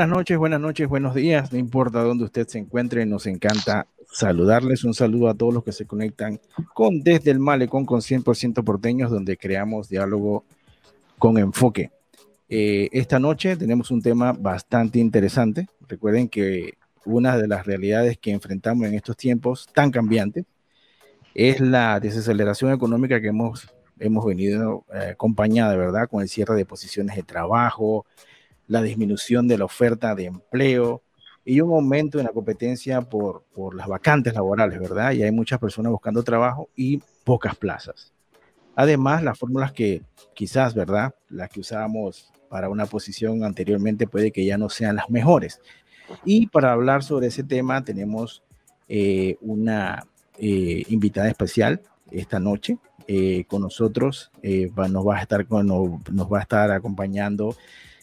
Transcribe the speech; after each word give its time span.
Buenas 0.00 0.16
noches, 0.16 0.38
buenas 0.38 0.60
noches, 0.62 0.88
buenos 0.88 1.14
días. 1.14 1.52
No 1.52 1.58
importa 1.58 2.02
dónde 2.02 2.24
usted 2.24 2.48
se 2.48 2.56
encuentre, 2.56 3.04
nos 3.04 3.26
encanta 3.26 3.86
saludarles. 4.10 4.82
Un 4.84 4.94
saludo 4.94 5.28
a 5.28 5.34
todos 5.34 5.52
los 5.52 5.62
que 5.62 5.72
se 5.72 5.84
conectan 5.84 6.40
con 6.72 7.02
Desde 7.02 7.30
el 7.30 7.38
Malecón 7.38 7.84
con 7.84 8.00
100% 8.00 8.64
porteños, 8.64 9.10
donde 9.10 9.36
creamos 9.36 9.90
diálogo 9.90 10.46
con 11.18 11.36
enfoque. 11.36 11.90
Eh, 12.48 12.88
esta 12.92 13.18
noche 13.18 13.58
tenemos 13.58 13.90
un 13.90 14.00
tema 14.00 14.32
bastante 14.32 14.98
interesante. 14.98 15.68
Recuerden 15.86 16.30
que 16.30 16.78
una 17.04 17.36
de 17.36 17.46
las 17.46 17.66
realidades 17.66 18.16
que 18.16 18.30
enfrentamos 18.30 18.88
en 18.88 18.94
estos 18.94 19.18
tiempos 19.18 19.68
tan 19.74 19.90
cambiantes 19.90 20.46
es 21.34 21.60
la 21.60 22.00
desaceleración 22.00 22.72
económica 22.72 23.20
que 23.20 23.28
hemos, 23.28 23.68
hemos 23.98 24.24
venido 24.24 24.86
eh, 24.94 25.10
acompañada, 25.10 25.76
¿verdad? 25.76 26.08
Con 26.08 26.22
el 26.22 26.30
cierre 26.30 26.56
de 26.56 26.64
posiciones 26.64 27.16
de 27.16 27.22
trabajo, 27.22 28.06
la 28.70 28.80
disminución 28.82 29.48
de 29.48 29.58
la 29.58 29.64
oferta 29.64 30.14
de 30.14 30.26
empleo 30.26 31.02
y 31.44 31.60
un 31.60 31.72
aumento 31.72 32.20
en 32.20 32.26
la 32.26 32.32
competencia 32.32 33.02
por, 33.02 33.42
por 33.52 33.74
las 33.74 33.88
vacantes 33.88 34.32
laborales, 34.32 34.78
¿verdad? 34.78 35.10
Y 35.10 35.24
hay 35.24 35.32
muchas 35.32 35.58
personas 35.58 35.90
buscando 35.90 36.22
trabajo 36.22 36.68
y 36.76 37.02
pocas 37.24 37.56
plazas. 37.56 38.12
Además, 38.76 39.24
las 39.24 39.36
fórmulas 39.36 39.72
que 39.72 40.02
quizás, 40.34 40.72
¿verdad? 40.72 41.12
Las 41.28 41.50
que 41.50 41.58
usábamos 41.58 42.30
para 42.48 42.68
una 42.68 42.86
posición 42.86 43.42
anteriormente 43.42 44.06
puede 44.06 44.30
que 44.30 44.44
ya 44.44 44.56
no 44.56 44.68
sean 44.68 44.94
las 44.94 45.10
mejores. 45.10 45.60
Y 46.24 46.46
para 46.46 46.70
hablar 46.70 47.02
sobre 47.02 47.26
ese 47.26 47.42
tema 47.42 47.82
tenemos 47.82 48.44
eh, 48.88 49.36
una 49.40 50.06
eh, 50.38 50.84
invitada 50.88 51.28
especial 51.28 51.80
esta 52.12 52.38
noche. 52.38 52.78
Eh, 53.08 53.46
con 53.48 53.62
nosotros 53.62 54.30
nos, 54.40 55.04
va 55.04 55.16
a 55.16 55.22
estar, 55.22 55.44
nos 55.50 56.32
va 56.32 56.38
a 56.38 56.42
estar 56.42 56.70
acompañando 56.70 57.56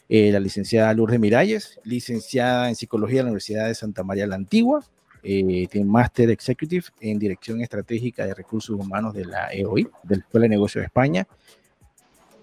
la 0.10 0.40
licenciada 0.40 0.94
Lourdes 0.94 1.20
Miralles, 1.20 1.80
licenciada 1.84 2.70
en 2.70 2.76
Psicología 2.76 3.18
de 3.18 3.24
la 3.24 3.30
Universidad 3.30 3.68
de 3.68 3.76
Santa 3.76 4.04
María 4.04 4.28
la 4.28 4.36
Antigua, 4.36 4.84
tiene 5.22 5.86
máster 5.86 6.30
executive 6.30 6.86
en 7.02 7.20
Dirección 7.20 7.62
Estratégica 7.62 8.26
de 8.26 8.34
Recursos 8.34 8.76
Humanos 8.80 9.14
de 9.14 9.26
la 9.26 9.52
EOI, 9.52 9.84
de 10.04 10.16
la 10.16 10.22
Escuela 10.22 10.44
de 10.44 10.50
Negocios 10.50 10.82
de 10.82 10.86
España. 10.86 11.28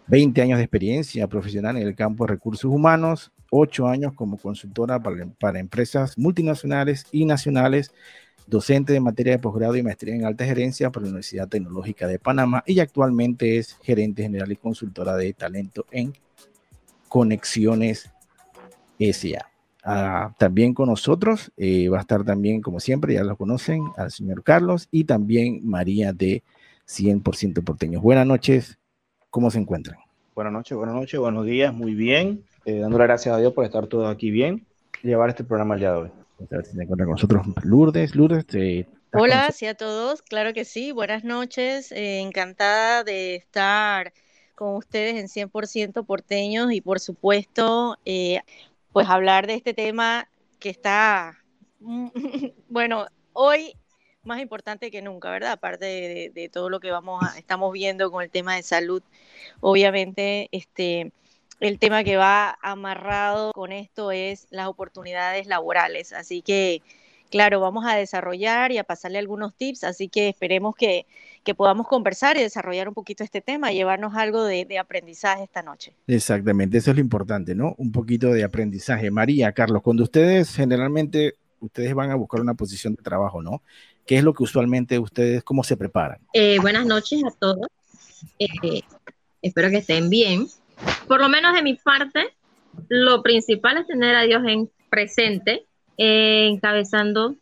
20 0.07 0.43
años 0.43 0.59
de 0.59 0.65
experiencia 0.65 1.27
profesional 1.29 1.79
en 1.79 1.87
el 1.87 1.95
campo 1.95 2.27
de 2.27 2.35
recursos 2.35 2.71
humanos, 2.71 3.33
8 3.51 3.89
años 3.89 4.13
como 4.13 4.37
consultora 4.37 5.03
para, 5.03 5.27
para 5.41 5.59
empresas 5.59 6.19
multinacionales 6.19 7.07
y 7.11 7.25
nacionales, 7.25 7.91
docente 8.47 8.93
de 8.93 9.01
materia 9.01 9.33
de 9.33 9.39
posgrado 9.39 9.77
y 9.77 9.83
maestría 9.83 10.15
en 10.15 10.27
alta 10.27 10.45
gerencia 10.45 10.91
para 10.91 11.05
la 11.05 11.11
Universidad 11.11 11.49
Tecnológica 11.49 12.07
de 12.07 12.19
Panamá 12.19 12.63
y 12.67 12.81
actualmente 12.81 13.57
es 13.57 13.79
gerente 13.83 14.23
general 14.23 14.53
y 14.53 14.57
consultora 14.57 15.17
de 15.17 15.33
talento 15.33 15.87
en 15.91 16.13
Conexiones 17.15 18.11
SA. 18.99 19.47
Ah, 19.85 20.35
también 20.37 20.75
con 20.75 20.89
nosotros 20.89 21.53
eh, 21.57 21.89
va 21.89 21.99
a 21.99 22.01
estar 22.01 22.25
también, 22.25 22.61
como 22.61 22.81
siempre, 22.81 23.15
ya 23.15 23.23
lo 23.23 23.37
conocen, 23.37 23.85
al 23.97 24.11
señor 24.11 24.43
Carlos 24.43 24.89
y 24.91 25.05
también 25.05 25.61
María 25.63 26.13
de 26.13 26.43
100% 26.89 27.63
porteños. 27.63 28.03
Buenas 28.03 28.27
noches, 28.27 28.79
¿Cómo 29.31 29.49
se 29.49 29.61
encuentran? 29.61 29.97
Buenas 30.35 30.53
noches, 30.53 30.77
buenas 30.77 30.97
noches, 30.97 31.21
buenos 31.21 31.47
días, 31.47 31.73
muy 31.73 31.95
bien. 31.95 32.45
Eh, 32.65 32.81
dándole 32.81 33.05
gracias 33.05 33.33
a 33.33 33.39
Dios 33.39 33.53
por 33.53 33.65
estar 33.65 33.87
todo 33.87 34.09
aquí 34.09 34.33
bien 34.33 34.67
y 35.03 35.09
llevar 35.09 35.29
este 35.29 35.45
programa 35.45 35.75
el 35.75 35.81
día 35.81 35.93
de 35.93 35.99
hoy. 35.99 36.11
A 36.41 36.57
ver 36.57 36.65
si 36.65 36.73
se 36.73 36.83
encuentra 36.83 37.07
con 37.07 37.13
nosotros 37.13 37.47
Lourdes. 37.63 38.17
Lourdes, 38.17 38.45
te, 38.45 38.89
Hola, 39.13 39.53
sí 39.53 39.67
a 39.67 39.75
todos, 39.77 40.23
claro 40.23 40.53
que 40.53 40.65
sí, 40.65 40.91
buenas 40.91 41.23
noches, 41.23 41.93
eh, 41.93 42.21
encantada 42.21 43.05
de 43.05 43.37
estar 43.37 44.13
con 44.55 44.77
ustedes 44.77 45.17
en 45.17 45.29
100% 45.29 46.05
porteños 46.05 46.73
y 46.73 46.81
por 46.81 47.01
supuesto, 47.01 47.99
eh, 48.05 48.41
pues 48.93 49.09
hablar 49.09 49.47
de 49.47 49.55
este 49.55 49.75
tema 49.75 50.29
que 50.59 50.71
está, 50.71 51.39
bueno, 52.69 53.07
hoy 53.33 53.77
más 54.25 54.41
importante 54.41 54.91
que 54.91 55.03
nunca, 55.03 55.31
¿verdad? 55.31 55.53
Aparte 55.53 56.31
de, 56.35 56.49
todo 56.49 56.71
lo 56.71 56.81
que 56.81 56.91
vamos 56.91 57.23
estamos 57.37 57.73
viendo 57.73 58.11
con 58.11 58.23
el 58.23 58.31
tema 58.31 58.57
de 58.57 58.63
salud, 58.63 59.03
obviamente, 59.61 60.49
este, 60.53 61.13
el 61.61 61.79
tema 61.79 62.05
que 62.05 62.17
va 62.17 62.59
amarrado 62.63 63.53
con 63.53 63.73
esto 63.73 64.11
es 64.11 64.47
las 64.51 64.67
oportunidades 64.67 65.47
laborales. 65.47 66.13
Así 66.13 66.43
que, 66.43 66.83
claro, 67.35 67.59
vamos 67.59 67.85
a 67.85 67.97
desarrollar 67.97 68.71
y 68.71 68.79
a 68.79 68.85
pasarle 68.85 69.19
algunos 69.19 69.57
tips, 69.57 69.83
así 69.83 70.09
que 70.09 70.29
esperemos 70.29 70.77
que, 70.77 71.05
podamos 71.57 71.89
conversar 71.89 72.37
y 72.37 72.43
desarrollar 72.43 72.87
un 72.87 72.95
poquito 72.95 73.25
este 73.25 73.41
tema, 73.41 73.73
llevarnos 73.73 74.15
algo 74.15 74.45
de, 74.45 74.65
de 74.65 74.79
aprendizaje 74.79 75.43
esta 75.43 75.61
noche. 75.61 75.93
Exactamente, 76.07 76.79
eso 76.79 76.93
es 76.93 76.97
lo 76.97 77.01
importante, 77.01 77.57
¿no? 77.57 77.75
Un 77.77 77.91
poquito 77.91 78.29
de 78.29 78.45
aprendizaje. 78.45 79.11
María, 79.11 79.51
Carlos, 79.51 79.83
cuando 79.83 80.05
ustedes 80.05 80.55
generalmente, 80.55 81.35
ustedes 81.59 81.93
van 81.93 82.13
a 82.13 82.15
buscar 82.15 82.41
una 82.41 82.55
posición 82.55 82.95
de 82.95 83.03
trabajo, 83.03 83.43
¿no? 83.43 83.63
¿Qué 84.07 84.19
es 84.19 84.23
lo 84.23 84.33
que 84.33 84.45
usualmente 84.45 85.01
ustedes, 85.01 85.43
cómo 85.43 85.65
se 85.65 85.77
preparan? 85.77 86.21
Eh, 86.35 86.61
buenas 86.61 86.87
noches 86.87 87.21
a 87.25 87.33
todos. 87.33 87.67
Eh, 88.39 88.83
espero 89.43 89.71
que 89.71 89.79
estén 89.79 90.09
bien. 90.09 90.47
Por 91.09 91.21
lo 91.21 91.29
menos 91.29 91.53
de 91.53 91.63
mi 91.63 91.75
parte, 91.75 92.29
lo 92.87 93.25
principal 93.25 93.79
es 93.79 93.89
tener 93.89 94.15
a 94.15 94.23
Dios 94.23 94.45
en 94.47 94.71
presente, 94.89 95.67
eh, 95.99 96.49
encabezando 96.51 97.35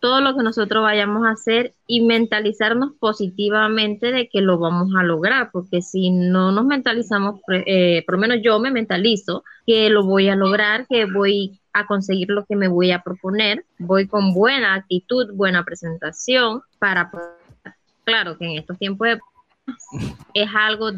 todo 0.00 0.20
lo 0.20 0.36
que 0.36 0.42
nosotros 0.42 0.82
vayamos 0.82 1.26
a 1.26 1.30
hacer 1.30 1.74
y 1.86 2.02
mentalizarnos 2.02 2.92
positivamente 3.00 4.12
de 4.12 4.28
que 4.28 4.40
lo 4.40 4.58
vamos 4.58 4.90
a 4.96 5.02
lograr, 5.02 5.50
porque 5.52 5.82
si 5.82 6.10
no 6.10 6.52
nos 6.52 6.64
mentalizamos, 6.64 7.40
por 7.40 8.14
lo 8.14 8.18
menos 8.18 8.38
yo 8.42 8.58
me 8.60 8.70
mentalizo 8.70 9.42
que 9.66 9.90
lo 9.90 10.04
voy 10.04 10.28
a 10.28 10.36
lograr, 10.36 10.86
que 10.86 11.06
voy 11.06 11.58
a 11.72 11.86
conseguir 11.86 12.30
lo 12.30 12.44
que 12.44 12.56
me 12.56 12.68
voy 12.68 12.90
a 12.90 13.02
proponer, 13.02 13.64
voy 13.78 14.06
con 14.06 14.32
buena 14.32 14.74
actitud, 14.74 15.32
buena 15.34 15.64
presentación 15.64 16.62
para 16.78 17.10
claro 18.04 18.38
que 18.38 18.46
en 18.46 18.58
estos 18.58 18.78
tiempos 18.78 19.08
es 20.34 20.48
algo 20.54 20.92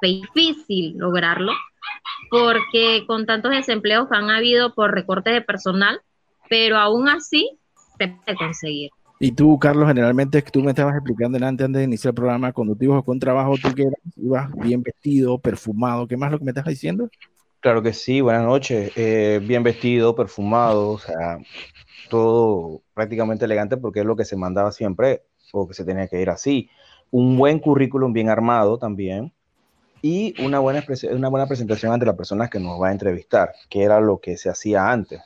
difícil 0.00 0.96
lograrlo 0.96 1.52
porque 2.30 3.04
con 3.06 3.26
tantos 3.26 3.50
desempleos 3.50 4.08
que 4.08 4.16
han 4.16 4.30
habido 4.30 4.74
por 4.74 4.94
recortes 4.94 5.34
de 5.34 5.42
personal, 5.42 6.00
pero 6.50 6.76
aún 6.76 7.08
así 7.08 7.58
se 7.96 8.08
puede 8.08 8.36
conseguir. 8.36 8.90
Y 9.20 9.32
tú, 9.32 9.58
Carlos, 9.58 9.86
generalmente 9.86 10.42
tú 10.42 10.62
me 10.62 10.70
estabas 10.70 10.96
explicando 10.96 11.36
antes, 11.46 11.64
antes 11.64 11.78
de 11.78 11.84
iniciar 11.84 12.10
el 12.10 12.16
programa, 12.16 12.52
cuando 12.52 12.74
tú 12.74 12.86
ibas 12.86 13.04
con 13.04 13.20
trabajo, 13.20 13.54
tú 13.62 13.72
que 13.74 13.86
ibas 14.16 14.50
bien 14.56 14.82
vestido, 14.82 15.38
perfumado, 15.38 16.08
¿qué 16.08 16.16
más 16.16 16.28
es 16.28 16.32
lo 16.32 16.38
que 16.38 16.44
me 16.44 16.50
estás 16.50 16.64
diciendo? 16.64 17.08
Claro 17.60 17.82
que 17.82 17.92
sí, 17.92 18.20
buenas 18.20 18.44
noches. 18.44 18.90
Eh, 18.96 19.40
bien 19.42 19.62
vestido, 19.62 20.16
perfumado, 20.16 20.92
o 20.92 20.98
sea, 20.98 21.38
todo 22.08 22.82
prácticamente 22.94 23.44
elegante 23.44 23.76
porque 23.76 24.00
es 24.00 24.06
lo 24.06 24.16
que 24.16 24.24
se 24.24 24.36
mandaba 24.36 24.72
siempre 24.72 25.22
o 25.52 25.68
que 25.68 25.74
se 25.74 25.84
tenía 25.84 26.08
que 26.08 26.20
ir 26.20 26.30
así. 26.30 26.68
Un 27.10 27.36
buen 27.36 27.58
currículum 27.58 28.12
bien 28.12 28.28
armado 28.28 28.78
también 28.78 29.32
y 30.02 30.34
una 30.42 30.58
buena, 30.58 30.82
una 31.12 31.28
buena 31.28 31.46
presentación 31.46 31.92
ante 31.92 32.06
las 32.06 32.16
personas 32.16 32.48
que 32.48 32.58
nos 32.58 32.80
va 32.80 32.88
a 32.88 32.92
entrevistar, 32.92 33.52
que 33.68 33.82
era 33.82 34.00
lo 34.00 34.18
que 34.18 34.36
se 34.38 34.48
hacía 34.48 34.90
antes. 34.90 35.20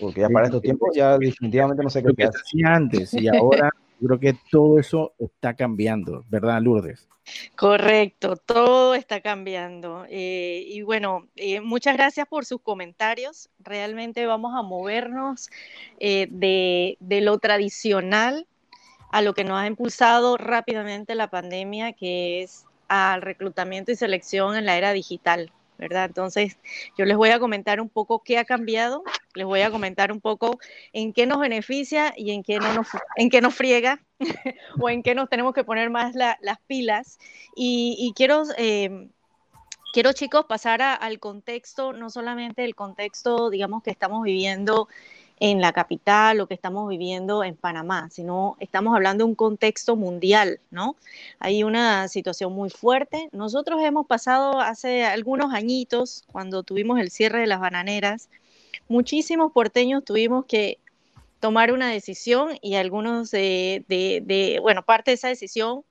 Porque 0.00 0.20
ya 0.20 0.28
para 0.28 0.46
estos 0.46 0.62
tiempos 0.62 0.90
ya 0.94 1.16
definitivamente 1.18 1.82
no 1.82 1.90
sé 1.90 2.02
qué 2.02 2.24
hacía 2.24 2.74
antes 2.74 3.14
y 3.14 3.28
ahora 3.28 3.70
creo 4.00 4.18
que 4.18 4.36
todo 4.50 4.78
eso 4.78 5.12
está 5.18 5.54
cambiando, 5.54 6.24
¿verdad, 6.28 6.60
Lourdes? 6.60 7.08
Correcto, 7.56 8.36
todo 8.36 8.94
está 8.94 9.20
cambiando. 9.20 10.04
Eh, 10.08 10.64
y 10.66 10.82
bueno, 10.82 11.28
eh, 11.36 11.60
muchas 11.60 11.96
gracias 11.96 12.26
por 12.28 12.44
sus 12.44 12.60
comentarios. 12.60 13.48
Realmente 13.60 14.26
vamos 14.26 14.52
a 14.54 14.62
movernos 14.62 15.48
eh, 16.00 16.26
de, 16.30 16.98
de 17.00 17.20
lo 17.22 17.38
tradicional 17.38 18.46
a 19.10 19.22
lo 19.22 19.32
que 19.32 19.44
nos 19.44 19.58
ha 19.58 19.66
impulsado 19.66 20.36
rápidamente 20.36 21.14
la 21.14 21.30
pandemia, 21.30 21.92
que 21.92 22.42
es 22.42 22.66
al 22.88 23.22
reclutamiento 23.22 23.92
y 23.92 23.96
selección 23.96 24.56
en 24.56 24.66
la 24.66 24.76
era 24.76 24.92
digital. 24.92 25.50
¿Verdad? 25.78 26.06
Entonces, 26.06 26.56
yo 26.96 27.04
les 27.04 27.16
voy 27.16 27.30
a 27.30 27.38
comentar 27.38 27.80
un 27.80 27.88
poco 27.88 28.22
qué 28.22 28.38
ha 28.38 28.44
cambiado, 28.44 29.02
les 29.34 29.46
voy 29.46 29.62
a 29.62 29.70
comentar 29.70 30.12
un 30.12 30.20
poco 30.20 30.58
en 30.92 31.12
qué 31.12 31.26
nos 31.26 31.40
beneficia 31.40 32.12
y 32.16 32.30
en 32.32 32.42
qué, 32.42 32.58
no 32.58 32.72
nos, 32.72 32.88
en 33.16 33.30
qué 33.30 33.40
nos 33.40 33.54
friega 33.54 34.00
o 34.80 34.88
en 34.88 35.02
qué 35.02 35.14
nos 35.14 35.28
tenemos 35.28 35.54
que 35.54 35.64
poner 35.64 35.90
más 35.90 36.14
las 36.14 36.58
pilas. 36.66 37.18
Y, 37.56 38.12
quiero, 38.16 38.44
eh, 38.56 39.08
quiero, 39.92 40.12
chicos, 40.12 40.46
pasar 40.48 40.82
al 40.82 41.18
contexto, 41.18 41.92
no 41.92 42.10
solamente 42.10 42.64
el 42.64 42.74
contexto, 42.74 43.50
digamos, 43.50 43.82
que 43.82 43.90
estamos 43.90 44.22
viviendo 44.22 44.88
en 45.46 45.60
la 45.60 45.74
capital, 45.74 46.38
lo 46.38 46.46
que 46.46 46.54
estamos 46.54 46.88
viviendo 46.88 47.44
en 47.44 47.54
Panamá, 47.54 48.08
sino 48.10 48.56
estamos 48.60 48.94
hablando 48.94 49.24
de 49.24 49.28
un 49.28 49.34
contexto 49.34 49.94
mundial, 49.94 50.58
¿no? 50.70 50.96
Hay 51.38 51.64
una 51.64 52.08
situación 52.08 52.54
muy 52.54 52.70
fuerte. 52.70 53.28
Nosotros 53.30 53.82
hemos 53.82 54.06
pasado 54.06 54.58
hace 54.58 55.04
algunos 55.04 55.52
añitos, 55.52 56.24
cuando 56.32 56.62
tuvimos 56.62 56.98
el 56.98 57.10
cierre 57.10 57.40
de 57.40 57.46
las 57.46 57.60
bananeras, 57.60 58.30
muchísimos 58.88 59.52
porteños 59.52 60.02
tuvimos 60.02 60.46
que 60.46 60.78
tomar 61.40 61.72
una 61.72 61.90
decisión 61.90 62.56
y 62.62 62.76
algunos 62.76 63.30
de, 63.30 64.58
bueno, 64.62 64.82
parte 64.82 65.10
de 65.10 65.16
esa 65.16 65.28
decisión 65.28 65.84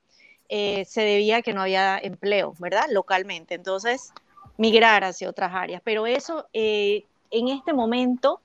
eh, 0.48 0.84
se 0.84 1.02
debía 1.02 1.36
a 1.36 1.42
que 1.42 1.52
no 1.52 1.62
había 1.62 1.96
empleo, 1.96 2.56
¿verdad? 2.58 2.86
Localmente. 2.90 3.54
Entonces, 3.54 4.12
migrar 4.56 5.04
hacia 5.04 5.30
otras 5.30 5.54
áreas. 5.54 5.80
Pero 5.84 6.08
eso 6.08 6.48
eh, 6.52 7.04
en 7.30 7.46
este 7.46 7.72
momento 7.72 8.40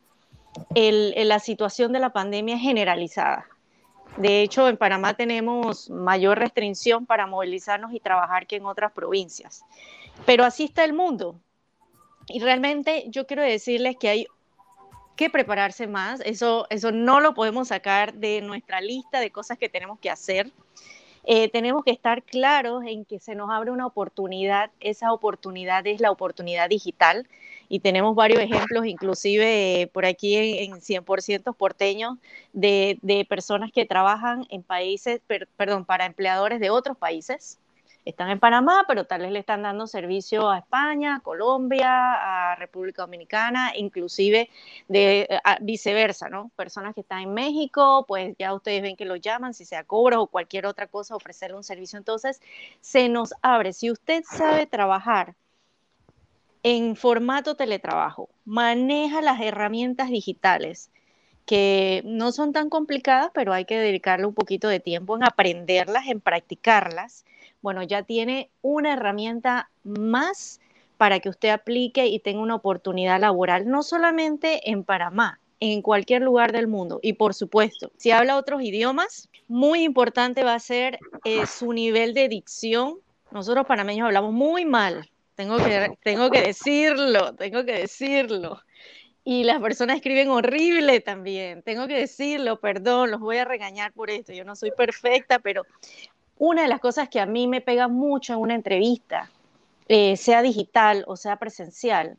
la 0.75 1.39
situación 1.39 1.91
de 1.93 1.99
la 1.99 2.11
pandemia 2.11 2.57
generalizada. 2.57 3.47
De 4.17 4.41
hecho, 4.41 4.67
en 4.67 4.77
Panamá 4.77 5.13
tenemos 5.13 5.89
mayor 5.89 6.39
restricción 6.39 7.05
para 7.05 7.27
movilizarnos 7.27 7.93
y 7.93 7.99
trabajar 7.99 8.47
que 8.47 8.57
en 8.57 8.65
otras 8.65 8.91
provincias. 8.91 9.63
Pero 10.25 10.43
así 10.43 10.65
está 10.65 10.83
el 10.83 10.93
mundo. 10.93 11.39
Y 12.27 12.39
realmente 12.39 13.05
yo 13.07 13.25
quiero 13.25 13.43
decirles 13.43 13.95
que 13.99 14.09
hay 14.09 14.27
que 15.15 15.29
prepararse 15.29 15.87
más. 15.87 16.21
Eso, 16.21 16.67
eso 16.69 16.91
no 16.91 17.19
lo 17.19 17.33
podemos 17.33 17.69
sacar 17.69 18.13
de 18.13 18.41
nuestra 18.41 18.81
lista 18.81 19.19
de 19.19 19.31
cosas 19.31 19.57
que 19.57 19.69
tenemos 19.69 19.99
que 19.99 20.09
hacer. 20.09 20.51
Eh, 21.25 21.49
tenemos 21.49 21.83
que 21.83 21.91
estar 21.91 22.23
claros 22.23 22.83
en 22.85 23.05
que 23.05 23.19
se 23.19 23.35
nos 23.35 23.49
abre 23.51 23.71
una 23.71 23.85
oportunidad. 23.85 24.71
Esa 24.79 25.11
oportunidad 25.11 25.85
es 25.87 26.01
la 26.01 26.11
oportunidad 26.11 26.69
digital 26.69 27.27
y 27.69 27.79
tenemos 27.79 28.15
varios 28.15 28.41
ejemplos, 28.41 28.85
inclusive 28.87 29.81
eh, 29.81 29.87
por 29.87 30.05
aquí 30.05 30.35
en, 30.35 30.81
100% 30.81 31.55
porteños, 31.55 32.17
de, 32.51 32.97
de, 33.03 33.25
personas 33.25 33.71
que 33.71 33.85
trabajan 33.85 34.45
en 34.49 34.63
países, 34.63 35.21
perdón, 35.55 35.85
para 35.85 36.05
empleadores 36.05 36.59
de 36.59 36.71
otros 36.71 36.97
países. 36.97 37.59
Están 38.05 38.31
en 38.31 38.39
Panamá, 38.39 38.85
pero 38.87 39.05
tal 39.05 39.21
vez 39.21 39.31
le 39.31 39.39
están 39.39 39.61
dando 39.61 39.85
servicio 39.85 40.49
a 40.49 40.59
España, 40.59 41.17
a 41.17 41.19
Colombia, 41.19 42.51
a 42.51 42.55
República 42.55 43.03
Dominicana, 43.03 43.73
inclusive 43.75 44.49
de 44.87 45.27
viceversa, 45.61 46.27
¿no? 46.27 46.49
Personas 46.55 46.95
que 46.95 47.01
están 47.01 47.21
en 47.21 47.33
México, 47.33 48.05
pues 48.07 48.35
ya 48.39 48.53
ustedes 48.53 48.81
ven 48.81 48.95
que 48.95 49.05
lo 49.05 49.15
llaman, 49.15 49.53
si 49.53 49.63
sea 49.65 49.83
cobro 49.83 50.23
o 50.23 50.27
cualquier 50.27 50.65
otra 50.65 50.87
cosa, 50.87 51.15
ofrecerle 51.15 51.57
un 51.57 51.63
servicio. 51.63 51.99
Entonces, 51.99 52.41
se 52.81 53.09
nos 53.09 53.33
abre. 53.43 53.73
Si 53.73 53.91
usted 53.91 54.23
sabe 54.25 54.65
trabajar 54.65 55.35
en 56.63 56.95
formato 56.95 57.55
teletrabajo, 57.55 58.29
maneja 58.45 59.21
las 59.21 59.39
herramientas 59.41 60.09
digitales 60.09 60.89
que 61.45 62.03
no 62.05 62.31
son 62.31 62.53
tan 62.53 62.69
complicadas, 62.69 63.31
pero 63.33 63.53
hay 63.53 63.65
que 63.65 63.79
dedicarle 63.79 64.27
un 64.27 64.35
poquito 64.35 64.67
de 64.67 64.79
tiempo 64.79 65.15
en 65.15 65.23
aprenderlas, 65.23 66.07
en 66.07 66.21
practicarlas. 66.21 67.25
Bueno, 67.61 67.81
ya 67.81 68.03
tiene 68.03 68.51
una 68.61 68.93
herramienta 68.93 69.71
más 69.83 70.59
para 70.97 71.19
que 71.19 71.29
usted 71.29 71.49
aplique 71.49 72.05
y 72.07 72.19
tenga 72.19 72.41
una 72.41 72.55
oportunidad 72.55 73.19
laboral, 73.19 73.67
no 73.67 73.81
solamente 73.81 74.69
en 74.69 74.83
Panamá, 74.83 75.39
en 75.59 75.81
cualquier 75.81 76.21
lugar 76.21 76.51
del 76.51 76.67
mundo. 76.67 76.99
Y 77.01 77.13
por 77.13 77.33
supuesto, 77.33 77.91
si 77.97 78.11
habla 78.11 78.37
otros 78.37 78.61
idiomas, 78.61 79.29
muy 79.47 79.83
importante 79.83 80.43
va 80.43 80.53
a 80.53 80.59
ser 80.59 80.99
eh, 81.23 81.47
su 81.47 81.73
nivel 81.73 82.13
de 82.13 82.29
dicción. 82.29 82.99
Nosotros 83.31 83.65
panameños 83.65 84.05
hablamos 84.05 84.33
muy 84.33 84.65
mal 84.65 85.09
tengo 85.39 85.55
que, 85.55 85.97
tengo 86.03 86.29
que 86.29 86.41
decirlo, 86.41 87.33
tengo 87.33 87.63
que 87.63 87.71
decirlo. 87.71 88.61
Y 89.23 89.45
las 89.45 89.61
personas 89.61 89.95
escriben 89.95 90.27
horrible 90.27 90.99
también, 90.99 91.63
tengo 91.63 91.87
que 91.87 91.97
decirlo, 91.97 92.59
perdón, 92.59 93.09
los 93.09 93.21
voy 93.21 93.37
a 93.37 93.45
regañar 93.45 93.93
por 93.93 94.09
esto, 94.09 94.33
yo 94.33 94.43
no 94.43 94.57
soy 94.57 94.71
perfecta, 94.71 95.39
pero 95.39 95.63
una 96.37 96.63
de 96.63 96.67
las 96.67 96.81
cosas 96.81 97.07
que 97.07 97.21
a 97.21 97.25
mí 97.25 97.47
me 97.47 97.61
pega 97.61 97.87
mucho 97.87 98.33
en 98.33 98.39
una 98.39 98.53
entrevista, 98.53 99.31
eh, 99.87 100.17
sea 100.17 100.41
digital 100.41 101.05
o 101.07 101.15
sea 101.15 101.37
presencial, 101.37 102.17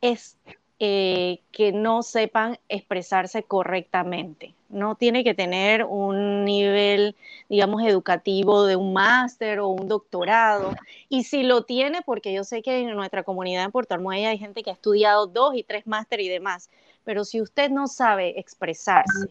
es 0.00 0.36
eh, 0.80 1.40
que 1.50 1.72
no 1.72 2.04
sepan 2.04 2.56
expresarse 2.68 3.42
correctamente. 3.42 4.54
No 4.68 4.94
tiene 4.94 5.24
que 5.24 5.34
tener 5.34 5.82
un 5.82 6.44
nivel, 6.44 7.16
digamos, 7.48 7.82
educativo 7.82 8.64
de 8.64 8.76
un 8.76 8.92
máster 8.92 9.58
o 9.58 9.68
un 9.68 9.88
doctorado. 9.88 10.76
Y 11.08 11.24
si 11.24 11.42
lo 11.42 11.64
tiene, 11.64 12.02
porque 12.02 12.32
yo 12.32 12.44
sé 12.44 12.62
que 12.62 12.78
en 12.78 12.94
nuestra 12.94 13.24
comunidad 13.24 13.64
en 13.64 13.72
Puerto 13.72 13.94
Armuella 13.94 14.28
hay 14.30 14.38
gente 14.38 14.62
que 14.62 14.70
ha 14.70 14.74
estudiado 14.74 15.26
dos 15.26 15.56
y 15.56 15.64
tres 15.64 15.84
máster 15.88 16.20
y 16.20 16.28
demás. 16.28 16.70
Pero 17.02 17.24
si 17.24 17.40
usted 17.40 17.70
no 17.70 17.88
sabe 17.88 18.38
expresarse, 18.38 19.30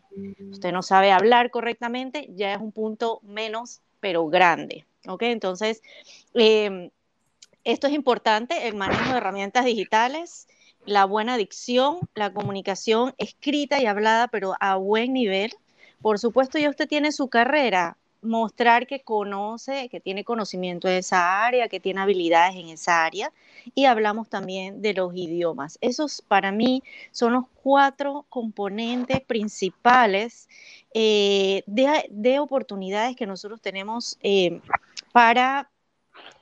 usted 0.52 0.74
no 0.74 0.82
sabe 0.82 1.14
hablar 1.14 1.50
correctamente, 1.50 2.28
ya 2.36 2.52
es 2.52 2.60
un 2.60 2.74
punto 2.74 3.22
menos, 3.24 3.80
pero 4.02 4.28
grande. 4.28 4.86
¿Ok? 5.08 5.22
Entonces, 5.22 5.82
em, 6.34 6.90
esto 7.64 7.88
es 7.88 7.94
importante, 7.94 8.68
el 8.68 8.76
manejo 8.76 9.12
de 9.12 9.18
herramientas 9.18 9.64
digitales 9.64 10.48
la 10.88 11.06
buena 11.06 11.38
dicción, 11.38 12.00
la 12.16 12.34
comunicación 12.34 13.14
escrita 13.18 13.80
y 13.82 13.86
hablada, 13.86 14.30
pero 14.30 14.56
a 14.60 14.78
buen 14.78 15.14
nivel. 15.14 15.52
Por 16.02 16.18
supuesto, 16.18 16.58
ya 16.58 16.70
usted 16.70 16.88
tiene 16.88 17.12
su 17.12 17.28
carrera, 17.28 17.98
mostrar 18.22 18.88
que 18.88 19.02
conoce, 19.02 19.90
que 19.90 20.00
tiene 20.00 20.24
conocimiento 20.24 20.88
de 20.88 21.00
esa 21.00 21.46
área, 21.46 21.68
que 21.68 21.82
tiene 21.82 22.00
habilidades 22.02 22.56
en 22.56 22.70
esa 22.70 23.04
área. 23.04 23.34
Y 23.76 23.84
hablamos 23.84 24.30
también 24.30 24.82
de 24.82 24.94
los 24.94 25.14
idiomas. 25.14 25.78
Esos 25.82 26.22
para 26.22 26.54
mí 26.54 26.82
son 27.12 27.34
los 27.34 27.44
cuatro 27.62 28.26
componentes 28.30 29.20
principales 29.22 30.48
eh, 30.94 31.64
de, 31.66 32.40
oportunidades 32.40 33.18
que 33.18 33.28
nosotros 33.28 33.62
tenemos 33.62 34.18
eh, 34.22 34.62
para 35.12 35.70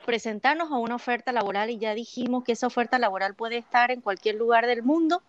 presentarnos 0.05 0.71
a 0.71 0.77
una 0.77 0.95
oferta 0.95 1.31
laboral 1.31 1.69
y 1.69 1.77
ya 1.77 1.93
dijimos 1.93 2.43
que 2.43 2.53
esa 2.53 2.67
oferta 2.67 2.99
laboral 2.99 3.35
puede 3.35 3.57
estar 3.57 3.91
en 3.91 4.01
cualquier 4.01 4.35
lugar 4.35 4.67
del 4.67 4.83
mundo, 4.83 5.21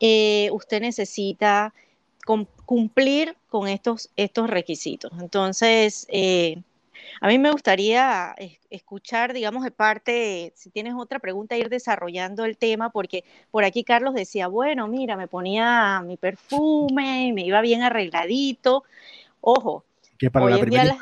eh, 0.00 0.48
usted 0.52 0.80
necesita 0.80 1.72
cumplir 2.66 3.36
con 3.48 3.68
estos, 3.68 4.10
estos 4.16 4.48
requisitos. 4.48 5.12
Entonces, 5.20 6.06
eh, 6.08 6.62
a 7.20 7.28
mí 7.28 7.38
me 7.38 7.50
gustaría 7.50 8.34
escuchar, 8.70 9.32
digamos, 9.32 9.64
de 9.64 9.70
parte, 9.70 10.52
si 10.56 10.70
tienes 10.70 10.94
otra 10.96 11.18
pregunta, 11.18 11.56
ir 11.56 11.68
desarrollando 11.68 12.44
el 12.44 12.56
tema, 12.56 12.90
porque 12.90 13.24
por 13.50 13.64
aquí 13.64 13.84
Carlos 13.84 14.14
decía, 14.14 14.46
bueno, 14.46 14.86
mira, 14.88 15.16
me 15.16 15.28
ponía 15.28 16.02
mi 16.04 16.16
perfume, 16.16 17.32
me 17.34 17.42
iba 17.44 17.60
bien 17.60 17.82
arregladito. 17.82 18.84
Ojo, 19.40 19.84
que 20.18 20.30
para 20.30 20.48
la 20.48 20.58
primera 20.58 20.96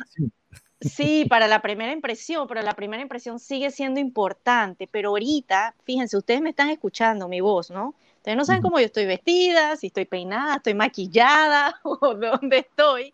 Sí, 0.81 1.27
para 1.29 1.47
la 1.47 1.61
primera 1.61 1.93
impresión, 1.93 2.49
pero 2.49 2.63
la 2.63 2.75
primera 2.75 3.03
impresión 3.03 3.39
sigue 3.39 3.71
siendo 3.71 4.01
importante, 4.01 4.89
pero 4.91 5.11
ahorita, 5.11 5.75
fíjense, 5.85 6.17
ustedes 6.17 6.41
me 6.41 6.51
están 6.51 6.71
escuchando 6.71 7.29
mi 7.29 7.43
voz, 7.43 7.71
¿no? 7.71 7.95
Ustedes 8.17 8.37
no 8.37 8.45
saben 8.47 8.63
cómo 8.63 8.79
yo 8.79 8.87
estoy 8.87 9.05
vestida, 9.05 9.77
si 9.77 9.89
estoy 9.89 10.07
peinada, 10.07 10.57
estoy 10.57 10.75
maquillada 10.75 11.79
o 11.85 12.15
dónde 12.15 12.59
estoy. 12.59 13.13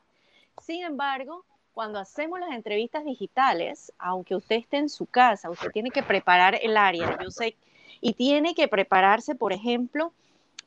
Sin 0.62 0.84
embargo, 0.84 1.44
cuando 1.74 1.98
hacemos 1.98 2.38
las 2.38 2.52
entrevistas 2.52 3.04
digitales, 3.04 3.92
aunque 3.98 4.36
usted 4.36 4.56
esté 4.56 4.78
en 4.78 4.88
su 4.88 5.06
casa, 5.06 5.50
usted 5.50 5.70
tiene 5.72 5.90
que 5.90 6.02
preparar 6.02 6.58
el 6.62 6.76
área, 6.76 7.18
yo 7.22 7.30
sé, 7.30 7.56
y 8.00 8.14
tiene 8.14 8.54
que 8.54 8.68
prepararse, 8.68 9.34
por 9.34 9.52
ejemplo, 9.52 10.12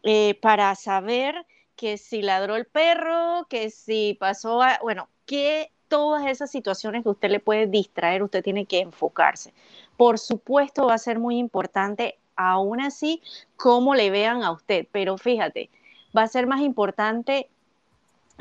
eh, 0.04 0.38
para 0.42 0.76
saber 0.76 1.46
que 1.76 1.98
si 1.98 2.22
ladró 2.22 2.58
el 2.58 2.66
perro, 2.66 3.48
que 3.50 3.70
si 3.70 4.18
pasó, 4.20 4.62
a, 4.62 4.80
bueno, 4.82 5.08
qué 5.26 5.72
todas 5.90 6.26
esas 6.28 6.50
situaciones 6.50 7.04
que 7.04 7.10
usted 7.10 7.30
le 7.30 7.42
puede 7.42 7.68
distraer, 7.68 8.24
usted 8.24 8.44
tiene 8.44 8.66
que 8.66 8.80
enfocarse. 8.80 9.54
Por 9.98 10.18
supuesto, 10.18 10.86
va 10.88 10.94
a 10.94 10.98
ser 10.98 11.20
muy 11.20 11.38
importante, 11.38 12.18
aún 12.38 12.80
así, 12.80 13.22
cómo 13.58 13.96
le 13.96 14.10
vean 14.10 14.44
a 14.44 14.52
usted, 14.52 14.88
pero 14.92 15.18
fíjate, 15.18 15.70
va 16.18 16.24
a 16.24 16.28
ser 16.28 16.48
más 16.48 16.62
importante 16.62 17.50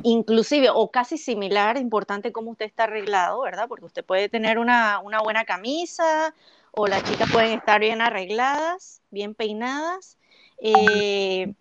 inclusive 0.02 0.70
o 0.70 0.90
casi 0.90 1.18
similar, 1.18 1.76
importante 1.76 2.32
cómo 2.32 2.52
usted 2.52 2.66
está 2.66 2.84
arreglado, 2.84 3.40
¿verdad? 3.40 3.66
Porque 3.68 3.86
usted 3.86 4.04
puede 4.04 4.28
tener 4.28 4.58
una, 4.58 5.00
buena 5.24 5.44
camisa 5.44 6.34
o 6.72 6.86
las 6.86 7.02
chicas 7.02 7.30
pueden 7.32 7.58
estar 7.58 7.80
bien 7.80 8.00
arregladas, 8.00 9.02
bien 9.10 9.34
peinadas. 9.34 10.16
Eh, 10.60 11.52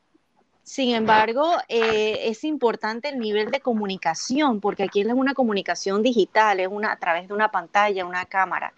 sin 0.68 0.94
embargo, 0.94 1.50
eh, 1.70 2.28
es 2.28 2.44
importante 2.44 3.08
el 3.08 3.20
nivel 3.20 3.52
de 3.52 3.62
comunicación, 3.62 4.60
porque 4.60 4.84
aquí 4.84 5.00
es 5.00 5.08
una 5.08 5.34
comunicación 5.34 6.04
digital, 6.04 6.60
es 6.60 6.68
una 6.68 6.92
a 6.92 7.00
través 7.00 7.30
de 7.30 7.34
una 7.34 7.50
pantalla, 7.52 8.06
una 8.06 8.26
cámara. 8.26 8.74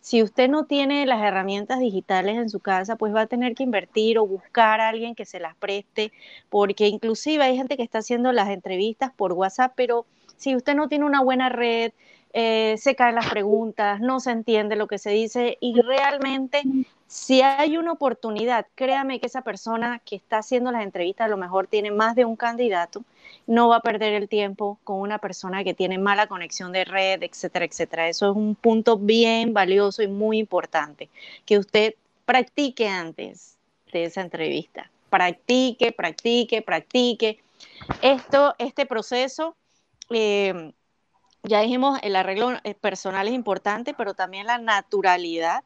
Si 0.00 0.20
usted 0.20 0.48
no 0.48 0.64
tiene 0.64 1.06
las 1.06 1.22
herramientas 1.22 1.78
digitales 1.78 2.38
en 2.38 2.50
su 2.50 2.58
casa, 2.58 2.96
pues 2.96 3.14
va 3.14 3.20
a 3.20 3.26
tener 3.28 3.54
que 3.54 3.62
invertir 3.62 4.18
o 4.18 4.26
buscar 4.26 4.80
a 4.80 4.88
alguien 4.88 5.14
que 5.14 5.24
se 5.24 5.38
las 5.38 5.54
preste, 5.54 6.10
porque 6.50 6.88
inclusive 6.88 7.44
hay 7.44 7.56
gente 7.56 7.76
que 7.76 7.84
está 7.84 7.98
haciendo 7.98 8.32
las 8.32 8.48
entrevistas 8.48 9.12
por 9.14 9.32
WhatsApp, 9.32 9.74
pero 9.76 10.06
si 10.36 10.56
usted 10.56 10.74
no 10.74 10.88
tiene 10.88 11.04
una 11.04 11.22
buena 11.22 11.50
red, 11.50 11.92
eh, 12.32 12.74
se 12.78 12.96
caen 12.96 13.14
las 13.14 13.30
preguntas, 13.30 14.00
no 14.00 14.18
se 14.18 14.32
entiende 14.32 14.74
lo 14.74 14.88
que 14.88 14.98
se 14.98 15.10
dice 15.10 15.56
y 15.60 15.80
realmente 15.82 16.62
si 17.08 17.40
hay 17.40 17.78
una 17.78 17.92
oportunidad, 17.92 18.66
créame 18.74 19.18
que 19.18 19.26
esa 19.26 19.40
persona 19.40 19.98
que 20.04 20.14
está 20.14 20.38
haciendo 20.38 20.70
las 20.70 20.82
entrevistas 20.82 21.24
a 21.24 21.28
lo 21.28 21.38
mejor 21.38 21.66
tiene 21.66 21.90
más 21.90 22.14
de 22.14 22.26
un 22.26 22.36
candidato, 22.36 23.02
no 23.46 23.68
va 23.68 23.76
a 23.76 23.80
perder 23.80 24.12
el 24.12 24.28
tiempo 24.28 24.78
con 24.84 25.00
una 25.00 25.18
persona 25.18 25.64
que 25.64 25.72
tiene 25.72 25.96
mala 25.96 26.26
conexión 26.26 26.70
de 26.70 26.84
red, 26.84 27.22
etcétera, 27.22 27.64
etcétera. 27.64 28.08
Eso 28.08 28.30
es 28.30 28.36
un 28.36 28.54
punto 28.54 28.98
bien 28.98 29.54
valioso 29.54 30.02
y 30.02 30.06
muy 30.06 30.38
importante, 30.38 31.08
que 31.46 31.56
usted 31.56 31.94
practique 32.26 32.86
antes 32.86 33.56
de 33.90 34.04
esa 34.04 34.20
entrevista. 34.20 34.90
Practique, 35.08 35.92
practique, 35.92 36.60
practique. 36.60 37.40
Esto, 38.02 38.54
este 38.58 38.84
proceso, 38.84 39.56
eh, 40.10 40.72
ya 41.42 41.62
dijimos, 41.62 41.98
el 42.02 42.16
arreglo 42.16 42.52
eh, 42.64 42.74
personal 42.74 43.28
es 43.28 43.34
importante, 43.34 43.94
pero 43.94 44.12
también 44.12 44.46
la 44.46 44.58
naturalidad 44.58 45.64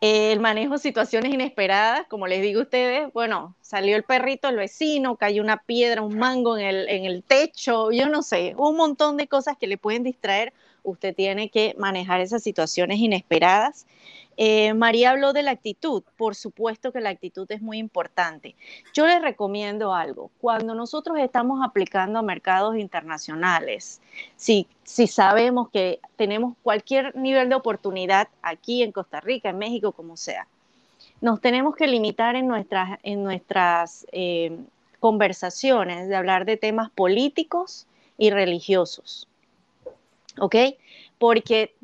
el 0.00 0.38
manejo 0.38 0.74
de 0.74 0.78
situaciones 0.78 1.32
inesperadas, 1.32 2.06
como 2.08 2.26
les 2.26 2.40
digo 2.40 2.60
a 2.60 2.62
ustedes, 2.62 3.12
bueno, 3.12 3.56
salió 3.60 3.96
el 3.96 4.04
perrito 4.04 4.46
del 4.46 4.56
vecino, 4.56 5.16
cayó 5.16 5.42
una 5.42 5.56
piedra, 5.56 6.02
un 6.02 6.16
mango 6.18 6.56
en 6.56 6.66
el, 6.66 6.88
en 6.88 7.04
el 7.04 7.24
techo, 7.24 7.90
yo 7.90 8.08
no 8.08 8.22
sé, 8.22 8.54
un 8.56 8.76
montón 8.76 9.16
de 9.16 9.26
cosas 9.26 9.56
que 9.58 9.66
le 9.66 9.76
pueden 9.76 10.04
distraer. 10.04 10.52
Usted 10.84 11.14
tiene 11.14 11.50
que 11.50 11.74
manejar 11.76 12.20
esas 12.20 12.42
situaciones 12.42 12.98
inesperadas 12.98 13.86
eh, 14.40 14.72
María 14.72 15.10
habló 15.10 15.32
de 15.32 15.42
la 15.42 15.50
actitud. 15.50 16.04
Por 16.16 16.36
supuesto 16.36 16.92
que 16.92 17.00
la 17.00 17.10
actitud 17.10 17.50
es 17.50 17.60
muy 17.60 17.78
importante. 17.78 18.54
Yo 18.94 19.04
les 19.04 19.20
recomiendo 19.20 19.92
algo. 19.92 20.30
Cuando 20.40 20.76
nosotros 20.76 21.18
estamos 21.18 21.60
aplicando 21.60 22.20
a 22.20 22.22
mercados 22.22 22.76
internacionales, 22.76 24.00
si, 24.36 24.68
si 24.84 25.08
sabemos 25.08 25.70
que 25.70 25.98
tenemos 26.14 26.54
cualquier 26.62 27.16
nivel 27.16 27.48
de 27.48 27.56
oportunidad 27.56 28.28
aquí 28.40 28.84
en 28.84 28.92
Costa 28.92 29.20
Rica, 29.20 29.50
en 29.50 29.58
México, 29.58 29.90
como 29.90 30.16
sea, 30.16 30.46
nos 31.20 31.40
tenemos 31.40 31.74
que 31.74 31.88
limitar 31.88 32.36
en 32.36 32.46
nuestras, 32.46 33.00
en 33.02 33.24
nuestras 33.24 34.06
eh, 34.12 34.56
conversaciones 35.00 36.08
de 36.08 36.14
hablar 36.14 36.44
de 36.44 36.56
temas 36.56 36.90
políticos 36.90 37.88
y 38.16 38.30
religiosos. 38.30 39.26
¿Ok? 40.38 40.54
Porque 41.18 41.74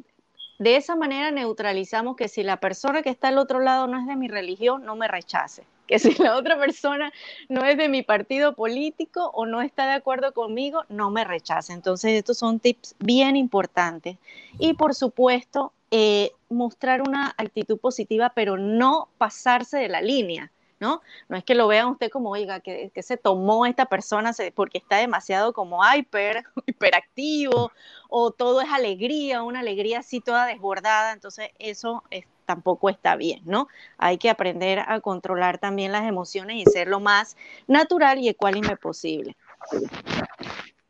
de 0.58 0.76
esa 0.76 0.96
manera 0.96 1.30
neutralizamos 1.30 2.16
que 2.16 2.28
si 2.28 2.42
la 2.42 2.58
persona 2.58 3.02
que 3.02 3.10
está 3.10 3.28
al 3.28 3.38
otro 3.38 3.60
lado 3.60 3.86
no 3.86 3.98
es 3.98 4.06
de 4.06 4.16
mi 4.16 4.28
religión, 4.28 4.84
no 4.84 4.96
me 4.96 5.08
rechace. 5.08 5.64
Que 5.86 5.98
si 5.98 6.14
la 6.22 6.36
otra 6.36 6.58
persona 6.58 7.12
no 7.48 7.64
es 7.64 7.76
de 7.76 7.88
mi 7.88 8.02
partido 8.02 8.54
político 8.54 9.30
o 9.34 9.44
no 9.44 9.60
está 9.60 9.86
de 9.86 9.92
acuerdo 9.92 10.32
conmigo, 10.32 10.84
no 10.88 11.10
me 11.10 11.24
rechace. 11.24 11.72
Entonces, 11.72 12.12
estos 12.12 12.38
son 12.38 12.58
tips 12.58 12.94
bien 13.00 13.36
importantes. 13.36 14.16
Y 14.58 14.74
por 14.74 14.94
supuesto, 14.94 15.72
eh, 15.90 16.32
mostrar 16.48 17.02
una 17.02 17.34
actitud 17.36 17.78
positiva, 17.78 18.32
pero 18.34 18.56
no 18.56 19.08
pasarse 19.18 19.76
de 19.76 19.88
la 19.88 20.00
línea. 20.00 20.50
¿No? 20.80 21.02
No 21.28 21.36
es 21.36 21.44
que 21.44 21.54
lo 21.54 21.66
vean 21.66 21.88
usted 21.88 22.10
como, 22.10 22.30
oiga, 22.30 22.60
que, 22.60 22.90
se 23.02 23.16
tomó 23.16 23.66
esta 23.66 23.86
persona 23.86 24.32
porque 24.54 24.78
está 24.78 24.98
demasiado 24.98 25.52
como 25.52 25.80
hyper, 25.82 26.44
hiperactivo, 26.66 27.72
o 28.08 28.30
todo 28.30 28.60
es 28.60 28.70
alegría, 28.70 29.42
una 29.42 29.60
alegría 29.60 30.00
así 30.00 30.20
toda 30.20 30.46
desbordada, 30.46 31.12
entonces 31.12 31.50
eso 31.58 32.02
tampoco 32.44 32.88
está 32.90 33.16
bien, 33.16 33.40
¿no? 33.44 33.68
Hay 33.98 34.18
que 34.18 34.30
aprender 34.30 34.80
a 34.86 35.00
controlar 35.00 35.58
también 35.58 35.92
las 35.92 36.04
emociones 36.04 36.56
y 36.56 36.70
ser 36.70 36.88
lo 36.88 37.00
más 37.00 37.36
natural 37.66 38.18
y 38.18 38.28
ecuánime 38.28 38.76
posible. 38.76 39.36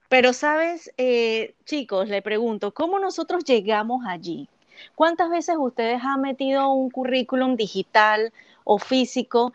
Pero, 0.09 0.33
¿sabes, 0.33 0.93
eh, 0.97 1.55
chicos? 1.65 2.09
Le 2.09 2.23
pregunto, 2.23 2.73
¿cómo 2.73 2.99
nosotros 2.99 3.45
llegamos 3.45 4.05
allí? 4.07 4.49
¿Cuántas 4.95 5.31
veces 5.31 5.57
ustedes 5.59 6.03
han 6.03 6.21
metido 6.21 6.69
un 6.73 6.91
currículum 6.91 7.57
digital 7.57 8.33
o 8.65 8.79
físico 8.79 9.53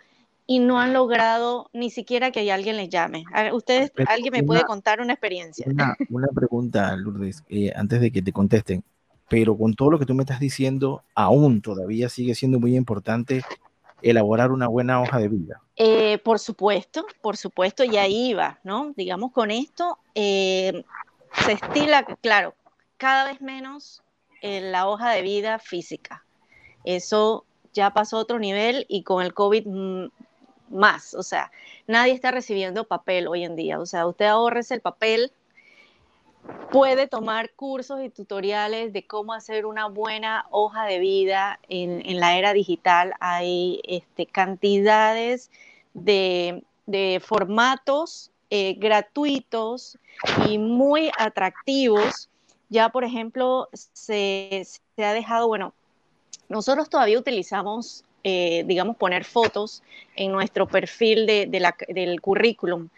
y 0.50 0.58
no 0.58 0.80
han 0.80 0.94
logrado 0.94 1.70
ni 1.74 1.92
siquiera 1.92 2.32
que 2.32 2.52
alguien 2.52 2.76
les 2.76 2.90
llame. 2.90 3.24
¿Ustedes, 3.54 3.92
alguien 4.08 4.34
me 4.34 4.42
puede 4.42 4.64
contar 4.64 5.00
una 5.00 5.14
experiencia? 5.14 5.64
Una, 6.10 6.28
pregunta, 6.34 6.96
Lourdes, 6.96 7.44
eh, 7.50 7.72
antes 7.76 8.02
de 8.02 8.12
que 8.12 8.24
te 8.24 8.34
contesten, 8.34 8.84
pero 9.28 9.56
con 9.56 9.76
todo 9.76 9.92
lo 9.92 10.00
que 10.00 10.08
tú 10.08 10.16
me 10.16 10.24
estás 10.24 10.40
diciendo, 10.40 11.04
aún 11.14 11.62
todavía 11.62 12.10
sigue 12.10 12.34
siendo 12.34 12.60
muy 12.60 12.76
importante 12.76 13.44
elaborar 14.02 14.52
una 14.52 14.68
buena 14.68 15.00
hoja 15.00 15.20
de 15.20 15.28
vida. 15.28 15.62
Eh, 15.76 16.18
por 16.18 16.40
supuesto, 16.40 17.06
por 17.22 17.38
supuesto, 17.38 17.84
y 17.84 17.98
ahí 17.98 18.34
va, 18.34 18.60
¿no? 18.64 18.92
Digamos, 18.98 19.32
con 19.32 19.52
esto 19.52 20.00
eh, 20.16 20.84
se 21.46 21.52
estila, 21.52 22.04
claro, 22.24 22.56
cada 22.98 23.26
vez 23.26 23.40
menos 23.40 24.02
la 24.42 24.90
hoja 24.90 25.12
de 25.12 25.22
vida 25.22 25.60
física. 25.60 26.26
Eso 26.86 27.46
ya 27.72 27.92
pasó 27.92 28.18
a 28.18 28.22
otro 28.22 28.40
nivel 28.40 28.88
y 28.90 29.04
con 29.04 29.24
el 29.24 29.36
COVID 29.36 29.68
mm, 29.68 30.08
más. 30.70 31.14
O 31.14 31.24
sea, 31.24 31.52
nadie 31.88 32.14
está 32.14 32.32
recibiendo 32.32 32.86
papel 32.86 33.28
hoy 33.28 33.44
en 33.44 33.56
día. 33.56 33.80
O 33.80 33.86
sea, 33.86 34.08
usted 34.08 34.26
ahorres 34.26 34.72
el 34.72 34.82
papel, 34.82 35.32
puede 36.72 37.08
tomar 37.08 37.52
cursos 37.52 38.02
y 38.04 38.10
tutoriales 38.10 38.94
de 38.94 39.06
cómo 39.06 39.34
hacer 39.34 39.66
una 39.66 39.88
buena 39.88 40.46
hoja 40.52 40.86
de 40.86 41.00
vida 41.00 41.60
en, 41.70 42.20
la 42.20 42.38
era 42.38 42.54
digital. 42.54 43.14
Hay 43.20 43.82
este, 43.84 44.26
cantidades 44.26 45.52
de, 45.94 46.64
formatos 47.24 48.32
eh, 48.50 48.76
gratuitos 48.78 49.98
y 50.48 50.58
muy 50.58 51.12
atractivos. 51.18 52.30
Ya, 52.70 52.90
por 52.90 53.04
ejemplo, 53.04 53.70
se, 53.74 54.66
se 54.96 55.06
ha 55.06 55.14
dejado, 55.14 55.48
bueno, 55.48 55.74
nosotros 56.50 56.90
todavía 56.90 57.20
utilizamos 57.20 58.04
eh, 58.24 58.64
digamos, 58.66 58.98
poner 58.98 59.26
fotos 59.26 59.84
en 60.16 60.32
nuestro 60.32 60.68
perfil 60.68 61.26
de, 61.26 61.48
del 61.88 62.22
currículum. 62.22 62.90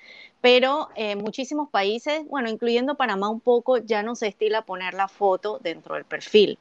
Pero 0.41 0.89
en 0.95 1.19
muchísimos 1.19 1.69
países, 1.69 2.25
bueno, 2.27 2.49
incluyendo 2.49 2.95
Panamá 2.95 3.29
un 3.29 3.39
poco, 3.39 3.77
ya 3.77 4.01
no 4.01 4.15
se 4.15 4.27
estila 4.27 4.63
poner 4.63 4.95
la 4.95 5.07
foto 5.07 5.59
dentro 5.61 5.95
del 5.95 6.05
perfil. 6.05 6.57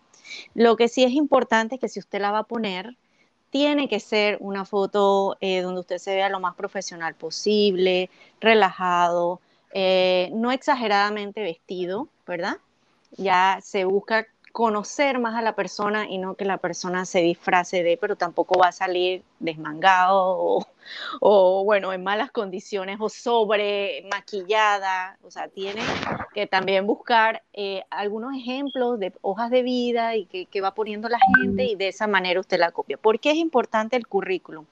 Lo 0.55 0.77
que 0.77 0.89
sí 0.89 1.03
es 1.03 1.13
importante 1.13 1.77
es 1.77 1.81
que 1.81 1.89
si 1.89 1.99
usted 1.99 2.21
la 2.21 2.31
va 2.31 2.41
a 2.41 2.45
poner, 2.45 2.97
tiene 3.51 3.89
que 3.89 3.99
ser 3.99 4.37
una 4.41 4.65
foto 4.65 5.37
eh, 5.41 5.61
donde 5.61 5.81
usted 5.81 5.99
se 5.99 6.15
vea 6.15 6.29
lo 6.29 6.41
más 6.41 6.55
profesional 6.55 7.15
posible, 7.15 8.11
relajado, 8.41 9.41
eh, 9.73 10.31
no 10.33 10.53
exageradamente 10.53 11.43
vestido, 11.43 12.09
¿verdad? 12.27 12.59
Ya 13.17 13.59
se 13.63 13.85
busca 13.85 14.27
conocer 14.53 15.19
más 15.19 15.35
a 15.37 15.43
la 15.43 15.55
persona 15.55 16.09
y 16.09 16.19
no 16.19 16.35
que 16.35 16.45
la 16.45 16.59
persona 16.59 17.05
se 17.05 17.21
disfrace 17.21 17.83
de, 17.83 17.97
pero 17.97 18.17
tampoco 18.17 18.59
va 18.59 18.69
a 18.69 18.73
salir 18.73 19.23
desmangado 19.39 20.37
o, 20.39 20.67
bueno, 21.21 21.93
en 21.93 22.03
malas 22.03 22.31
condiciones 22.31 22.99
o 23.01 23.09
sobre 23.09 24.07
maquillada. 24.11 25.19
O 25.23 25.31
sea, 25.31 25.49
tiene 25.49 25.83
que 26.35 26.47
también 26.47 26.87
buscar 26.87 27.43
eh, 27.53 27.83
algunos 27.91 28.35
ejemplos 28.35 28.99
de 28.99 29.13
hojas 29.23 29.51
de 29.51 29.63
vida 29.63 30.17
y 30.17 30.27
que, 30.27 30.61
va 30.61 30.75
poniendo 30.75 31.09
la 31.09 31.19
gente 31.39 31.65
y 31.65 31.75
de 31.75 31.89
esa 31.89 32.07
manera 32.07 32.41
usted 32.41 32.59
la 32.59 32.71
copia. 32.71 32.97
¿Por 32.97 33.19
qué 33.19 33.31
es 33.31 33.37
importante 33.37 33.97
el 33.97 34.07
currículum? 34.07 34.67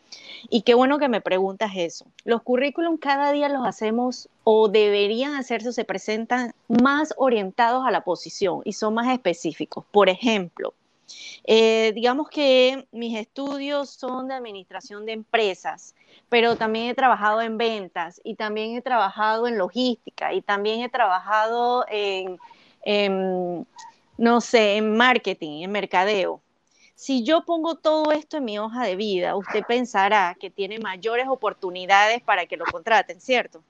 Y 0.51 0.63
qué 0.63 0.75
bueno 0.75 0.99
que 0.99 1.09
me 1.09 1.21
preguntas 1.21 1.73
eso. 1.75 2.05
Los 2.25 2.43
currículum 2.43 2.99
cada 2.99 3.33
día 3.33 3.49
los 3.49 3.67
hacemos 3.67 4.29
o 4.45 4.69
deberían 4.69 5.35
hacerse 5.35 5.71
o 5.71 5.73
se 5.73 5.85
presentan 5.85 6.53
más 6.69 7.15
orientados 7.17 7.87
a 7.87 7.91
la 7.91 8.03
posición 8.03 8.61
y 8.65 8.75
son 8.75 8.95
más 8.95 9.09
específicos. 9.09 9.85
Por 9.91 10.09
ejemplo, 10.09 10.75
eh, 11.45 11.93
digamos 11.95 12.29
que 12.29 12.87
mis 12.93 13.19
estudios 13.19 13.91
son 13.91 14.29
de 14.29 14.35
administración 14.35 15.07
de 15.07 15.13
empresas, 15.13 15.95
pero 16.29 16.57
también 16.57 16.87
he 16.87 16.95
trabajado 16.95 17.41
en 17.43 17.59
ventas 17.59 18.21
y 18.25 18.35
también 18.35 18.77
he 18.77 18.83
trabajado 18.83 19.47
en 19.47 19.59
logística 19.59 20.33
y 20.35 20.43
también 20.43 20.81
he 20.81 20.89
trabajado 20.89 21.85
en, 21.89 22.39
no 24.17 24.41
sé, 24.41 24.77
en 24.77 24.97
marketing, 24.97 25.63
en 25.63 25.73
mercadeo. 25.73 26.43
Si 26.95 27.23
yo 27.23 27.45
pongo 27.45 27.77
todo 27.77 28.11
esto 28.11 28.39
en 28.39 28.45
mi 28.45 28.59
hoja 28.59 28.85
de 28.85 28.97
vida, 28.97 29.37
usted 29.37 29.63
pensará 29.67 30.37
que 30.39 30.51
tiene 30.51 30.81
mayores 30.81 31.29
oportunidades 31.29 32.23
para 32.23 32.47
que 32.47 32.57
lo 32.57 32.65
contraten, 32.65 33.21
¿cierto? 33.21 33.63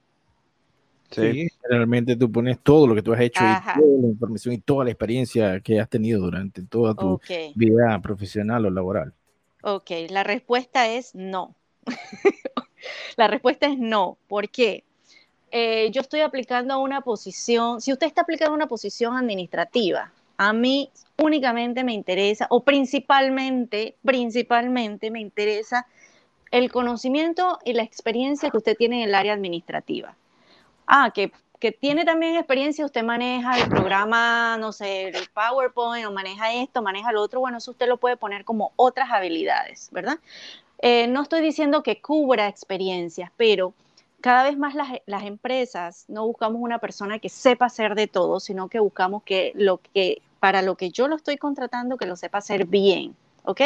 Sí. 1.11 1.47
realmente 1.63 2.15
tú 2.15 2.31
pones 2.31 2.59
todo 2.59 2.85
lo 2.85 2.93
que 2.93 3.01
tú 3.01 3.13
has 3.13 3.21
hecho 3.21 3.43
y 3.43 3.79
toda 3.79 4.01
la 4.01 4.07
información 4.07 4.53
y 4.53 4.57
toda 4.59 4.85
la 4.85 4.91
experiencia 4.91 5.59
que 5.59 5.79
has 5.79 5.89
tenido 5.89 6.21
durante 6.21 6.61
toda 6.63 6.93
tu 6.93 7.19
vida 7.55 7.99
profesional 8.01 8.65
o 8.65 8.69
laboral. 8.69 9.13
Ok, 9.63 9.91
la 10.09 10.23
respuesta 10.23 10.87
es 10.87 11.15
no. 11.15 11.55
la 13.17 13.27
respuesta 13.27 13.67
es 13.67 13.77
no. 13.77 14.17
¿Por 14.27 14.49
qué? 14.49 14.83
Eh, 15.51 15.89
yo 15.91 16.01
estoy 16.01 16.21
aplicando 16.21 16.75
a 16.75 16.77
una 16.77 17.01
posición, 17.01 17.81
si 17.81 17.91
usted 17.91 18.07
está 18.07 18.21
aplicando 18.21 18.53
a 18.53 18.55
una 18.55 18.67
posición 18.67 19.17
administrativa, 19.17 20.11
a 20.37 20.53
mí 20.53 20.91
únicamente 21.17 21.83
me 21.83 21.93
interesa, 21.93 22.45
o 22.51 22.63
principalmente, 22.63 23.95
principalmente 24.05 25.09
me 25.09 25.19
interesa 25.19 25.87
el 26.51 26.71
conocimiento 26.71 27.59
y 27.65 27.73
la 27.73 27.83
experiencia 27.83 28.49
que 28.51 28.57
usted 28.57 28.77
tiene 28.77 29.03
en 29.03 29.09
el 29.09 29.15
área 29.15 29.33
administrativa 29.33 30.15
ah, 30.89 31.11
que, 31.13 31.31
tiene 31.79 32.05
también 32.05 32.37
experiencia, 32.37 32.85
usted 32.85 33.03
maneja 33.03 33.57
el 33.57 33.67
programa, 33.67 34.57
no 34.57 34.71
sé, 34.71 35.09
el 35.09 35.29
PowerPoint, 35.33 36.05
o 36.05 36.11
maneja 36.11 36.53
esto, 36.53 36.81
maneja 36.81 37.11
lo 37.11 37.21
otro, 37.21 37.41
bueno, 37.41 37.57
eso 37.57 37.71
usted 37.71 37.87
lo 37.87 37.97
puede 37.97 38.15
poner 38.15 38.45
como 38.45 38.71
otras 38.77 39.11
habilidades, 39.11 39.89
¿verdad? 39.91 40.19
Eh, 40.81 41.07
no 41.07 41.21
estoy 41.21 41.41
diciendo 41.41 41.83
que 41.83 42.01
cubra 42.01 42.47
experiencias, 42.47 43.29
pero 43.35 43.73
cada 44.21 44.43
vez 44.43 44.57
más 44.57 44.73
las, 44.73 44.87
las, 45.05 45.23
empresas 45.23 46.05
no 46.07 46.25
buscamos 46.25 46.61
una 46.61 46.79
persona 46.79 47.19
que 47.19 47.27
sepa 47.27 47.65
hacer 47.65 47.93
de 47.95 48.07
todo, 48.07 48.39
sino 48.39 48.69
que 48.69 48.79
buscamos 48.79 49.23
que 49.23 49.51
lo 49.55 49.81
que 49.93 50.21
para 50.39 50.61
lo 50.61 50.75
que 50.75 50.91
yo 50.91 51.09
lo 51.09 51.17
estoy 51.17 51.37
contratando 51.37 51.97
que 51.97 52.05
lo 52.05 52.15
sepa 52.15 52.37
hacer 52.37 52.65
bien, 52.65 53.15
¿ok? 53.43 53.61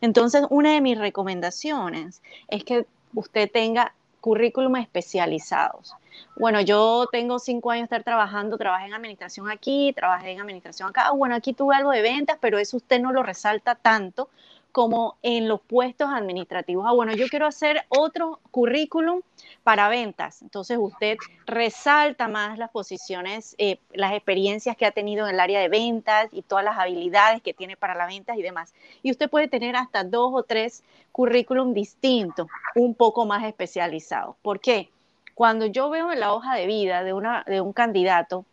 Entonces, 0.00 0.44
una 0.50 0.72
de 0.72 0.80
mis 0.80 0.98
recomendaciones 0.98 2.22
es 2.48 2.64
que 2.64 2.86
usted 3.14 3.50
tenga 3.50 3.94
currículum 4.20 4.76
especializados. 4.76 5.94
Bueno, 6.36 6.60
yo 6.60 7.06
tengo 7.10 7.38
cinco 7.38 7.70
años 7.70 7.82
de 7.82 7.96
estar 7.96 8.04
trabajando, 8.04 8.58
trabajé 8.58 8.86
en 8.86 8.94
administración 8.94 9.50
aquí, 9.50 9.92
trabajé 9.94 10.32
en 10.32 10.40
administración 10.40 10.90
acá. 10.90 11.10
Bueno, 11.12 11.34
aquí 11.34 11.52
tuve 11.52 11.74
algo 11.74 11.90
de 11.90 12.02
ventas, 12.02 12.38
pero 12.40 12.58
eso 12.58 12.76
usted 12.76 13.00
no 13.00 13.12
lo 13.12 13.22
resalta 13.22 13.74
tanto 13.74 14.28
como 14.72 15.16
en 15.22 15.48
los 15.48 15.60
puestos 15.60 16.08
administrativos. 16.10 16.84
Ah, 16.86 16.92
bueno, 16.92 17.12
yo 17.12 17.26
quiero 17.28 17.46
hacer 17.46 17.84
otro 17.88 18.40
currículum 18.50 19.20
para 19.62 19.88
ventas. 19.88 20.42
Entonces 20.42 20.78
usted 20.80 21.16
resalta 21.46 22.28
más 22.28 22.58
las 22.58 22.70
posiciones, 22.70 23.54
eh, 23.58 23.78
las 23.92 24.12
experiencias 24.12 24.76
que 24.76 24.86
ha 24.86 24.92
tenido 24.92 25.26
en 25.26 25.34
el 25.34 25.40
área 25.40 25.60
de 25.60 25.68
ventas 25.68 26.28
y 26.32 26.42
todas 26.42 26.64
las 26.64 26.78
habilidades 26.78 27.42
que 27.42 27.54
tiene 27.54 27.76
para 27.76 27.94
las 27.94 28.08
ventas 28.08 28.36
y 28.36 28.42
demás. 28.42 28.74
Y 29.02 29.10
usted 29.10 29.28
puede 29.28 29.48
tener 29.48 29.76
hasta 29.76 30.04
dos 30.04 30.30
o 30.34 30.42
tres 30.42 30.82
currículum 31.12 31.74
distintos, 31.74 32.46
un 32.74 32.94
poco 32.94 33.26
más 33.26 33.44
especializados. 33.44 34.36
¿Por 34.42 34.60
qué? 34.60 34.90
Cuando 35.34 35.66
yo 35.66 35.90
veo 35.90 36.12
en 36.12 36.20
la 36.20 36.34
hoja 36.34 36.54
de 36.54 36.66
vida 36.66 37.02
de, 37.02 37.12
una, 37.12 37.44
de 37.46 37.60
un 37.60 37.72
candidato, 37.72 38.44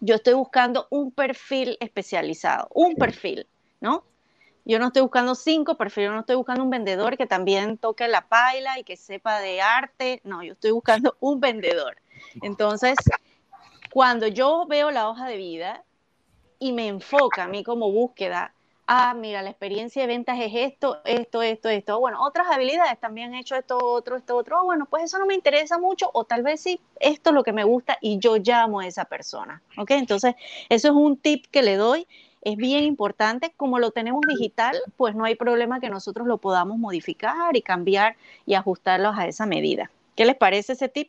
yo 0.00 0.16
estoy 0.16 0.34
buscando 0.34 0.86
un 0.90 1.12
perfil 1.12 1.76
especializado, 1.80 2.68
un 2.74 2.96
perfil, 2.96 3.46
¿no? 3.80 4.04
Yo 4.64 4.78
no 4.78 4.88
estoy 4.88 5.02
buscando 5.02 5.34
cinco 5.34 5.76
perfiles, 5.76 6.08
yo 6.08 6.14
no 6.14 6.20
estoy 6.20 6.36
buscando 6.36 6.62
un 6.62 6.70
vendedor 6.70 7.16
que 7.16 7.26
también 7.26 7.78
toque 7.78 8.06
la 8.06 8.28
paila 8.28 8.78
y 8.78 8.84
que 8.84 8.96
sepa 8.96 9.40
de 9.40 9.60
arte, 9.60 10.20
no, 10.24 10.42
yo 10.42 10.52
estoy 10.52 10.70
buscando 10.70 11.16
un 11.20 11.40
vendedor. 11.40 11.96
Entonces, 12.42 12.96
cuando 13.92 14.28
yo 14.28 14.66
veo 14.68 14.90
la 14.90 15.08
hoja 15.08 15.26
de 15.26 15.36
vida 15.36 15.84
y 16.58 16.72
me 16.72 16.86
enfoca 16.86 17.44
a 17.44 17.48
mí 17.48 17.64
como 17.64 17.90
búsqueda, 17.90 18.54
ah, 18.86 19.14
mira, 19.14 19.42
la 19.42 19.50
experiencia 19.50 20.02
de 20.02 20.08
ventas 20.08 20.38
es 20.40 20.52
esto, 20.54 21.00
esto, 21.04 21.42
esto, 21.42 21.68
esto, 21.68 21.98
bueno, 21.98 22.22
otras 22.22 22.46
habilidades 22.48 23.00
también 23.00 23.34
he 23.34 23.40
hecho 23.40 23.56
esto, 23.56 23.78
otro, 23.78 24.16
esto, 24.16 24.36
otro, 24.36 24.58
ah, 24.58 24.62
bueno, 24.62 24.86
pues 24.86 25.04
eso 25.04 25.18
no 25.18 25.26
me 25.26 25.34
interesa 25.34 25.78
mucho 25.78 26.10
o 26.12 26.24
tal 26.24 26.42
vez 26.42 26.60
sí, 26.60 26.80
esto 27.00 27.30
es 27.30 27.34
lo 27.34 27.42
que 27.42 27.52
me 27.52 27.64
gusta 27.64 27.98
y 28.00 28.18
yo 28.18 28.36
llamo 28.36 28.80
a 28.80 28.86
esa 28.86 29.04
persona, 29.06 29.60
¿ok? 29.76 29.90
Entonces, 29.92 30.34
eso 30.68 30.88
es 30.88 30.94
un 30.94 31.16
tip 31.16 31.46
que 31.50 31.62
le 31.62 31.76
doy 31.76 32.06
es 32.42 32.56
bien 32.56 32.84
importante. 32.84 33.52
Como 33.56 33.78
lo 33.78 33.90
tenemos 33.90 34.22
digital, 34.28 34.76
pues 34.96 35.14
no 35.14 35.24
hay 35.24 35.34
problema 35.34 35.80
que 35.80 35.88
nosotros 35.88 36.26
lo 36.26 36.38
podamos 36.38 36.78
modificar 36.78 37.56
y 37.56 37.62
cambiar 37.62 38.16
y 38.46 38.54
ajustarlos 38.54 39.16
a 39.16 39.26
esa 39.26 39.46
medida. 39.46 39.90
¿Qué 40.16 40.26
les 40.26 40.36
parece 40.36 40.74
ese 40.74 40.88
tip? 40.88 41.08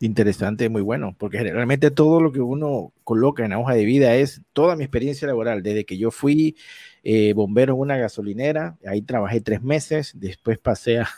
Interesante, 0.00 0.68
muy 0.68 0.82
bueno, 0.82 1.14
porque 1.16 1.38
generalmente 1.38 1.92
todo 1.92 2.20
lo 2.20 2.32
que 2.32 2.40
uno 2.40 2.92
coloca 3.04 3.44
en 3.44 3.50
la 3.50 3.60
hoja 3.60 3.74
de 3.74 3.84
vida 3.84 4.16
es 4.16 4.40
toda 4.52 4.74
mi 4.74 4.82
experiencia 4.82 5.28
laboral, 5.28 5.62
desde 5.62 5.84
que 5.84 5.96
yo 5.96 6.10
fui 6.10 6.56
eh, 7.04 7.32
bombero 7.34 7.74
en 7.74 7.80
una 7.80 7.96
gasolinera, 7.96 8.76
ahí 8.84 9.02
trabajé 9.02 9.40
tres 9.40 9.62
meses, 9.62 10.10
después 10.16 10.58
pasé 10.58 10.98
a, 10.98 11.08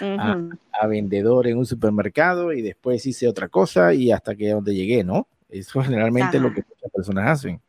a, 0.80 0.86
vendedor 0.88 1.46
en 1.46 1.58
un 1.58 1.66
supermercado 1.66 2.52
y 2.52 2.60
después 2.60 3.06
hice 3.06 3.28
otra 3.28 3.46
cosa 3.46 3.94
y 3.94 4.10
hasta 4.10 4.34
que 4.34 4.50
donde 4.50 4.74
llegué, 4.74 5.04
¿no? 5.04 5.28
Eso 5.48 5.80
generalmente 5.80 6.38
es 6.38 6.42
lo 6.42 6.52
que 6.52 6.64
muchas 6.68 6.90
personas 6.90 7.28
hacen. 7.28 7.60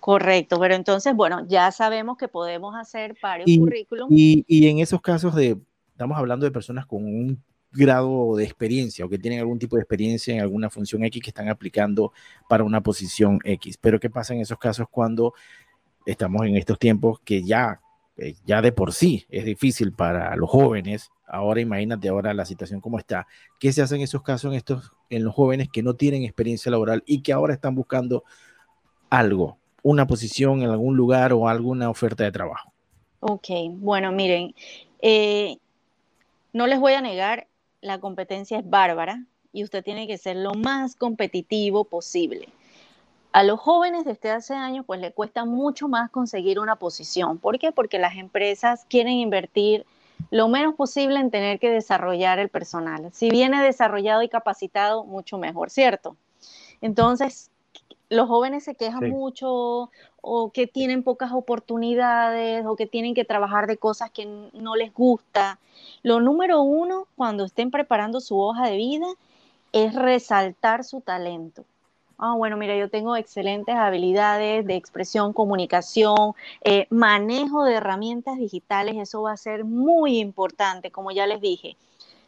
Correcto, 0.00 0.58
pero 0.58 0.74
entonces, 0.74 1.14
bueno, 1.14 1.46
ya 1.46 1.70
sabemos 1.72 2.16
que 2.16 2.28
podemos 2.28 2.74
hacer 2.74 3.16
varios 3.22 3.50
currículums. 3.58 4.10
Y, 4.10 4.44
y, 4.46 4.68
en 4.68 4.78
esos 4.78 5.00
casos 5.00 5.34
de, 5.34 5.58
estamos 5.90 6.16
hablando 6.16 6.46
de 6.46 6.52
personas 6.52 6.86
con 6.86 7.04
un 7.04 7.42
grado 7.72 8.36
de 8.36 8.44
experiencia 8.44 9.04
o 9.04 9.08
que 9.08 9.18
tienen 9.18 9.40
algún 9.40 9.58
tipo 9.58 9.76
de 9.76 9.82
experiencia 9.82 10.34
en 10.34 10.40
alguna 10.40 10.70
función 10.70 11.04
X 11.04 11.22
que 11.22 11.30
están 11.30 11.48
aplicando 11.48 12.12
para 12.48 12.64
una 12.64 12.82
posición 12.82 13.38
X. 13.44 13.78
Pero 13.80 14.00
¿qué 14.00 14.10
pasa 14.10 14.34
en 14.34 14.40
esos 14.40 14.58
casos 14.58 14.86
cuando 14.90 15.34
estamos 16.06 16.46
en 16.46 16.56
estos 16.56 16.78
tiempos 16.78 17.20
que 17.20 17.42
ya, 17.42 17.80
eh, 18.16 18.34
ya 18.46 18.62
de 18.62 18.72
por 18.72 18.92
sí 18.92 19.26
es 19.28 19.44
difícil 19.44 19.92
para 19.92 20.34
los 20.36 20.48
jóvenes? 20.48 21.10
Ahora 21.26 21.60
imagínate 21.60 22.08
ahora 22.08 22.32
la 22.32 22.46
situación 22.46 22.80
como 22.80 22.98
está. 22.98 23.26
¿Qué 23.60 23.72
se 23.72 23.82
hace 23.82 23.96
en 23.96 24.02
esos 24.02 24.22
casos 24.22 24.50
en, 24.52 24.56
estos, 24.56 24.92
en 25.10 25.24
los 25.24 25.34
jóvenes 25.34 25.68
que 25.70 25.82
no 25.82 25.94
tienen 25.94 26.22
experiencia 26.22 26.70
laboral 26.70 27.02
y 27.06 27.22
que 27.22 27.32
ahora 27.32 27.52
están 27.52 27.74
buscando 27.74 28.24
algo, 29.10 29.58
una 29.82 30.06
posición 30.06 30.62
en 30.62 30.70
algún 30.70 30.96
lugar 30.96 31.32
o 31.32 31.48
alguna 31.48 31.90
oferta 31.90 32.24
de 32.24 32.32
trabajo. 32.32 32.72
Ok, 33.20 33.48
bueno, 33.72 34.12
miren, 34.12 34.54
eh, 35.00 35.58
no 36.52 36.66
les 36.66 36.78
voy 36.78 36.92
a 36.92 37.00
negar, 37.00 37.46
la 37.80 37.98
competencia 37.98 38.58
es 38.58 38.68
bárbara 38.68 39.24
y 39.52 39.64
usted 39.64 39.82
tiene 39.82 40.06
que 40.06 40.18
ser 40.18 40.36
lo 40.36 40.54
más 40.54 40.96
competitivo 40.96 41.84
posible. 41.84 42.48
A 43.32 43.42
los 43.42 43.60
jóvenes 43.60 44.04
desde 44.04 44.30
hace 44.30 44.54
años, 44.54 44.84
pues 44.86 45.00
le 45.00 45.12
cuesta 45.12 45.44
mucho 45.44 45.86
más 45.86 46.10
conseguir 46.10 46.58
una 46.58 46.76
posición. 46.76 47.38
¿Por 47.38 47.58
qué? 47.58 47.72
Porque 47.72 47.98
las 47.98 48.16
empresas 48.16 48.86
quieren 48.88 49.14
invertir 49.14 49.84
lo 50.30 50.48
menos 50.48 50.74
posible 50.74 51.20
en 51.20 51.30
tener 51.30 51.58
que 51.58 51.70
desarrollar 51.70 52.38
el 52.38 52.48
personal. 52.48 53.10
Si 53.12 53.30
viene 53.30 53.62
desarrollado 53.62 54.22
y 54.22 54.28
capacitado, 54.28 55.04
mucho 55.04 55.38
mejor, 55.38 55.70
¿cierto? 55.70 56.16
Entonces, 56.80 57.50
los 58.10 58.28
jóvenes 58.28 58.64
se 58.64 58.74
quejan 58.74 59.10
mucho 59.10 59.90
o 60.20 60.50
que 60.52 60.66
tienen 60.66 61.02
pocas 61.02 61.32
oportunidades 61.32 62.64
o 62.66 62.76
que 62.76 62.86
tienen 62.86 63.14
que 63.14 63.24
trabajar 63.24 63.66
de 63.66 63.76
cosas 63.76 64.10
que 64.10 64.26
no 64.52 64.76
les 64.76 64.92
gusta. 64.92 65.58
Lo 66.02 66.20
número 66.20 66.62
uno, 66.62 67.06
cuando 67.16 67.44
estén 67.44 67.70
preparando 67.70 68.20
su 68.20 68.40
hoja 68.40 68.66
de 68.66 68.76
vida, 68.76 69.06
es 69.72 69.94
resaltar 69.94 70.84
su 70.84 71.00
talento. 71.00 71.64
Ah, 72.20 72.34
bueno, 72.34 72.56
mira, 72.56 72.76
yo 72.76 72.90
tengo 72.90 73.14
excelentes 73.14 73.76
habilidades 73.76 74.66
de 74.66 74.74
expresión, 74.74 75.32
comunicación, 75.32 76.34
eh, 76.64 76.88
manejo 76.90 77.62
de 77.62 77.74
herramientas 77.74 78.38
digitales, 78.38 78.96
eso 78.96 79.22
va 79.22 79.32
a 79.32 79.36
ser 79.36 79.64
muy 79.64 80.18
importante, 80.18 80.90
como 80.90 81.12
ya 81.12 81.28
les 81.28 81.40
dije. 81.40 81.76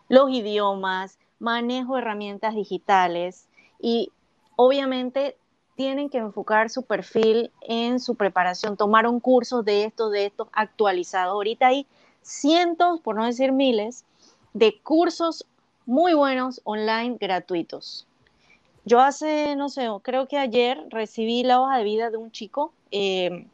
Los 0.09 0.31
idiomas, 0.31 1.19
manejo 1.41 1.95
de 1.95 2.03
herramientas 2.03 2.55
digitales 2.55 3.49
y 3.81 4.13
obviamente 4.55 5.37
tienen 5.81 6.11
que 6.11 6.19
enfocar 6.19 6.69
su 6.69 6.83
perfil 6.83 7.51
en 7.63 8.01
su 8.01 8.15
preparación. 8.15 8.77
Tomaron 8.77 9.19
cursos 9.19 9.65
de 9.65 9.85
estos, 9.85 10.13
de 10.13 10.27
estos 10.27 10.49
actualizados. 10.53 11.33
Ahorita 11.33 11.69
hay 11.69 11.87
cientos, 12.21 13.01
por 13.01 13.17
no 13.17 13.25
decir 13.25 13.51
miles, 13.51 14.05
de 14.53 14.79
cursos 14.83 15.47
muy 15.87 16.13
buenos 16.13 16.61
online 16.65 17.17
gratuitos. 17.19 18.07
Yo 18.85 19.01
hace, 19.01 19.57
no 19.57 19.71
sé, 19.71 19.89
creo 20.03 20.29
que 20.29 20.37
ayer 20.37 20.85
recibí 20.91 21.45
la 21.45 21.63
hoja 21.63 21.79
de 21.79 21.85
vida 21.85 22.11
de 22.11 22.19
un 22.19 22.31
chico 22.31 22.75
eh, 22.91 23.47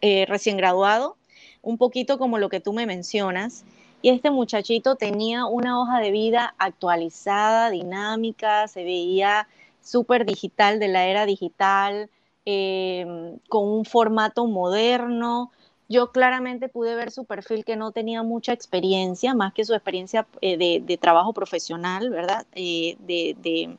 eh, 0.00 0.24
recién 0.26 0.56
graduado, 0.56 1.18
un 1.60 1.76
poquito 1.76 2.16
como 2.16 2.38
lo 2.38 2.48
que 2.48 2.60
tú 2.60 2.72
me 2.72 2.86
mencionas. 2.86 3.66
Y 4.00 4.08
este 4.08 4.30
muchachito 4.30 4.96
tenía 4.96 5.44
una 5.44 5.78
hoja 5.82 6.00
de 6.00 6.10
vida 6.12 6.54
actualizada, 6.56 7.68
dinámica, 7.68 8.68
se 8.68 8.84
veía 8.84 9.48
súper 9.84 10.24
digital 10.24 10.80
de 10.80 10.88
la 10.88 11.06
era 11.06 11.26
digital, 11.26 12.10
em, 12.44 13.38
con 13.48 13.68
un 13.68 13.84
formato 13.84 14.46
moderno. 14.46 15.52
Yo 15.88 16.10
claramente 16.10 16.68
pude 16.68 16.94
ver 16.96 17.10
su 17.10 17.26
perfil 17.26 17.64
que 17.64 17.76
no 17.76 17.92
tenía 17.92 18.22
mucha 18.22 18.52
experiencia, 18.52 19.34
más 19.34 19.52
que 19.52 19.64
su 19.64 19.74
experiencia 19.74 20.26
eh, 20.40 20.56
de, 20.56 20.96
trabajo 20.96 21.32
profesional, 21.32 22.10
¿verdad? 22.10 22.46
Eh, 22.54 22.96
de, 23.00 23.76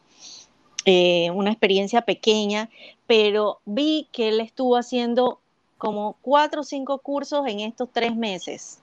eh, 0.85 1.31
una 1.31 1.49
experiencia 1.49 2.01
pequeña, 2.01 2.69
pero 3.07 3.59
vi 3.65 4.07
que 4.11 4.29
él 4.29 4.39
estuvo 4.39 4.77
haciendo 4.77 5.39
como 5.79 6.15
cuatro 6.21 6.61
o 6.61 6.63
cinco 6.63 6.99
cursos 6.99 7.47
en 7.47 7.59
estos 7.59 7.89
tres 7.91 8.15
meses. 8.15 8.79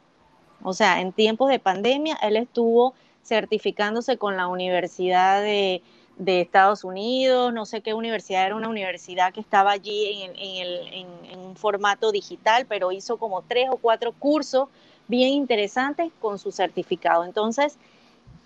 O 0.64 0.72
sea, 0.72 1.00
en 1.00 1.12
tiempos 1.12 1.48
de 1.48 1.60
pandemia, 1.60 2.16
él 2.22 2.36
estuvo 2.36 2.94
certificándose 3.24 4.16
con 4.18 4.36
la 4.36 4.48
Universidad 4.48 5.42
de, 5.42 5.82
de 6.24 6.40
Estados 6.40 6.84
Unidos, 6.84 7.52
no 7.52 7.66
sé 7.66 7.80
qué 7.80 7.94
universidad 7.94 8.46
era 8.46 8.56
una 8.56 8.68
universidad 8.68 9.32
que 9.32 9.40
estaba 9.40 9.72
allí 9.72 10.22
en, 10.22 11.38
un 11.38 11.56
formato 11.56 12.12
digital, 12.12 12.66
pero 12.66 12.92
hizo 12.92 13.16
como 13.18 13.42
tres 13.42 13.68
o 13.70 13.76
cuatro 13.76 14.12
cursos 14.12 14.68
bien 15.08 15.30
interesantes 15.30 16.12
con 16.20 16.38
su 16.38 16.52
certificado. 16.52 17.24
Entonces, 17.24 17.78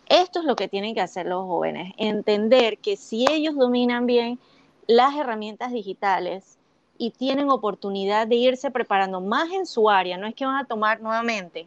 esto 0.08 0.40
es 0.40 0.44
lo 0.44 0.56
que 0.56 0.68
tienen 0.68 0.94
que 0.94 1.00
hacer 1.00 1.26
los 1.26 1.44
jóvenes, 1.44 1.92
entender 1.96 2.78
que 2.78 2.96
si 2.96 3.26
ellos 3.30 3.54
dominan 3.56 4.06
bien 4.06 4.38
las 4.86 5.14
herramientas 5.16 5.72
digitales 5.72 6.58
y 6.98 7.10
tienen 7.10 7.50
oportunidad 7.50 8.26
de 8.26 8.36
irse 8.36 8.70
preparando 8.70 9.20
más 9.20 9.50
en 9.52 9.66
su 9.66 9.90
área, 9.90 10.16
no 10.16 10.26
es 10.26 10.34
que 10.34 10.46
van 10.46 10.56
a 10.56 10.66
tomar 10.66 11.00
nuevamente 11.00 11.66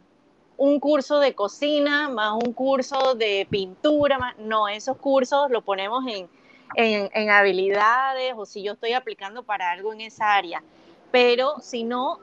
un 0.60 0.78
curso 0.78 1.20
de 1.20 1.34
cocina, 1.34 2.10
más 2.10 2.34
un 2.34 2.52
curso 2.52 3.14
de 3.14 3.46
pintura, 3.48 4.34
no, 4.36 4.68
esos 4.68 4.98
cursos 4.98 5.50
los 5.50 5.64
ponemos 5.64 6.04
en, 6.06 6.28
en, 6.74 7.30
habilidades 7.30 8.34
o 8.36 8.44
si 8.44 8.62
yo 8.62 8.74
estoy 8.74 8.92
aplicando 8.92 9.42
para 9.42 9.70
algo 9.70 9.94
en 9.94 10.02
esa 10.02 10.34
área, 10.34 10.62
pero 11.10 11.60
si 11.62 11.82
no, 11.82 12.18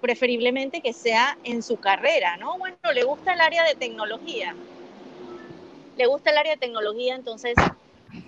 preferiblemente 0.00 0.80
que 0.80 0.94
sea 0.94 1.36
en 1.44 1.62
su 1.62 1.76
carrera, 1.76 2.38
¿no? 2.38 2.56
Bueno, 2.56 2.78
le 2.94 3.04
gusta 3.04 3.34
el 3.34 3.42
área 3.42 3.62
de 3.64 3.74
tecnología, 3.74 4.54
le 5.98 6.06
gusta 6.06 6.30
el 6.30 6.38
área 6.38 6.52
de 6.54 6.60
tecnología, 6.60 7.14
entonces 7.14 7.54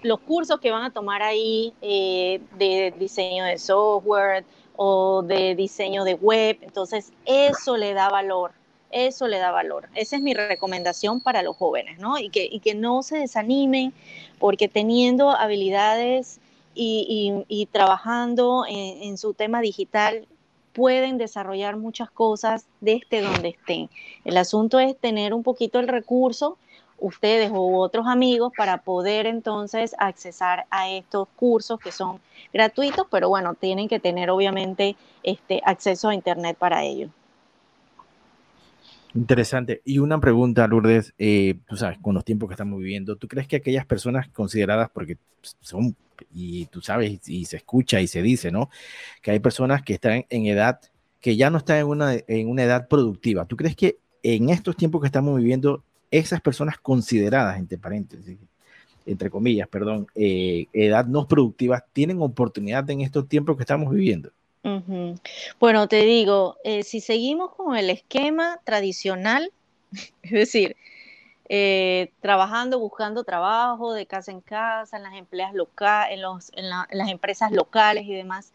los 0.03 0.21
cursos 0.21 0.61
que 0.61 0.71
van 0.71 0.85
a 0.85 0.93
tomar 0.93 1.23
ahí 1.23 1.73
eh, 1.81 2.43
de 2.59 2.93
diseño 2.99 3.47
de 3.47 3.57
software 3.57 4.45
o 4.77 5.23
de 5.23 5.55
diseño 5.55 6.05
de 6.05 6.17
web, 6.17 6.59
entonces 6.61 7.15
eso 7.25 7.79
le 7.79 7.95
da 7.95 8.11
valor 8.11 8.53
eso 8.93 9.27
le 9.27 9.39
da 9.39 9.51
valor. 9.51 9.89
Esa 9.95 10.17
es 10.17 10.23
mi 10.23 10.35
recomendación 10.35 11.21
para 11.21 11.43
los 11.43 11.57
jóvenes, 11.57 11.99
¿no? 11.99 12.19
Y 12.19 12.29
que, 12.29 12.61
que 12.61 12.75
no 12.75 13.03
se 13.03 13.19
desanimen 13.19 13.93
porque 14.39 14.69
teniendo 14.69 15.31
habilidades 15.31 16.41
y, 16.75 17.69
trabajando 17.71 18.65
en, 18.69 19.19
su 19.19 19.35
tema 19.35 19.61
digital, 19.61 20.27
pueden 20.73 21.19
desarrollar 21.19 21.77
muchas 21.77 22.11
cosas 22.11 22.67
desde 22.81 23.21
donde 23.21 23.51
estén. 23.51 23.91
El 24.25 24.37
asunto 24.37 24.79
es 24.81 24.97
tener 24.97 25.35
un 25.35 25.43
poquito 25.43 25.81
el 25.81 25.89
recurso, 25.89 26.57
ustedes 26.99 27.51
u 27.51 27.77
otros 27.77 28.07
amigos, 28.07 28.53
para 28.57 28.79
poder 28.79 29.27
entonces 29.27 29.95
accesar 29.99 30.67
a 30.71 30.89
estos 30.89 31.29
cursos 31.37 31.79
que 31.79 31.93
son 31.93 32.21
gratuitos, 32.53 33.07
pero 33.11 33.29
bueno, 33.29 33.55
tienen 33.55 33.89
que 33.89 34.01
tener 34.01 34.31
obviamente 34.31 34.97
este 35.23 35.61
acceso 35.65 36.09
a 36.09 36.15
Internet 36.15 36.57
para 36.57 36.85
ello. 36.85 37.11
Interesante. 39.15 39.83
Y 39.85 39.99
una 39.99 40.19
pregunta, 40.21 40.67
Lourdes, 40.67 41.13
eh, 41.19 41.57
tú 41.69 41.77
sabes, 41.77 41.99
con 41.99 42.15
los 42.15 42.25
tiempos 42.25 42.49
que 42.49 42.55
estamos 42.55 42.79
viviendo, 42.79 43.17
¿tú 43.17 43.29
crees 43.29 43.47
que 43.47 43.57
aquellas 43.57 43.85
personas 43.85 44.29
consideradas, 44.29 44.91
porque 44.91 45.19
son, 45.61 45.95
y 46.33 46.67
tú 46.67 46.81
sabes, 46.81 47.21
y, 47.29 47.45
se 47.45 47.59
escucha 47.59 48.01
y 48.01 48.07
se 48.07 48.23
dice, 48.23 48.51
¿no? 48.51 48.71
Que 49.21 49.33
hay 49.33 49.41
personas 49.41 49.83
que 49.83 49.95
están 49.95 50.25
en 50.31 50.47
edad, 50.47 50.81
que 51.21 51.37
ya 51.37 51.51
no 51.51 51.59
están 51.59 51.79
en 51.79 51.87
una, 51.87 52.15
en 52.27 52.49
una 52.49 52.63
edad 52.65 52.89
productiva. 52.89 53.45
¿Tú 53.45 53.57
crees 53.57 53.77
que 53.77 53.99
en 54.23 54.49
estos 54.49 54.77
tiempos 54.77 55.03
que 55.03 55.09
estamos 55.09 55.37
viviendo, 55.37 55.85
esas 56.11 56.41
personas 56.41 56.79
consideradas, 56.79 57.59
entre 57.59 57.79
paréntesis, 57.79 58.39
entre 59.05 59.31
comillas, 59.31 59.69
perdón, 59.69 60.07
eh, 60.15 60.67
edad 60.73 61.07
no 61.07 61.29
productiva, 61.29 61.85
tienen 61.93 62.23
oportunidad 62.23 62.89
en 62.91 63.03
estos 63.03 63.29
tiempos 63.29 63.57
que 63.57 63.63
estamos 63.65 63.93
viviendo? 63.93 64.33
Bueno, 65.59 65.89
te 65.89 66.03
digo, 66.05 66.57
eh, 66.63 66.85
si 66.85 67.01
seguimos 67.01 67.55
con 67.55 67.77
el 67.77 67.91
esquema 67.91 68.61
tradicional, 68.65 69.53
es 70.23 70.31
decir, 70.31 70.77
eh, 71.49 72.13
trabajando, 72.21 72.79
buscando 72.79 73.25
trabajo 73.25 73.93
de 73.93 74.07
casa 74.07 74.31
en 74.31 74.41
casa, 74.41 74.97
en 74.97 75.03
las 75.03 75.15
empleas 75.15 75.53
locales, 75.53 76.21
en, 76.55 76.71
las 76.71 77.09
empresas 77.09 77.51
locales 77.51 78.05
y 78.07 78.15
demás, 78.15 78.53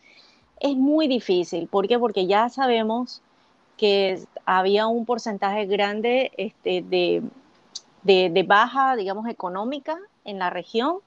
es 0.59 0.75
muy 0.75 1.07
difícil. 1.07 1.67
¿Por 1.67 1.87
qué? 1.87 1.99
Porque 1.99 2.25
ya 2.25 2.49
sabemos 2.49 3.21
que 3.77 4.19
había 4.45 4.87
un 4.87 5.05
porcentaje 5.05 5.65
grande 5.65 6.31
este, 6.37 6.81
de 6.81 8.43
baja, 8.47 8.95
digamos, 8.95 9.27
económica 9.27 9.99
en 10.23 10.39
la 10.39 10.49
región 10.49 10.99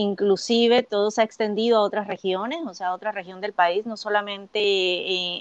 Inclusive 0.00 0.84
todo 0.84 1.10
se 1.10 1.22
ha 1.22 1.24
extendido 1.24 1.78
a 1.78 1.80
otras 1.80 2.06
regiones, 2.06 2.60
o 2.64 2.72
sea, 2.72 2.88
a 2.88 2.94
otra 2.94 3.10
región 3.10 3.40
del 3.40 3.52
país, 3.52 3.84
no 3.84 3.96
solamente 3.96 4.60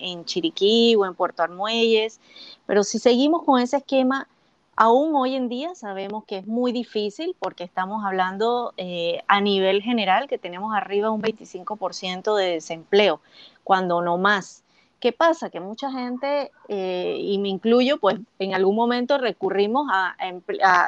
en, 0.10 0.26
Chiriquí 0.26 0.96
o 0.96 1.06
en 1.06 1.14
Puerto 1.14 1.44
Armuelles, 1.44 2.20
pero 2.66 2.84
si 2.84 2.98
seguimos 2.98 3.44
con 3.44 3.62
ese 3.62 3.78
esquema, 3.78 4.28
aún 4.76 5.16
hoy 5.16 5.36
en 5.36 5.48
día 5.48 5.76
sabemos 5.76 6.26
que 6.26 6.38
es 6.38 6.48
muy 6.48 6.72
difícil 6.72 7.36
porque 7.38 7.64
estamos 7.64 8.04
hablando 8.04 8.74
eh, 8.78 9.22
a 9.28 9.42
nivel 9.42 9.84
general 9.84 10.28
que 10.28 10.40
tenemos 10.40 10.74
arriba 10.74 11.12
un 11.12 11.22
25% 11.22 12.36
de 12.36 12.54
desempleo, 12.54 13.22
cuando 13.64 14.02
no 14.02 14.18
más. 14.18 14.64
¿Qué 15.00 15.12
pasa? 15.12 15.52
Que 15.52 15.60
mucha 15.60 15.92
gente, 15.92 16.50
eh, 16.68 17.16
y 17.20 17.38
me 17.38 17.50
incluyo, 17.50 18.00
pues 18.00 18.18
en 18.40 18.56
algún 18.56 18.76
momento 18.76 19.20
recurrimos 19.20 19.88
a, 19.92 20.16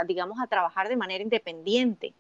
digamos, 0.07 0.39
a 0.41 0.47
trabajar 0.47 0.89
de 0.89 0.95
manera 0.95 1.23
independiente. 1.23 2.15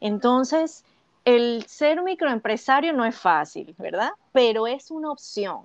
Entonces, 0.00 0.84
el 1.24 1.64
ser 1.66 2.02
microempresario 2.02 2.92
no 2.92 3.04
es 3.04 3.16
fácil, 3.16 3.74
¿verdad? 3.78 4.10
Pero 4.32 4.66
es 4.66 4.90
una 4.90 5.10
opción. 5.10 5.62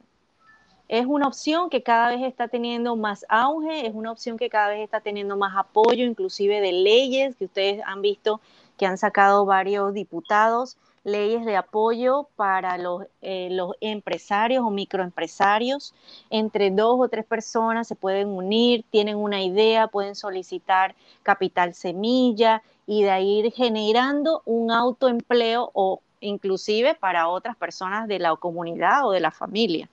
Es 0.88 1.06
una 1.06 1.28
opción 1.28 1.70
que 1.70 1.84
cada 1.84 2.10
vez 2.10 2.24
está 2.24 2.48
teniendo 2.48 2.96
más 2.96 3.26
auge, 3.30 3.86
es 3.86 3.94
una 3.94 4.12
opción 4.12 4.38
que 4.38 4.50
cada 4.50 4.70
vez 4.70 4.82
está 4.82 5.02
teniendo 5.02 5.38
más 5.38 5.56
apoyo, 5.56 6.04
inclusive 6.04 6.62
de 6.62 6.72
leyes 6.72 7.36
que 7.36 7.46
ustedes 7.46 7.82
han 7.86 8.02
visto 8.02 8.42
que 8.80 8.86
han 8.86 8.98
sacado 8.98 9.46
varios 9.46 9.94
diputados, 9.94 10.78
leyes 11.04 11.46
de 11.46 11.58
apoyo 11.58 12.28
para 12.36 12.78
los, 12.78 13.04
eh, 13.22 13.50
los 13.52 13.74
empresarios 13.82 14.64
o 14.64 14.70
microempresarios. 14.70 15.94
Entre 16.30 16.72
dos 16.72 16.98
o 17.00 17.10
tres 17.10 17.26
personas 17.26 17.88
se 17.88 17.96
pueden 17.96 18.30
unir, 18.30 18.86
tienen 18.90 19.18
una 19.18 19.44
idea, 19.44 19.88
pueden 19.88 20.16
solicitar 20.16 20.96
capital 21.24 21.74
semilla 21.74 22.64
y 22.90 23.04
de 23.04 23.22
ir 23.22 23.52
generando 23.52 24.42
un 24.46 24.72
autoempleo 24.72 25.70
o 25.76 26.02
inclusive 26.22 26.96
para 26.96 27.28
otras 27.28 27.56
personas 27.56 28.08
de 28.08 28.18
la 28.18 28.36
comunidad 28.36 29.06
o 29.06 29.12
de 29.12 29.20
la 29.20 29.30
familia. 29.30 29.88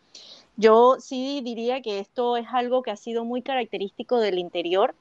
Yo 0.57 0.97
sí 0.99 1.43
diría 1.45 1.83
que 1.83 1.99
esto 1.99 2.39
es 2.39 2.47
algo 2.51 2.83
que 2.83 2.91
ha 2.91 2.97
sido 2.97 3.27
muy 3.27 3.43
característico 3.43 4.19
del 4.19 4.39
interior, 4.39 4.95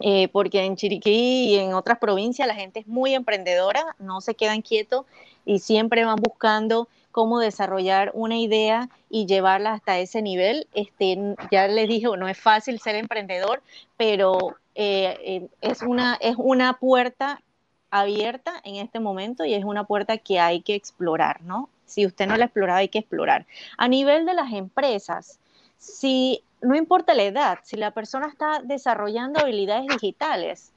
eh, 0.00 0.28
porque 0.28 0.66
en 0.66 0.76
Chiriquí 0.76 1.54
y 1.54 1.54
en 1.54 1.72
otras 1.72 1.98
provincias 1.98 2.46
la 2.46 2.54
gente 2.54 2.80
es 2.80 2.86
muy 2.86 3.14
emprendedora, 3.14 3.96
no 3.98 4.20
se 4.20 4.34
quedan 4.34 4.60
quietos 4.60 5.06
y 5.46 5.60
siempre 5.60 6.04
van 6.04 6.16
buscando 6.16 6.88
cómo 7.10 7.38
desarrollar 7.38 8.10
una 8.12 8.36
idea 8.36 8.90
y 9.08 9.24
llevarla 9.24 9.72
hasta 9.72 9.98
ese 9.98 10.20
nivel. 10.20 10.66
Este, 10.74 11.16
ya 11.50 11.68
les 11.68 11.88
dije, 11.88 12.06
no 12.18 12.28
es 12.28 12.38
fácil 12.38 12.78
ser 12.80 12.96
emprendedor, 12.96 13.62
pero 13.96 14.56
eh, 14.80 15.18
eh, 15.24 15.48
es, 15.60 15.82
una, 15.82 16.16
es 16.20 16.36
una 16.38 16.74
puerta 16.74 17.42
abierta 17.90 18.60
en 18.62 18.76
este 18.76 19.00
momento 19.00 19.44
y 19.44 19.54
es 19.54 19.64
una 19.64 19.82
puerta 19.82 20.18
que 20.18 20.38
hay 20.38 20.60
que 20.60 20.76
explorar, 20.76 21.42
¿no? 21.42 21.68
Si 21.84 22.06
usted 22.06 22.28
no 22.28 22.36
la 22.36 22.44
ha 22.44 22.46
explorado, 22.46 22.78
hay 22.78 22.88
que 22.88 23.00
explorar. 23.00 23.44
A 23.76 23.88
nivel 23.88 24.24
de 24.24 24.34
las 24.34 24.52
empresas, 24.52 25.40
si 25.78 26.44
no 26.62 26.76
importa 26.76 27.14
la 27.14 27.24
edad, 27.24 27.58
si 27.64 27.76
la 27.76 27.90
persona 27.90 28.28
está 28.28 28.60
desarrollando 28.62 29.40
habilidades 29.40 29.88
digitales, 29.88 30.70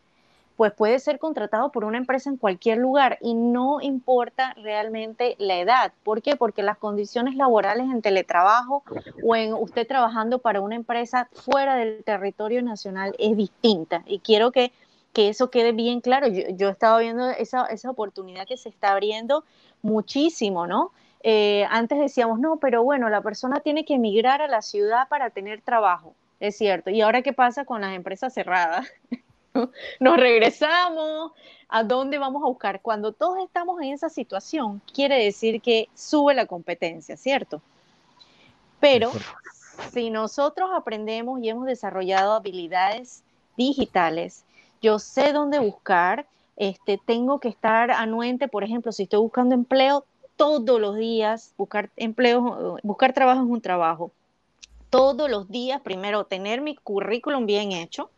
pues 0.62 0.74
puede 0.74 1.00
ser 1.00 1.18
contratado 1.18 1.72
por 1.72 1.86
una 1.86 1.98
empresa 1.98 2.30
en 2.30 2.38
cualquier 2.38 2.78
lugar 2.78 3.18
y 3.20 3.34
no 3.34 3.82
importa 3.82 4.54
realmente 4.58 5.36
la 5.40 5.58
edad. 5.58 5.92
¿Por 6.04 6.22
qué? 6.22 6.36
Porque 6.36 6.62
las 6.62 6.78
condiciones 6.78 7.36
laborales 7.36 7.90
en 7.90 8.04
teletrabajo 8.04 8.84
o 9.24 9.36
en 9.36 9.56
usted 9.56 9.88
trabajando 9.88 10.38
para 10.38 10.62
una 10.62 10.76
empresa 10.76 11.30
fuera 11.34 11.74
del 11.78 12.04
territorio 12.04 12.62
nacional 12.62 13.16
es 13.18 13.36
distinta. 13.36 14.04
Y 14.06 14.20
quiero 14.20 14.52
que, 14.52 14.72
eso 15.16 15.50
quede 15.50 15.72
bien 15.72 16.00
claro. 16.00 16.28
Yo, 16.28 16.44
yo 16.50 16.68
he 16.68 16.72
estado 16.72 17.00
viendo 17.00 17.28
esa, 17.32 17.66
esa 17.66 17.90
oportunidad 17.90 18.46
que 18.46 18.56
se 18.56 18.70
está 18.70 18.92
abriendo 18.92 19.44
muchísimo, 19.82 20.68
¿no? 20.68 20.92
Eh, 21.24 21.66
antes 21.72 21.98
decíamos, 21.98 22.40
no, 22.40 22.58
pero 22.58 22.84
bueno, 22.84 23.10
la 23.10 23.22
persona 23.22 23.62
tiene 23.62 23.84
que 23.84 23.96
emigrar 23.96 24.44
a 24.44 24.48
la 24.48 24.62
ciudad 24.62 25.08
para 25.10 25.32
tener 25.32 25.62
trabajo. 25.62 26.14
Es 26.40 26.56
cierto. 26.56 26.92
¿Y 26.92 27.02
ahora 27.02 27.24
qué 27.24 27.34
pasa 27.34 27.66
con 27.66 27.82
las 27.82 27.96
empresas 27.96 28.32
cerradas? 28.32 28.88
nos 30.00 30.18
regresamos, 30.18 31.32
¿a 31.70 31.84
dónde 31.84 32.18
vamos 32.18 32.44
a 32.44 32.48
buscar? 32.48 32.82
Cuando 32.82 33.12
todos 33.12 33.40
estamos 33.44 33.82
en 33.82 33.94
esa 33.94 34.10
situación, 34.10 34.82
quiere 34.94 35.24
decir 35.24 35.62
que 35.62 35.90
sube 35.94 36.34
la 36.34 36.46
competencia, 36.46 37.18
¿cierto? 37.18 37.62
Pero 38.80 39.12
si 39.92 40.10
nosotros 40.10 40.70
aprendemos 40.74 41.42
y 41.42 41.50
hemos 41.50 41.66
desarrollado 41.66 42.34
habilidades 42.34 43.24
digitales, 43.58 44.44
yo 44.82 45.00
sé 45.00 45.34
dónde 45.34 45.60
buscar, 45.60 46.26
este, 46.58 47.00
tengo 47.06 47.40
que 47.40 47.50
estar 47.50 47.92
anuente, 47.92 48.48
por 48.48 48.64
ejemplo, 48.64 48.92
si 48.92 49.04
estoy 49.04 49.20
buscando 49.20 49.56
empleo 49.56 50.06
todos 50.36 50.80
los 50.80 50.96
días, 50.96 51.54
buscar 51.58 51.90
empleo, 51.98 52.78
buscar 52.84 53.14
trabajo 53.14 53.42
es 53.42 53.50
un 53.50 53.62
trabajo. 53.62 54.12
Todos 54.90 55.30
los 55.30 55.50
días, 55.50 55.82
primero, 55.82 56.26
tener 56.26 56.62
mi 56.62 56.76
currículum 56.76 57.46
bien 57.46 57.72
hecho, 57.72 58.10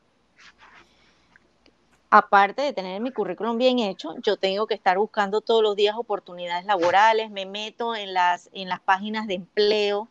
aparte 2.14 2.62
de 2.62 2.74
tener 2.74 3.02
mi 3.02 3.12
currículum 3.12 3.58
bien 3.58 3.80
hecho, 3.80 4.14
yo 4.22 4.38
tengo 4.38 4.68
que 4.68 4.76
estar 4.76 5.00
buscando 5.00 5.42
todos 5.42 5.64
los 5.64 5.76
días 5.76 5.96
oportunidades 5.98 6.64
laborales, 6.64 7.32
me 7.32 7.48
meto 7.48 7.96
en 7.96 8.14
las, 8.14 8.52
en 8.54 8.70
las 8.70 8.82
páginas 8.82 9.26
de 9.26 9.34
empleo 9.34 10.08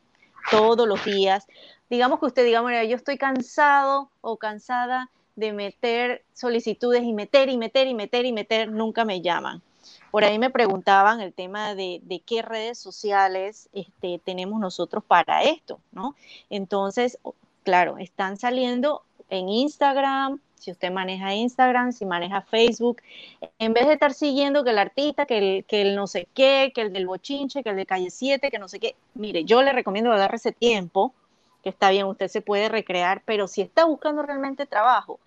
todos 0.51 0.89
los 0.89 1.05
días. 1.05 1.47
Digamos 1.89 2.19
que 2.19 2.27
usted 2.27 2.45
diga, 2.45 2.61
bueno, 2.61 2.83
yo 2.83 2.97
estoy 2.97 3.19
cansado 3.19 4.11
o 4.21 4.37
cansada 4.37 5.11
de 5.37 5.53
meter 5.53 6.25
solicitudes 6.33 7.05
y 7.05 7.13
meter 7.13 7.49
y 7.49 7.57
meter 7.57 7.87
y 7.87 7.95
meter 7.95 8.27
y 8.27 8.33
meter, 8.33 8.73
nunca 8.73 9.05
me 9.05 9.21
llaman. 9.21 9.63
Por 10.11 10.25
ahí 10.25 10.41
me 10.41 10.51
preguntaban 10.51 11.21
el 11.21 11.33
tema 11.33 11.77
de, 11.77 12.01
de 12.03 12.19
qué 12.19 12.43
redes 12.43 12.79
sociales 12.79 13.69
este, 13.73 14.21
tenemos 14.25 14.59
nosotros 14.59 15.05
para 15.05 15.45
esto, 15.45 15.79
¿no? 15.93 16.17
Entonces, 16.51 17.17
claro, 17.63 17.99
están 17.99 18.39
saliendo 18.39 19.05
en 19.31 19.49
Instagram, 19.49 20.41
si 20.63 20.71
usted 20.71 20.93
maneja 20.93 21.35
Instagram, 21.35 21.93
si 21.93 22.07
maneja 22.07 22.41
Facebook, 22.43 23.03
en 23.59 23.73
vez 23.73 23.87
de 23.87 23.95
estar 23.95 24.15
siguiendo 24.15 24.63
que 24.63 24.71
el 24.71 24.79
artista, 24.79 25.27
que 25.27 25.39
el, 25.39 25.65
que 25.65 25.83
el 25.83 25.97
no 25.97 26.07
sé 26.07 26.29
qué, 26.35 26.71
que 26.75 26.83
el 26.83 26.93
del 26.93 27.09
bochinche, 27.09 27.65
que 27.65 27.71
el 27.71 27.77
de 27.77 27.87
calle 27.87 28.11
7, 28.11 28.51
que 28.51 28.59
no 28.61 28.69
sé 28.69 28.79
qué, 28.79 28.95
mire, 29.15 29.45
yo 29.45 29.63
le 29.63 29.73
recomiendo 29.73 30.13
agarrar 30.13 30.37
ese 30.37 30.53
tiempo, 30.53 31.13
que 31.65 31.69
está 31.69 31.91
bien, 31.91 32.07
usted 32.07 32.29
se 32.29 32.43
puede 32.43 32.69
recrear, 32.69 33.23
pero 33.25 33.49
si 33.49 33.61
está 33.61 33.85
buscando 33.85 34.23
realmente 34.23 34.67
trabajo, 34.67 35.19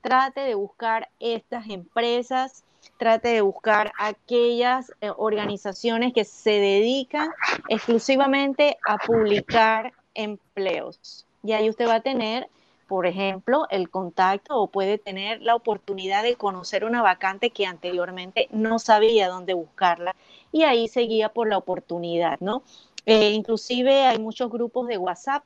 trate 0.00 0.42
de 0.42 0.54
buscar 0.54 1.08
estas 1.18 1.68
empresas, 1.68 2.62
trate 2.96 3.28
de 3.28 3.40
buscar 3.40 3.92
aquellas 3.98 4.92
eh, 5.00 5.10
organizaciones 5.16 6.12
que 6.12 6.24
se 6.24 6.50
dedican 6.50 7.30
exclusivamente 7.68 8.76
a 8.86 8.98
publicar 8.98 9.92
empleos. 10.14 11.26
Y 11.42 11.52
ahí 11.52 11.68
usted 11.68 11.88
va 11.88 11.96
a 11.96 12.00
tener 12.00 12.48
por 12.86 13.06
ejemplo, 13.06 13.66
el 13.70 13.90
contacto 13.90 14.60
o 14.60 14.66
puede 14.66 14.98
tener 14.98 15.40
la 15.42 15.54
oportunidad 15.54 16.22
de 16.22 16.36
conocer 16.36 16.84
una 16.84 17.02
vacante 17.02 17.50
que 17.50 17.66
anteriormente 17.66 18.48
no 18.50 18.78
sabía 18.78 19.28
dónde 19.28 19.54
buscarla 19.54 20.14
y 20.52 20.62
ahí 20.62 20.88
seguía 20.88 21.28
por 21.30 21.48
la 21.48 21.58
oportunidad, 21.58 22.38
¿no? 22.40 22.62
Eh, 23.06 23.30
inclusive 23.30 24.02
hay 24.06 24.18
muchos 24.18 24.50
grupos 24.50 24.88
de 24.88 24.98
WhatsApp 24.98 25.44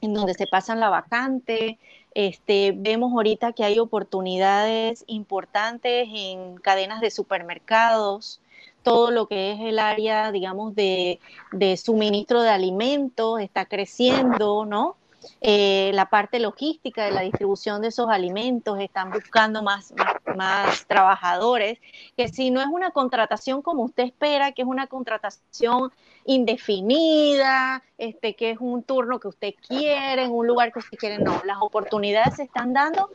en 0.00 0.14
donde 0.14 0.34
se 0.34 0.46
pasan 0.46 0.80
la 0.80 0.90
vacante. 0.90 1.78
Este, 2.14 2.72
vemos 2.76 3.12
ahorita 3.12 3.52
que 3.52 3.64
hay 3.64 3.78
oportunidades 3.78 5.04
importantes 5.06 6.08
en 6.12 6.56
cadenas 6.56 7.00
de 7.00 7.10
supermercados, 7.10 8.40
todo 8.82 9.10
lo 9.10 9.26
que 9.26 9.52
es 9.52 9.60
el 9.60 9.78
área, 9.78 10.30
digamos, 10.32 10.74
de, 10.74 11.18
de 11.52 11.76
suministro 11.76 12.42
de 12.42 12.50
alimentos 12.50 13.40
está 13.40 13.66
creciendo, 13.66 14.64
¿no? 14.64 14.96
Eh, 15.40 15.90
la 15.94 16.08
parte 16.08 16.38
logística 16.38 17.04
de 17.04 17.10
la 17.10 17.22
distribución 17.22 17.82
de 17.82 17.88
esos 17.88 18.08
alimentos, 18.08 18.78
están 18.80 19.10
buscando 19.10 19.62
más, 19.62 19.92
más, 20.36 20.86
trabajadores, 20.86 21.78
que 22.16 22.28
si 22.28 22.50
no 22.50 22.60
es 22.60 22.68
una 22.68 22.90
contratación 22.90 23.62
como 23.62 23.84
usted 23.84 24.04
espera, 24.04 24.52
que 24.52 24.62
es 24.62 24.68
una 24.68 24.86
contratación 24.86 25.92
indefinida, 26.24 27.82
este, 27.98 28.34
que 28.34 28.50
es 28.50 28.58
un 28.60 28.82
turno 28.82 29.20
que 29.20 29.28
usted 29.28 29.54
quiere, 29.66 30.24
en 30.24 30.32
un 30.32 30.46
lugar 30.46 30.72
que 30.72 30.80
usted 30.80 30.98
quiere, 30.98 31.18
no, 31.18 31.40
las 31.44 31.58
oportunidades 31.60 32.36
se 32.36 32.44
están 32.44 32.72
dando 32.72 33.10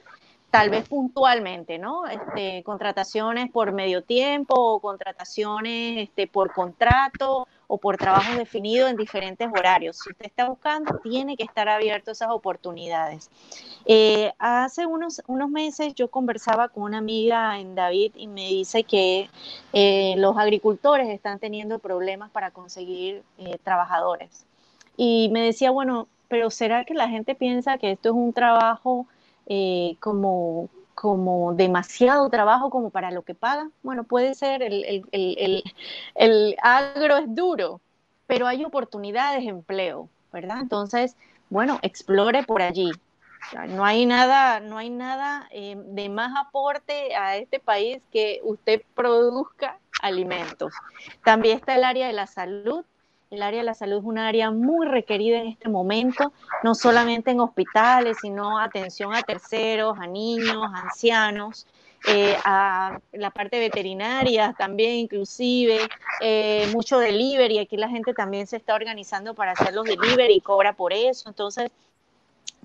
tal 0.52 0.70
vez 0.70 0.88
puntualmente, 0.88 1.80
¿no? 1.80 2.06
Este, 2.06 2.62
contrataciones 2.64 3.50
por 3.50 3.72
medio 3.72 4.04
tiempo 4.04 4.54
o 4.54 4.80
contrataciones 4.82 6.10
este, 6.10 6.28
por 6.28 6.52
contrato 6.52 7.48
o 7.68 7.78
por 7.78 7.96
trabajo 7.96 8.36
definido 8.36 8.90
en 8.90 8.98
diferentes 8.98 9.48
horarios. 9.48 9.98
Si 9.98 10.12
usted 10.12 10.26
está 10.26 10.50
buscando, 10.50 11.00
tiene 11.00 11.38
que 11.38 11.44
estar 11.44 11.70
abierto 11.70 12.12
a 12.12 12.14
esas 12.14 12.32
oportunidades. 12.32 13.30
Eh, 13.86 14.34
hace 14.40 14.86
unos, 14.86 15.22
unos 15.28 15.50
meses 15.50 15.96
yo 15.96 16.10
conversaba 16.10 16.68
con 16.68 16.84
una 16.84 16.98
amiga 16.98 17.58
en 17.58 17.74
David 17.74 18.12
y 18.16 18.28
me 18.28 18.50
dice 18.50 18.84
que 18.84 19.30
eh, 19.72 20.16
los 20.18 20.38
agricultores 20.38 21.08
están 21.08 21.40
teniendo 21.40 21.80
problemas 21.80 22.30
para 22.30 22.52
conseguir 22.52 23.24
eh, 23.38 23.58
trabajadores. 23.64 24.46
Y 24.98 25.30
me 25.32 25.42
decía, 25.42 25.72
bueno, 25.72 26.10
pero 26.28 26.50
¿será 26.50 26.84
que 26.84 26.94
la 26.94 27.08
gente 27.08 27.36
piensa 27.36 27.78
que 27.78 27.92
esto 27.92 28.10
es 28.10 28.16
un 28.16 28.34
trabajo 28.34 29.08
como, 30.00 30.70
como 30.96 31.54
demasiado 31.54 32.30
trabajo 32.30 32.70
como 32.70 32.90
para 32.90 33.12
lo 33.12 33.24
que 33.24 33.36
paga. 33.36 33.70
Bueno, 33.84 34.04
puede 34.04 34.36
ser, 34.36 34.62
el, 34.64 35.04
el, 36.16 36.56
agro 36.62 37.18
es 37.18 37.36
duro, 37.36 37.82
pero 38.28 38.48
hay 38.48 38.64
oportunidades 38.64 39.44
de 39.44 39.50
empleo, 39.50 40.10
¿verdad? 40.32 40.60
Entonces, 40.62 41.16
bueno, 41.50 41.80
explore 41.82 42.44
por 42.44 42.62
allí. 42.62 42.92
no 43.70 43.84
hay 43.84 44.06
nada, 44.06 44.60
no 44.60 44.78
hay 44.78 44.90
nada 44.90 45.48
eh, 45.52 45.76
de 45.78 46.10
más 46.10 46.32
aporte 46.38 47.16
a 47.16 47.38
este 47.38 47.60
país 47.60 48.02
que 48.12 48.40
usted 48.44 48.82
produzca 48.94 49.80
alimentos. 50.02 50.74
También 51.24 51.58
está 51.58 51.76
el 51.76 51.84
área 51.84 52.08
de 52.08 52.14
la 52.14 52.28
salud. 52.28 52.86
El 53.32 53.44
área 53.44 53.62
de 53.62 53.66
la 53.66 53.74
salud 53.74 54.00
es 54.00 54.04
un 54.04 54.18
área 54.18 54.52
muy 54.52 54.86
requerida 54.86 55.40
en 55.40 55.48
este 55.48 55.70
momento, 55.70 56.34
no 56.64 56.76
solamente 56.76 57.32
en 57.32 57.40
hospitales, 57.40 58.18
sino 58.20 58.60
atención 58.60 59.16
a 59.16 59.24
terceros, 59.24 59.98
a 59.98 60.06
niños, 60.06 60.70
ancianos. 60.74 61.66
Eh, 62.08 62.36
a 62.44 63.00
la 63.12 63.30
parte 63.30 63.60
veterinaria 63.60 64.56
también 64.58 64.96
inclusive, 64.96 65.78
eh, 66.20 66.68
mucho 66.74 66.98
delivery, 66.98 67.60
aquí 67.60 67.78
la 67.78 67.90
gente 67.90 68.16
también 68.16 68.48
se 68.48 68.58
está 68.58 68.74
organizando 68.74 69.36
para 69.36 69.52
hacer 69.52 69.76
los 69.76 69.86
delivery 69.86 70.34
y 70.34 70.42
cobra 70.42 70.74
por 70.74 70.94
eso, 70.94 71.30
entonces 71.30 71.70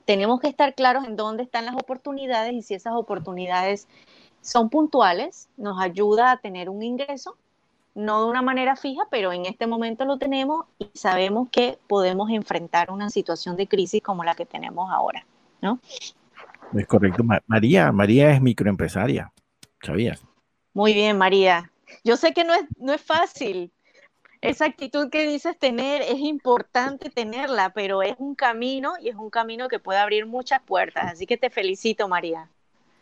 tenemos 0.06 0.40
que 0.40 0.48
estar 0.48 0.74
claros 0.74 1.04
en 1.04 1.16
dónde 1.16 1.42
están 1.42 1.66
las 1.66 1.74
oportunidades 1.74 2.54
y 2.54 2.62
si 2.62 2.72
esas 2.72 2.94
oportunidades 2.94 3.86
son 4.40 4.70
puntuales, 4.70 5.50
nos 5.58 5.82
ayuda 5.82 6.30
a 6.30 6.38
tener 6.38 6.70
un 6.70 6.82
ingreso 6.82 7.36
no 7.96 8.22
de 8.22 8.30
una 8.30 8.42
manera 8.42 8.76
fija, 8.76 9.02
pero 9.10 9.32
en 9.32 9.46
este 9.46 9.66
momento 9.66 10.04
lo 10.04 10.18
tenemos 10.18 10.66
y 10.78 10.90
sabemos 10.94 11.48
que 11.50 11.78
podemos 11.88 12.30
enfrentar 12.30 12.90
una 12.90 13.08
situación 13.08 13.56
de 13.56 13.66
crisis 13.66 14.02
como 14.02 14.22
la 14.22 14.34
que 14.34 14.44
tenemos 14.44 14.90
ahora, 14.92 15.26
¿no? 15.62 15.80
Es 16.74 16.86
correcto. 16.86 17.24
María, 17.46 17.90
María 17.92 18.30
es 18.32 18.42
microempresaria, 18.42 19.32
¿sabías? 19.82 20.22
Muy 20.74 20.92
bien, 20.92 21.16
María. 21.16 21.72
Yo 22.04 22.18
sé 22.18 22.34
que 22.34 22.44
no 22.44 22.52
es, 22.52 22.64
no 22.76 22.92
es 22.92 23.00
fácil. 23.00 23.72
Esa 24.42 24.66
actitud 24.66 25.08
que 25.08 25.26
dices 25.26 25.58
tener 25.58 26.02
es 26.02 26.18
importante 26.18 27.08
tenerla, 27.08 27.70
pero 27.70 28.02
es 28.02 28.14
un 28.18 28.34
camino 28.34 28.92
y 29.00 29.08
es 29.08 29.16
un 29.16 29.30
camino 29.30 29.68
que 29.68 29.78
puede 29.78 30.00
abrir 30.00 30.26
muchas 30.26 30.60
puertas. 30.60 31.12
Así 31.12 31.26
que 31.26 31.38
te 31.38 31.48
felicito, 31.48 32.08
María. 32.08 32.50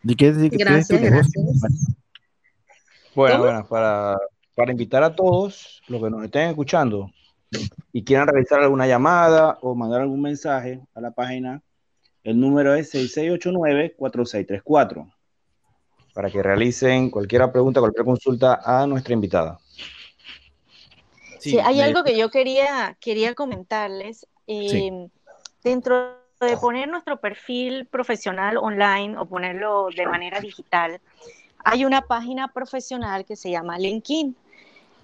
¿De 0.04 0.14
qué, 0.14 0.30
gracias, 0.30 1.00
gracias. 1.02 1.44
Bueno, 3.14 3.38
bueno, 3.38 3.66
para 3.68 4.16
para 4.54 4.72
invitar 4.72 5.02
a 5.02 5.14
todos 5.14 5.82
los 5.88 6.02
que 6.02 6.10
nos 6.10 6.24
estén 6.24 6.48
escuchando 6.48 7.10
y 7.92 8.02
quieran 8.04 8.28
realizar 8.28 8.60
alguna 8.60 8.86
llamada 8.86 9.58
o 9.62 9.74
mandar 9.74 10.02
algún 10.02 10.22
mensaje 10.22 10.80
a 10.94 11.00
la 11.00 11.10
página, 11.10 11.62
el 12.22 12.38
número 12.40 12.74
es 12.74 12.94
6689-4634 12.94 15.12
para 16.14 16.30
que 16.30 16.42
realicen 16.42 17.10
cualquier 17.10 17.50
pregunta, 17.50 17.80
cualquier 17.80 18.04
consulta 18.04 18.60
a 18.64 18.86
nuestra 18.86 19.12
invitada. 19.12 19.58
Sí, 21.40 21.58
hay 21.58 21.80
algo 21.80 22.04
que 22.04 22.16
yo 22.16 22.30
quería, 22.30 22.96
quería 23.00 23.34
comentarles. 23.34 24.26
Eh, 24.46 25.08
dentro 25.62 26.22
de 26.40 26.56
poner 26.56 26.88
nuestro 26.88 27.20
perfil 27.20 27.86
profesional 27.86 28.56
online 28.56 29.18
o 29.18 29.26
ponerlo 29.26 29.88
de 29.94 30.06
manera 30.06 30.40
digital, 30.40 31.00
hay 31.64 31.84
una 31.84 32.02
página 32.02 32.48
profesional 32.48 33.24
que 33.24 33.36
se 33.36 33.50
llama 33.50 33.78
LinkedIn. 33.78 34.36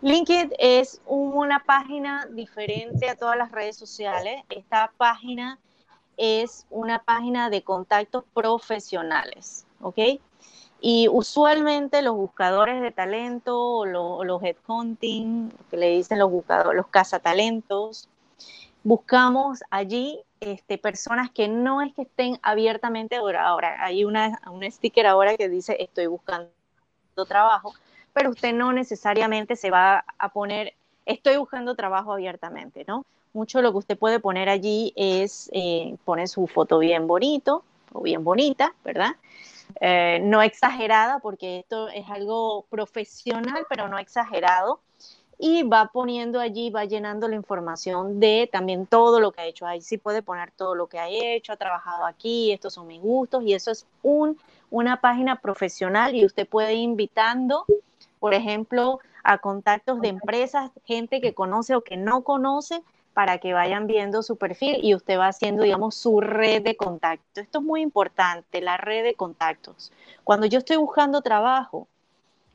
LinkedIn 0.03 0.53
es 0.59 1.01
una 1.07 1.63
página 1.65 2.27
diferente 2.31 3.11
a 3.11 3.17
todas 3.17 3.37
las 3.37 3.53
redes 3.53 3.77
sociales. 3.77 4.43
Esta 4.49 4.93
página 4.97 5.59
es 6.17 6.67
una 6.71 7.03
página 7.03 7.51
de 7.51 7.63
contactos 7.63 8.25
profesionales, 8.33 9.67
¿ok? 9.83 9.99
Y 10.81 11.09
usualmente 11.09 12.01
los 12.01 12.15
buscadores 12.15 12.81
de 12.81 12.91
talento 12.91 13.59
o 13.59 13.85
los, 13.85 14.43
headhunting, 14.43 15.53
que 15.71 15.77
le 15.77 15.91
dicen 15.91 16.19
los 16.19 16.31
buscadores, 16.31 16.77
los 16.77 16.87
cazatalentos, 16.87 18.09
buscamos 18.83 19.61
allí 19.71 20.21
este, 20.41 20.79
personas 20.79 21.31
que 21.31 21.49
no 21.49 21.83
es 21.83 21.95
que 21.95 22.03
estén 22.03 22.39
abiertamente 22.43 23.17
ahora. 23.17 23.47
Ahora, 23.47 23.85
hay 23.85 24.05
una, 24.05 24.41
un 24.51 24.71
sticker 24.71 25.07
ahora 25.07 25.37
que 25.37 25.51
dice 25.51 25.77
estoy 25.79 26.07
buscando 26.07 26.51
trabajo, 27.29 27.75
pero 28.13 28.31
usted 28.31 28.53
no 28.53 28.73
necesariamente 28.73 29.57
se 29.57 29.71
va 29.71 30.05
a 30.19 30.29
poner, 30.31 30.75
estoy 31.07 31.37
buscando 31.37 31.75
trabajo 31.75 32.13
abiertamente, 32.13 32.85
¿no? 32.87 33.05
Mucho 33.33 33.63
lo 33.63 33.71
que 33.73 33.79
usted 33.79 33.99
puede 33.99 34.19
poner 34.19 34.49
allí 34.49 34.93
es 34.97 35.49
eh, 35.53 35.97
poner 36.05 36.29
su 36.29 36.47
foto 36.47 36.79
bien 36.79 37.07
bonito 37.07 37.63
o 37.93 38.03
bien 38.03 38.25
bonita, 38.25 38.75
¿verdad? 38.85 39.13
Eh, 39.81 40.21
no 40.23 40.43
exagerada, 40.43 41.21
porque 41.21 41.61
esto 41.61 41.89
es 41.89 42.09
algo 42.09 42.67
profesional, 42.71 43.67
pero 43.69 43.89
no 43.89 43.99
exagerado. 43.99 44.81
Y 45.39 45.63
va 45.63 45.91
poniendo 45.91 46.39
allí, 46.39 46.69
va 46.69 46.85
llenando 46.85 47.27
la 47.27 47.35
información 47.35 48.21
de 48.21 48.49
también 48.53 48.87
todo 48.87 49.21
lo 49.21 49.33
que 49.33 49.41
ha 49.41 49.47
hecho. 49.47 49.67
Ahí 49.67 49.81
sí 49.81 49.97
puede 49.97 50.23
poner 50.23 50.51
todo 50.51 50.75
lo 50.75 50.87
que 50.87 50.99
ha 50.99 51.09
hecho, 51.09 51.53
ha 51.53 51.57
trabajado 51.57 52.05
aquí, 52.05 52.53
estos 52.53 52.75
son 52.75 52.87
mis 52.87 53.01
gustos, 53.01 53.43
y 53.45 53.55
eso 53.55 53.71
es 53.71 53.87
un, 54.03 54.39
una 54.71 55.01
página 55.01 55.41
profesional 55.41 56.15
y 56.15 56.27
usted 56.27 56.47
puede 56.47 56.75
ir 56.75 56.81
invitando 56.81 57.65
por 58.21 58.35
ejemplo, 58.35 59.01
a 59.25 59.39
contactos 59.39 60.01
de 60.01 60.09
empresas, 60.09 60.71
gente 60.85 61.21
que 61.21 61.35
conoce 61.35 61.75
o 61.75 61.83
que 61.83 61.97
no 61.97 62.23
conoce, 62.23 62.83
para 63.13 63.39
que 63.39 63.53
vayan 63.53 63.87
viendo 63.87 64.23
su 64.23 64.37
perfil 64.37 64.79
y 64.83 64.95
usted 64.95 65.19
va 65.19 65.29
haciendo, 65.29 65.65
digamos, 65.65 65.97
su 65.97 66.21
red 66.21 66.63
de 66.63 66.77
contactos. 66.77 67.43
Esto 67.43 67.59
es 67.59 67.65
muy 67.65 67.81
importante, 67.81 68.61
la 68.61 68.77
red 68.77 69.03
de 69.03 69.15
contactos. 69.15 69.93
Cuando 70.23 70.47
yo 70.47 70.59
estoy 70.59 70.77
buscando 70.77 71.21
trabajo, 71.21 71.89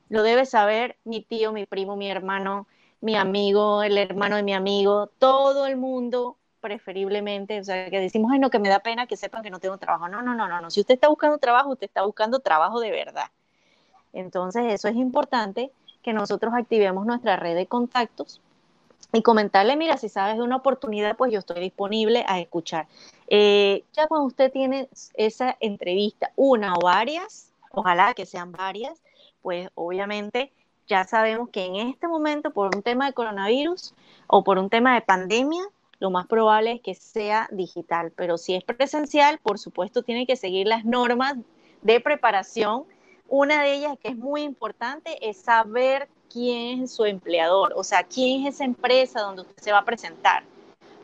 lo 0.10 0.24
debe 0.24 0.46
saber 0.46 0.98
mi 1.04 1.22
tío, 1.22 1.52
mi 1.52 1.66
primo, 1.66 1.98
mi 1.98 2.10
hermano, 2.10 2.68
mi 3.02 3.16
amigo, 3.16 3.84
el 3.84 3.98
hermano 3.98 4.38
de 4.38 4.44
mi 4.44 4.54
amigo, 4.54 5.08
todo 5.20 5.68
el 5.68 5.78
mundo 5.78 6.38
preferiblemente, 6.62 7.60
o 7.60 7.64
sea, 7.64 7.90
que 7.90 8.00
decimos, 8.00 8.32
ay, 8.32 8.40
no, 8.40 8.50
que 8.50 8.58
me 8.58 8.70
da 8.70 8.80
pena 8.80 9.06
que 9.06 9.18
sepan 9.18 9.44
que 9.44 9.52
no 9.52 9.60
tengo 9.60 9.78
trabajo. 9.78 10.08
No, 10.08 10.22
no, 10.22 10.34
no, 10.34 10.48
no, 10.48 10.62
no. 10.62 10.72
Si 10.72 10.80
usted 10.80 10.96
está 10.96 11.10
buscando 11.10 11.38
trabajo, 11.38 11.70
usted 11.72 11.86
está 11.86 12.04
buscando 12.04 12.40
trabajo 12.40 12.80
de 12.80 12.92
verdad. 12.92 13.28
Entonces, 14.16 14.64
eso 14.74 14.88
es 14.88 14.96
importante 14.96 15.72
que 16.02 16.14
nosotros 16.14 16.54
activemos 16.56 17.06
nuestra 17.06 17.36
red 17.36 17.56
de 17.56 17.68
contactos 17.68 18.42
y 19.12 19.22
comentarle, 19.22 19.76
mira, 19.76 19.98
si 19.98 20.10
sabes 20.10 20.38
de 20.38 20.44
una 20.44 20.56
oportunidad, 20.56 21.18
pues 21.18 21.32
yo 21.32 21.40
estoy 21.40 21.60
disponible 21.60 22.26
a 22.28 22.40
escuchar. 22.40 22.88
Eh, 23.28 23.84
ya 23.94 24.08
cuando 24.08 24.28
usted 24.28 24.52
tiene 24.52 24.88
esa 25.16 25.58
entrevista, 25.60 26.32
una 26.36 26.74
o 26.76 26.80
varias, 26.82 27.52
ojalá 27.72 28.14
que 28.14 28.26
sean 28.26 28.52
varias, 28.52 29.02
pues 29.42 29.70
obviamente 29.76 30.52
ya 30.88 31.04
sabemos 31.04 31.50
que 31.50 31.66
en 31.66 31.76
este 31.76 32.08
momento, 32.08 32.52
por 32.52 32.76
un 32.76 32.84
tema 32.84 33.08
de 33.08 33.14
coronavirus 33.14 33.94
o 34.28 34.44
por 34.44 34.58
un 34.60 34.70
tema 34.70 34.96
de 34.96 35.02
pandemia, 35.02 35.64
lo 36.00 36.10
más 36.10 36.28
probable 36.28 36.74
es 36.74 36.82
que 36.82 36.96
sea 36.96 37.50
digital, 37.52 38.12
pero 38.16 38.38
si 38.38 38.56
es 38.56 38.64
presencial, 38.64 39.40
por 39.40 39.60
supuesto, 39.60 40.04
tiene 40.04 40.26
que 40.26 40.36
seguir 40.36 40.68
las 40.68 40.86
normas 40.86 41.36
de 41.82 42.00
preparación 42.00 42.86
una 43.28 43.64
de 43.64 43.74
ellas 43.74 43.98
que 44.02 44.10
es 44.10 44.18
muy 44.18 44.44
importante 44.44 45.18
es 45.28 45.38
saber 45.38 46.08
quién 46.32 46.84
es 46.84 46.92
su 46.92 47.06
empleador, 47.06 47.74
o 47.76 47.84
sea, 47.84 48.04
quién 48.04 48.46
es 48.46 48.56
esa 48.56 48.66
empresa 48.66 49.22
donde 49.22 49.42
usted 49.42 49.64
se 49.64 49.72
va 49.72 49.80
a 49.80 49.86
presentar. 49.86 50.44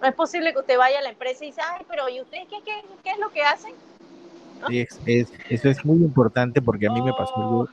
No 0.01 0.07
es 0.07 0.15
posible 0.15 0.51
que 0.53 0.59
usted 0.59 0.77
vaya 0.77 0.99
a 0.99 1.01
la 1.01 1.09
empresa 1.09 1.43
y 1.43 1.47
dice, 1.47 1.61
ay, 1.61 1.85
pero 1.87 2.09
¿y 2.09 2.21
ustedes 2.21 2.47
qué, 2.49 2.57
qué, 2.65 2.83
qué 3.03 3.11
es 3.11 3.19
lo 3.19 3.29
que 3.31 3.43
hacen? 3.43 3.73
eso 4.69 5.69
es 5.69 5.85
muy 5.85 5.97
importante 5.97 6.61
porque 6.61 6.87
a 6.87 6.91
mí 6.91 7.01
me 7.01 7.13
pasó 7.13 7.35
algo, 7.35 7.59
oh. 7.61 7.67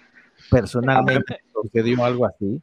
personalmente, 0.51 1.41
sucedió 1.63 2.05
algo 2.05 2.27
así. 2.27 2.63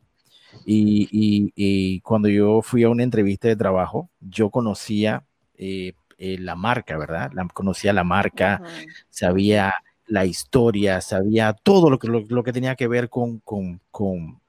Y, 0.66 1.10
y, 1.12 1.52
y, 1.56 2.00
cuando 2.00 2.30
yo 2.30 2.62
fui 2.62 2.84
a 2.84 2.90
una 2.90 3.04
entrevista 3.04 3.48
de 3.48 3.58
trabajo, 3.58 4.10
yo 4.22 4.50
conocía 4.50 5.26
eh, 5.58 5.94
eh, 6.18 6.38
la 6.40 6.56
marca, 6.56 6.98
¿verdad? 6.98 7.32
La, 7.34 7.46
conocía 7.48 7.92
la 7.92 8.06
marca, 8.06 8.62
sabía 9.10 9.76
la 10.08 10.26
historia, 10.26 11.02
sabía 11.02 11.54
todo 11.54 11.90
lo 11.90 12.00
que, 12.00 12.08
lo, 12.08 12.44
que 12.44 12.54
tenía 12.54 12.76
que 12.76 12.88
ver 12.88 13.10
con, 13.10 13.40
con, 13.40 13.82
con 13.92 14.40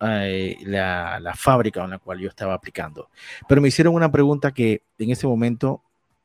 eh, 0.00 0.56
la, 0.62 1.18
la, 1.20 1.34
fábrica 1.34 1.84
en 1.84 1.90
la 1.90 1.98
cual 1.98 2.18
yo 2.18 2.28
estaba 2.28 2.54
aplicando. 2.54 3.08
Pero 3.48 3.60
me 3.60 3.68
hicieron 3.68 3.94
una 3.94 4.10
pregunta 4.10 4.52
que 4.52 4.82
en 4.98 5.10
ese 5.10 5.26
momento 5.26 5.82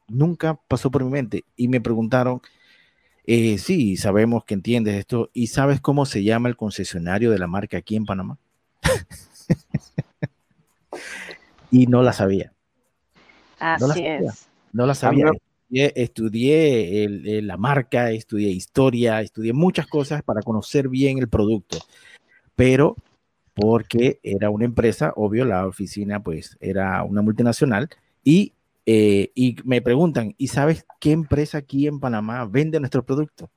nunca 0.08 0.60
pasó 0.67 0.91
por 0.91 1.04
mi 1.04 1.12
mente 1.12 1.46
y 1.56 1.67
me 1.67 1.82
preguntaron, 1.82 2.41
eh, 3.26 3.58
sí, 3.58 3.98
sabemos 3.98 4.44
que 4.46 4.56
entiendes 4.56 4.96
esto. 4.96 5.30
¿Y 5.34 5.48
sabes 5.48 5.80
cómo 5.80 6.06
se 6.06 6.24
llama 6.24 6.50
el 6.50 6.58
concesionario 6.58 7.32
de 7.32 7.39
la 7.39 7.48
marca 7.48 7.78
aquí 7.78 7.96
en 7.96 8.06
Panamá? 8.06 8.38
y 11.72 11.88
no 11.88 12.02
la 12.02 12.13
sabía. 12.13 12.52
Así 13.60 13.82
no 13.82 13.88
la 13.88 13.94
sabía, 13.94 14.17
es. 14.17 14.48
No 14.74 14.86
la 14.86 14.96
sabía. 14.96 15.32
Estudié, 15.71 17.41
la 17.41 17.57
marca, 17.57 18.12
estudié 18.12 18.49
historia, 18.49 19.21
estudié 19.21 19.53
muchas 19.53 19.88
cosas 19.88 20.21
para 20.23 20.41
conocer 20.41 20.89
bien 20.89 21.17
el 21.17 21.29
producto. 21.29 21.77
Pero 22.55 22.95
porque 23.53 24.19
era 24.23 24.49
una 24.49 24.65
empresa, 24.65 25.13
obvio, 25.15 25.45
la 25.45 25.65
oficina 25.65 26.21
pues 26.21 26.57
era 26.60 27.03
una 27.03 27.21
multinacional 27.21 27.89
y 28.23 28.53
eh, 28.86 29.31
y 29.36 29.57
me 29.63 29.81
preguntan, 29.81 30.34
¿y 30.38 30.47
sabes 30.47 30.86
qué 30.99 31.12
empresa 31.12 31.60
aquí 31.60 31.88
en 31.88 31.99
Panamá 31.99 32.45
vende 32.45 32.79
nuestro 32.79 33.03
producto? 33.03 33.49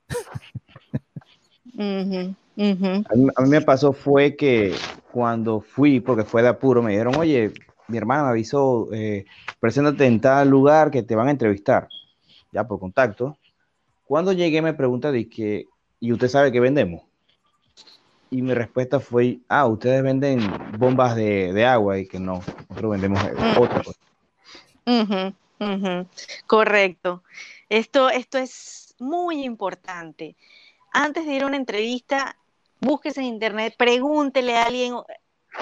A, 3.09 3.15
mí, 3.15 3.49
me 3.49 3.61
pasó 3.61 3.91
fue 3.91 4.35
que 4.35 4.73
cuando 5.11 5.61
fui, 5.61 5.99
porque 5.99 6.23
fue 6.23 6.41
de 6.41 6.49
apuro, 6.49 6.81
me 6.81 6.91
dijeron, 6.91 7.15
oye, 7.15 7.51
mi 7.87 7.97
hermana 7.97 8.23
me 8.23 8.29
avisó, 8.29 8.87
eh, 8.93 9.25
preséntate 9.59 10.05
en 10.05 10.21
tal 10.21 10.49
lugar 10.49 10.91
que 10.91 11.03
te 11.03 11.15
van 11.15 11.27
a 11.27 11.31
entrevistar, 11.31 11.89
ya 12.55 12.65
por 12.65 12.79
contacto. 12.79 13.37
Cuando 14.05 14.31
llegué 14.31 14.61
me 14.61 14.73
pregunta 14.73 15.11
de 15.11 15.27
que, 15.27 15.65
¿y 15.99 16.13
usted 16.13 16.29
sabe 16.29 16.51
qué 16.51 16.59
vendemos? 16.61 17.03
Y 18.31 18.41
mi 18.41 18.53
respuesta 18.53 18.99
fue, 18.99 19.39
ah, 19.49 19.65
ustedes 19.67 20.01
venden 20.01 20.39
bombas 20.79 21.15
de, 21.15 21.51
de 21.53 21.65
agua 21.65 21.99
y 21.99 22.07
que 22.07 22.19
no, 22.19 22.41
nosotros 22.69 22.91
vendemos 22.91 23.21
mm. 23.21 23.61
otra 23.61 23.83
cosa. 23.83 23.99
Correcto. 26.47 27.23
Esto, 27.69 28.09
esto 28.09 28.37
es 28.37 28.95
muy 28.99 29.43
importante. 29.43 30.35
Antes 30.93 31.25
de 31.25 31.33
ir 31.33 31.43
a 31.43 31.47
una 31.47 31.57
entrevista, 31.57 32.37
búsquese 32.79 33.19
en 33.19 33.27
internet, 33.27 33.75
pregúntele 33.77 34.55
a 34.55 34.63
alguien 34.63 34.93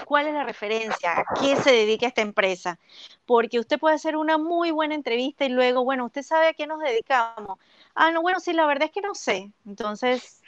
cuál 0.06 0.28
es 0.28 0.34
la 0.34 0.44
referencia, 0.44 1.20
a 1.20 1.26
qué 1.40 1.56
se 1.56 1.72
dedica 1.72 2.08
esta 2.08 2.22
empresa, 2.22 2.80
porque 3.26 3.60
usted 3.60 3.80
puede 3.80 3.96
hacer 3.96 4.18
una 4.18 4.38
muy 4.38 4.72
buena 4.72 4.96
entrevista 4.96 5.46
y 5.46 5.50
luego, 5.50 5.84
bueno, 5.84 6.06
usted 6.06 6.24
sabe 6.24 6.48
a 6.48 6.54
qué 6.54 6.68
nos 6.68 6.80
dedicamos. 6.80 7.60
Ah, 7.96 8.12
no, 8.12 8.22
bueno, 8.22 8.40
sí, 8.40 8.54
la 8.54 8.66
verdad 8.66 8.86
es 8.86 8.92
que 8.92 9.02
no 9.02 9.16
sé. 9.16 9.52
Entonces, 9.66 10.42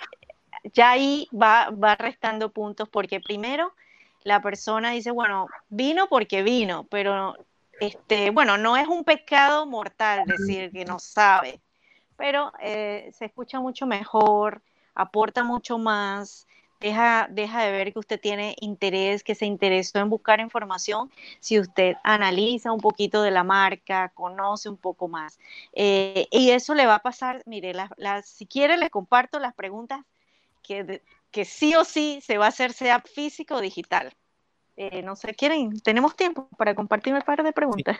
ya 0.73 0.91
ahí 0.91 1.27
va, 1.31 1.69
va 1.71 1.95
restando 1.95 2.51
puntos, 2.51 2.89
porque 2.89 3.19
primero 3.19 3.73
la 4.23 4.41
persona 4.41 4.91
dice, 4.91 5.11
bueno, 5.11 5.47
vino 5.69 6.07
porque 6.07 6.41
vino, 6.41 6.85
pero 6.89 7.35
este, 7.79 8.31
bueno, 8.31 8.57
no 8.57 8.75
es 8.75 8.87
un 8.87 9.03
pecado 9.03 9.65
mortal 9.65 10.25
decir 10.25 10.71
que 10.71 10.83
no 10.83 10.97
sabe, 10.97 11.61
pero 12.17 12.51
eh, 12.59 13.11
se 13.13 13.25
escucha 13.25 13.59
mucho 13.59 13.85
mejor, 13.85 14.61
aporta 14.95 15.43
mucho 15.43 15.77
más, 15.77 16.47
deja, 16.79 17.27
deja 17.31 17.63
de 17.63 17.71
ver 17.71 17.93
que 17.93 17.99
usted 17.99 18.19
tiene 18.19 18.55
interés, 18.59 19.23
que 19.23 19.35
se 19.35 19.45
interesó 19.45 19.99
en 19.99 20.09
buscar 20.09 20.39
información, 20.39 21.11
si 21.39 21.59
usted 21.59 21.95
analiza 22.03 22.71
un 22.71 22.81
poquito 22.81 23.21
de 23.21 23.31
la 23.31 23.43
marca, 23.43 24.09
conoce 24.09 24.69
un 24.69 24.77
poco 24.77 25.07
más. 25.07 25.39
Eh, 25.73 26.27
y 26.31 26.51
eso 26.51 26.73
le 26.73 26.85
va 26.85 26.95
a 26.95 27.01
pasar, 27.01 27.43
mire, 27.45 27.73
si 28.23 28.45
quiere 28.45 28.77
le 28.77 28.89
comparto 28.89 29.39
las 29.39 29.53
preguntas 29.53 30.01
que, 30.61 31.01
que 31.31 31.45
sí 31.45 31.75
o 31.75 31.83
sí 31.83 32.19
se 32.21 32.37
va 32.37 32.45
a 32.45 32.49
hacer, 32.49 32.73
sea 32.73 32.99
físico 33.01 33.55
o 33.55 33.61
digital. 33.61 34.13
Eh, 34.77 35.01
no 35.03 35.15
sé, 35.15 35.33
¿quieren? 35.33 35.79
¿Tenemos 35.79 36.15
tiempo 36.15 36.49
para 36.57 36.75
compartir 36.75 37.13
un 37.13 37.21
par 37.21 37.43
de 37.43 37.53
preguntas? 37.53 37.97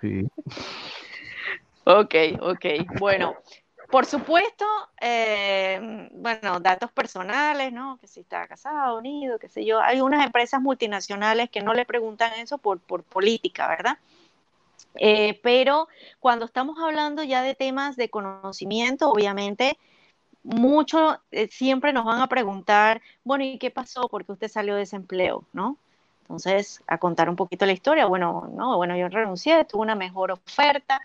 Sí. 0.00 0.28
ok, 1.84 2.14
ok. 2.40 2.66
Bueno, 2.98 3.36
por 3.90 4.06
supuesto, 4.06 4.64
eh, 5.00 6.08
bueno, 6.12 6.60
datos 6.60 6.92
personales, 6.92 7.72
¿no? 7.72 7.98
Que 8.00 8.06
si 8.06 8.20
está 8.20 8.46
casado, 8.46 8.98
unido, 8.98 9.38
qué 9.38 9.48
sé 9.48 9.64
yo. 9.64 9.80
Hay 9.80 10.00
unas 10.00 10.24
empresas 10.24 10.60
multinacionales 10.60 11.50
que 11.50 11.60
no 11.60 11.74
le 11.74 11.84
preguntan 11.84 12.32
eso 12.34 12.58
por, 12.58 12.78
por 12.80 13.02
política, 13.02 13.68
¿verdad? 13.68 13.98
Eh, 14.94 15.40
pero 15.42 15.88
cuando 16.20 16.44
estamos 16.44 16.78
hablando 16.78 17.22
ya 17.22 17.42
de 17.42 17.54
temas 17.54 17.96
de 17.96 18.08
conocimiento, 18.08 19.10
obviamente, 19.10 19.76
mucho 20.42 21.20
siempre 21.50 21.92
nos 21.92 22.04
van 22.04 22.20
a 22.20 22.28
preguntar, 22.28 23.02
bueno, 23.24 23.44
¿y 23.44 23.58
qué 23.58 23.70
pasó? 23.70 24.08
Porque 24.08 24.32
usted 24.32 24.48
salió 24.48 24.74
de 24.74 24.80
desempleo, 24.80 25.44
¿no? 25.52 25.76
Entonces, 26.22 26.80
a 26.86 26.98
contar 26.98 27.28
un 27.28 27.34
poquito 27.34 27.66
la 27.66 27.72
historia, 27.72 28.06
bueno, 28.06 28.48
no, 28.54 28.76
bueno, 28.76 28.96
yo 28.96 29.08
renuncié, 29.08 29.64
tuve 29.64 29.82
una 29.82 29.96
mejor 29.96 30.30
oferta. 30.30 31.00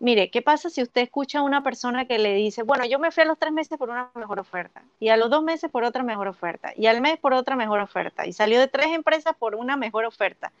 Mire, 0.00 0.30
¿qué 0.30 0.40
pasa 0.40 0.70
si 0.70 0.80
usted 0.80 1.02
escucha 1.02 1.40
a 1.40 1.42
una 1.42 1.62
persona 1.62 2.06
que 2.06 2.18
le 2.18 2.34
dice, 2.34 2.62
bueno, 2.62 2.86
yo 2.86 2.98
me 2.98 3.10
fui 3.10 3.22
a 3.22 3.26
los 3.26 3.38
tres 3.38 3.52
meses 3.52 3.76
por 3.76 3.90
una 3.90 4.10
mejor 4.14 4.38
oferta, 4.38 4.82
y 4.98 5.10
a 5.10 5.18
los 5.18 5.28
dos 5.28 5.42
meses 5.42 5.70
por 5.70 5.84
otra 5.84 6.02
mejor 6.02 6.26
oferta, 6.26 6.72
y 6.74 6.86
al 6.86 7.02
mes 7.02 7.18
por 7.18 7.34
otra 7.34 7.54
mejor 7.54 7.80
oferta, 7.80 8.26
y 8.26 8.32
salió 8.32 8.58
de 8.58 8.66
tres 8.66 8.86
empresas 8.88 9.36
por 9.38 9.54
una 9.54 9.76
mejor 9.76 10.06
oferta? 10.06 10.52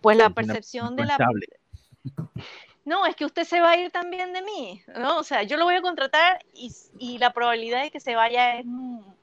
Pues 0.00 0.16
la 0.16 0.30
percepción 0.30 0.96
de 0.96 1.04
la... 1.04 1.18
No, 2.82 3.04
es 3.04 3.14
que 3.14 3.26
usted 3.26 3.44
se 3.44 3.60
va 3.60 3.72
a 3.72 3.76
ir 3.76 3.90
también 3.90 4.32
de 4.32 4.40
mí, 4.40 4.82
¿no? 4.98 5.18
O 5.18 5.22
sea, 5.22 5.42
yo 5.42 5.58
lo 5.58 5.66
voy 5.66 5.74
a 5.74 5.82
contratar 5.82 6.42
y, 6.54 6.74
y 6.98 7.18
la 7.18 7.30
probabilidad 7.30 7.82
de 7.82 7.90
que 7.90 8.00
se 8.00 8.14
vaya 8.14 8.58
es, 8.58 8.66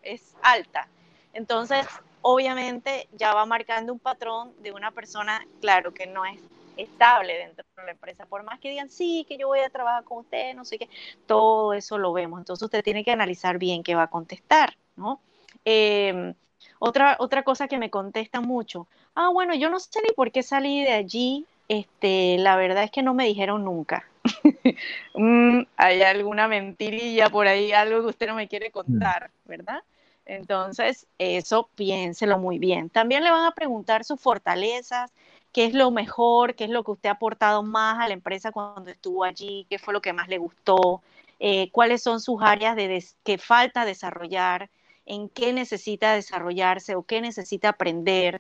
es 0.04 0.36
alta. 0.44 0.88
Entonces, 1.34 1.86
obviamente 2.22 3.10
ya 3.14 3.34
va 3.34 3.48
marcando 3.48 3.92
un 3.92 4.00
patrón 4.00 4.54
de 4.62 4.72
una 4.72 4.92
persona, 4.92 5.46
claro, 5.60 5.92
que 5.92 6.06
no 6.06 6.24
es 6.24 6.40
estable 6.78 7.38
dentro 7.38 7.66
de 7.76 7.84
la 7.84 7.92
empresa. 7.92 8.26
Por 8.26 8.44
más 8.44 8.60
que 8.60 8.70
digan, 8.70 8.90
sí, 8.90 9.26
que 9.28 9.38
yo 9.38 9.48
voy 9.48 9.60
a 9.60 9.70
trabajar 9.70 10.04
con 10.04 10.20
usted, 10.20 10.54
no 10.56 10.66
sé 10.66 10.78
qué, 10.78 10.90
todo 11.26 11.74
eso 11.74 11.98
lo 11.98 12.14
vemos. 12.14 12.40
Entonces 12.40 12.64
usted 12.64 12.84
tiene 12.84 13.04
que 13.04 13.12
analizar 13.12 13.58
bien 13.58 13.84
qué 13.84 13.96
va 13.96 14.04
a 14.04 14.10
contestar, 14.10 14.76
¿no? 14.96 15.20
Em, 15.66 16.34
otra, 16.80 17.18
otra 17.20 17.44
cosa 17.44 17.68
que 17.68 17.78
me 17.78 17.90
contesta 17.90 18.42
mucho, 18.42 18.88
ah, 19.16 19.30
bueno, 19.30 19.56
yo 19.56 19.70
no 19.70 19.80
sé 19.80 20.02
ni 20.08 20.14
por 20.14 20.32
qué 20.32 20.44
salí 20.44 20.84
de 20.84 20.94
allí, 20.94 21.46
este, 21.68 22.38
la 22.38 22.56
verdad 22.56 22.84
es 22.84 22.92
que 22.92 23.04
no 23.04 23.14
me 23.14 23.26
dijeron 23.26 23.66
nunca. 23.66 24.08
Mm, 25.20 25.64
hay 25.78 26.04
alguna 26.04 26.48
mentirilla 26.48 27.30
por 27.32 27.48
ahí, 27.48 27.72
algo 27.72 28.02
que 28.02 28.08
usted 28.10 28.28
no 28.28 28.36
me 28.36 28.48
quiere 28.48 28.70
contar, 28.70 29.32
¿verdad? 29.46 29.82
Entonces, 30.28 31.08
eso 31.18 31.70
piénselo 31.76 32.38
muy 32.38 32.60
bien. 32.60 32.90
También 32.90 33.24
le 33.24 33.32
van 33.32 33.46
a 33.46 33.56
preguntar 33.56 34.04
sus 34.04 34.20
fortalezas, 34.22 35.12
qué 35.58 35.66
es 35.66 35.74
lo 35.74 35.90
mejor, 35.90 36.54
qué 36.54 36.66
es 36.66 36.70
lo 36.70 36.84
que 36.84 36.92
usted 36.92 37.10
ha 37.10 37.14
aportado 37.14 37.64
más 37.64 37.98
a 38.00 38.08
la 38.08 38.14
empresa 38.14 38.52
cuando 38.52 38.92
estuvo 38.92 39.24
allí, 39.24 39.66
qué 39.72 39.80
fue 39.80 39.92
lo 39.92 40.04
que 40.04 40.14
más 40.14 40.28
le 40.28 40.38
gustó, 40.38 41.02
eh, 41.40 41.72
cuáles 41.72 42.04
son 42.04 42.20
sus 42.22 42.44
áreas 42.44 42.76
de 42.76 43.04
que 43.24 43.40
falta 43.40 43.84
desarrollar, 43.84 44.70
en 45.08 45.30
qué 45.30 45.54
necesita 45.54 46.14
desarrollarse 46.14 46.94
o 46.94 47.02
qué 47.02 47.22
necesita 47.22 47.70
aprender, 47.70 48.40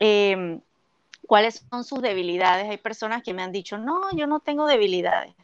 em, 0.00 0.60
cuáles 1.26 1.64
son 1.70 1.82
sus 1.82 2.02
debilidades. 2.02 2.68
Hay 2.68 2.76
personas 2.76 3.22
que 3.22 3.32
me 3.32 3.42
han 3.42 3.52
dicho, 3.52 3.78
no, 3.78 4.10
yo 4.14 4.26
no 4.26 4.40
tengo 4.40 4.66
debilidades. 4.66 5.34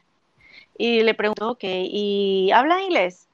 Y 0.77 1.03
le 1.03 1.15
pregunto, 1.15 1.53
ok, 1.53 1.65
¿y 1.65 2.51
habla 2.53 2.83
inglés? 2.83 3.27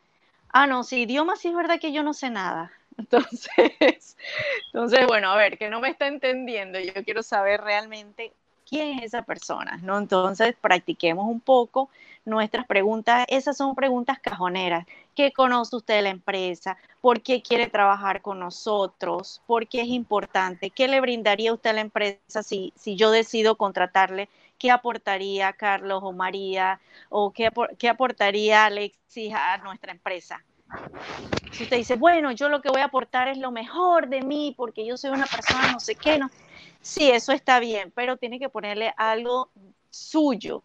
Ah, 0.51 0.69
no, 0.69 0.85
sí, 0.85 1.03
idioma 1.03 1.35
sí 1.35 1.49
es 1.49 1.55
verdad 1.57 1.81
que 1.81 1.93
yo 1.93 2.05
no 2.05 2.15
sé 2.15 2.31
nada. 2.31 2.71
Entonces, 2.99 4.17
entonces, 4.67 5.07
bueno, 5.07 5.31
a 5.31 5.37
ver, 5.37 5.59
que 5.59 5.69
no 5.71 5.81
me 5.81 5.89
está 5.89 6.07
entendiendo. 6.07 6.79
Yo 6.81 6.93
quiero 7.05 7.23
saber 7.23 7.61
realmente 7.61 8.33
quién 8.69 8.99
es 8.99 9.05
esa 9.05 9.23
persona, 9.23 9.79
¿no? 9.83 9.99
Entonces, 9.99 10.55
practiquemos 10.61 11.27
un 11.27 11.41
poco 11.41 11.91
nuestras 12.25 12.67
preguntas. 12.67 13.27
Esas 13.29 13.57
son 13.57 13.75
preguntas 13.75 14.19
cajoneras. 14.19 14.87
¿Qué 15.15 15.33
conoce 15.33 15.77
usted 15.77 15.97
de 15.97 16.03
la 16.03 16.11
empresa? 16.11 16.77
¿Por 17.01 17.21
qué 17.21 17.43
quiere 17.43 17.67
trabajar 17.67 18.23
con 18.23 18.39
nosotros? 18.39 19.43
¿Por 19.47 19.67
qué 19.67 19.83
es 19.83 19.89
importante? 19.89 20.71
¿Qué 20.71 20.89
le 20.89 21.01
brindaría 21.01 21.53
usted 21.53 21.71
a 21.71 21.75
la 21.75 21.81
empresa 21.81 22.43
si, 22.43 22.73
si 22.77 22.97
yo 22.97 23.11
decido 23.11 23.57
contratarle 23.57 24.29
qué 24.63 24.71
aportaría 24.71 25.53
Carlos 25.55 26.03
o 26.05 26.13
María 26.13 26.81
o 27.09 27.33
qué, 27.33 27.51
qué 27.79 27.89
aportaría 27.89 28.65
Alexis 28.65 29.35
a 29.35 29.59
nuestra 29.59 29.91
empresa. 29.91 30.45
Si 31.53 31.65
usted 31.65 31.77
dice, 31.77 31.97
bueno, 31.97 32.33
yo 32.33 32.49
lo 32.49 32.63
que 32.63 32.71
voy 32.71 32.81
a 32.81 32.87
aportar 32.87 33.29
es 33.29 33.39
lo 33.39 33.51
mejor 33.51 34.09
de 34.09 34.23
mí 34.23 34.55
porque 34.57 34.87
yo 34.87 34.97
soy 34.97 35.11
una 35.11 35.27
persona 35.27 35.73
no 35.73 35.81
sé 35.81 35.95
qué, 35.95 36.19
no. 36.19 36.31
Sí, 36.81 37.11
eso 37.11 37.33
está 37.33 37.61
bien, 37.61 37.93
pero 37.95 38.17
tiene 38.17 38.39
que 38.39 38.49
ponerle 38.49 38.93
algo 38.97 39.51
suyo. 39.91 40.63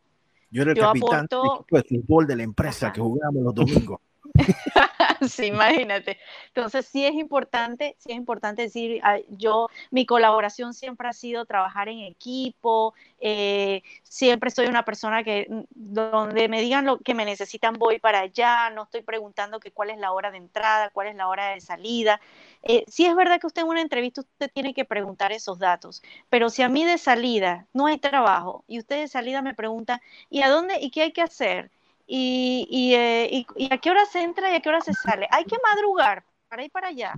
Yo 0.49 0.61
era 0.61 0.71
el 0.71 0.79
capitán 0.79 1.27
de 1.29 1.81
fútbol 1.89 2.25
de 2.25 2.35
la 2.35 2.43
empresa 2.43 2.91
que 2.91 3.01
jugábamos 3.01 3.43
los 3.43 3.53
domingos. 3.55 3.99
sí, 5.29 5.47
imagínate. 5.47 6.17
Entonces 6.47 6.85
sí 6.85 7.05
es 7.05 7.13
importante, 7.13 7.95
sí 7.99 8.11
es 8.11 8.17
importante 8.17 8.63
decir, 8.63 9.01
yo, 9.29 9.67
mi 9.91 10.05
colaboración 10.05 10.73
siempre 10.73 11.07
ha 11.07 11.13
sido 11.13 11.45
trabajar 11.45 11.89
en 11.89 11.99
equipo, 11.99 12.93
eh, 13.19 13.83
siempre 14.03 14.51
soy 14.51 14.67
una 14.67 14.85
persona 14.85 15.23
que 15.23 15.47
mm, 15.49 15.61
donde 15.75 16.47
me 16.49 16.61
digan 16.61 16.85
lo 16.85 16.99
que 16.99 17.13
me 17.13 17.25
necesitan 17.25 17.73
voy 17.73 17.99
para 17.99 18.19
allá, 18.21 18.69
no 18.69 18.83
estoy 18.83 19.01
preguntando 19.01 19.59
que 19.59 19.71
cuál 19.71 19.89
es 19.89 19.97
la 19.97 20.11
hora 20.11 20.31
de 20.31 20.37
entrada, 20.37 20.89
cuál 20.91 21.07
es 21.07 21.15
la 21.15 21.27
hora 21.27 21.49
de 21.53 21.61
salida. 21.61 22.19
Eh, 22.63 22.83
sí 22.87 23.05
es 23.05 23.15
verdad 23.15 23.39
que 23.39 23.47
usted 23.47 23.63
en 23.63 23.69
una 23.69 23.81
entrevista 23.81 24.21
usted 24.21 24.51
tiene 24.53 24.73
que 24.73 24.85
preguntar 24.85 25.31
esos 25.31 25.59
datos, 25.59 26.01
pero 26.29 26.49
si 26.49 26.61
a 26.63 26.69
mí 26.69 26.85
de 26.85 26.97
salida 26.97 27.67
no 27.73 27.87
hay 27.87 27.97
trabajo 27.97 28.63
y 28.67 28.79
usted 28.79 28.99
de 29.01 29.07
salida 29.07 29.41
me 29.41 29.53
pregunta, 29.55 30.01
¿y 30.29 30.41
a 30.41 30.49
dónde 30.49 30.79
y 30.79 30.91
qué 30.91 31.03
hay 31.03 31.11
que 31.13 31.21
hacer? 31.21 31.71
Y, 32.07 32.93
eh, 32.95 33.27
y, 33.29 33.45
y, 33.57 33.73
a 33.73 33.77
qué 33.77 33.91
hora 33.91 34.05
se 34.05 34.23
entra 34.23 34.51
y 34.51 34.55
a 34.55 34.61
qué 34.61 34.69
hora 34.69 34.81
se 34.81 34.93
sale. 34.93 35.27
Hay 35.29 35.43
que 35.43 35.57
madrugar 35.61 36.23
para 36.47 36.63
ir 36.63 36.71
para 36.71 36.87
allá. 36.87 37.13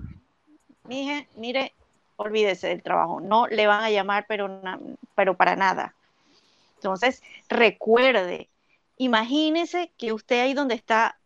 Mije, 0.86 1.28
mire, 1.36 1.74
olvídese 2.16 2.68
del 2.68 2.82
trabajo. 2.82 3.22
No 3.22 3.48
le 3.48 3.68
van 3.68 3.84
a 3.84 3.92
llamar, 3.92 4.26
pero, 4.28 4.62
pero 5.16 5.38
para 5.38 5.56
nada. 5.56 5.94
Entonces, 6.76 7.22
recuerde, 7.48 8.50
imagínese 8.98 9.92
que 9.98 10.12
usted 10.12 10.42
ahí 10.42 10.54
donde 10.54 10.76
está, 10.76 11.20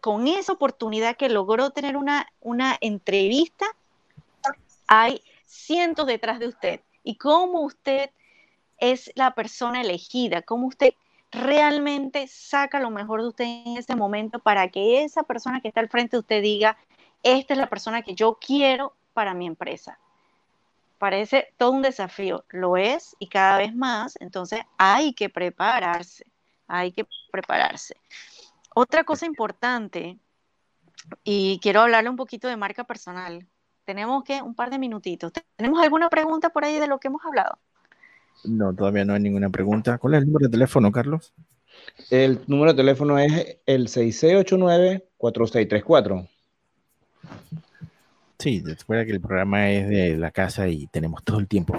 con 0.00 0.28
esa 0.28 0.52
oportunidad 0.52 1.16
que 1.16 1.28
logró 1.28 1.70
tener 1.70 1.96
una, 1.96 2.28
una 2.40 2.78
entrevista, 2.80 3.66
hay 4.86 5.22
cientos 5.44 6.06
detrás 6.06 6.38
de 6.38 6.48
usted. 6.48 6.80
Y 7.02 7.16
cómo 7.16 7.62
usted 7.62 8.10
es 8.78 9.10
la 9.16 9.34
persona 9.34 9.80
elegida, 9.80 10.42
cómo 10.42 10.68
usted 10.68 10.94
realmente 11.32 12.28
saca 12.28 12.78
lo 12.78 12.90
mejor 12.90 13.22
de 13.22 13.28
usted 13.28 13.44
en 13.44 13.78
ese 13.78 13.96
momento 13.96 14.38
para 14.38 14.68
que 14.68 15.02
esa 15.02 15.22
persona 15.22 15.60
que 15.60 15.68
está 15.68 15.80
al 15.80 15.88
frente 15.88 16.16
de 16.16 16.20
usted 16.20 16.42
diga, 16.42 16.76
esta 17.22 17.54
es 17.54 17.58
la 17.58 17.68
persona 17.68 18.02
que 18.02 18.14
yo 18.14 18.38
quiero 18.40 18.94
para 19.14 19.34
mi 19.34 19.46
empresa. 19.46 19.98
Parece 20.98 21.52
todo 21.56 21.72
un 21.72 21.82
desafío, 21.82 22.44
lo 22.50 22.76
es 22.76 23.16
y 23.18 23.28
cada 23.28 23.58
vez 23.58 23.74
más, 23.74 24.16
entonces 24.20 24.60
hay 24.78 25.14
que 25.14 25.28
prepararse, 25.28 26.26
hay 26.68 26.92
que 26.92 27.06
prepararse. 27.32 27.96
Otra 28.74 29.02
cosa 29.02 29.26
importante, 29.26 30.18
y 31.24 31.58
quiero 31.60 31.80
hablarle 31.80 32.10
un 32.10 32.16
poquito 32.16 32.48
de 32.48 32.56
marca 32.56 32.84
personal. 32.84 33.46
Tenemos 33.84 34.22
que 34.22 34.40
un 34.42 34.54
par 34.54 34.70
de 34.70 34.78
minutitos. 34.78 35.32
¿Tenemos 35.56 35.82
alguna 35.82 36.08
pregunta 36.08 36.50
por 36.50 36.64
ahí 36.64 36.78
de 36.78 36.86
lo 36.86 37.00
que 37.00 37.08
hemos 37.08 37.24
hablado? 37.24 37.58
No, 38.44 38.74
todavía 38.74 39.04
no 39.04 39.14
hay 39.14 39.20
ninguna 39.20 39.50
pregunta. 39.50 39.98
¿Cuál 39.98 40.14
es 40.14 40.20
el 40.20 40.26
número 40.26 40.46
de 40.46 40.52
teléfono, 40.52 40.90
Carlos? 40.90 41.32
El 42.10 42.40
número 42.46 42.72
de 42.72 42.76
teléfono 42.76 43.18
es 43.18 43.58
el 43.66 43.88
6689-4634. 43.88 46.28
Sí, 48.38 48.60
después 48.60 49.04
que 49.06 49.12
el 49.12 49.20
programa 49.20 49.70
es 49.70 49.88
de 49.88 50.16
la 50.16 50.32
casa 50.32 50.68
y 50.68 50.86
tenemos 50.88 51.22
todo 51.22 51.38
el 51.38 51.46
tiempo. 51.46 51.76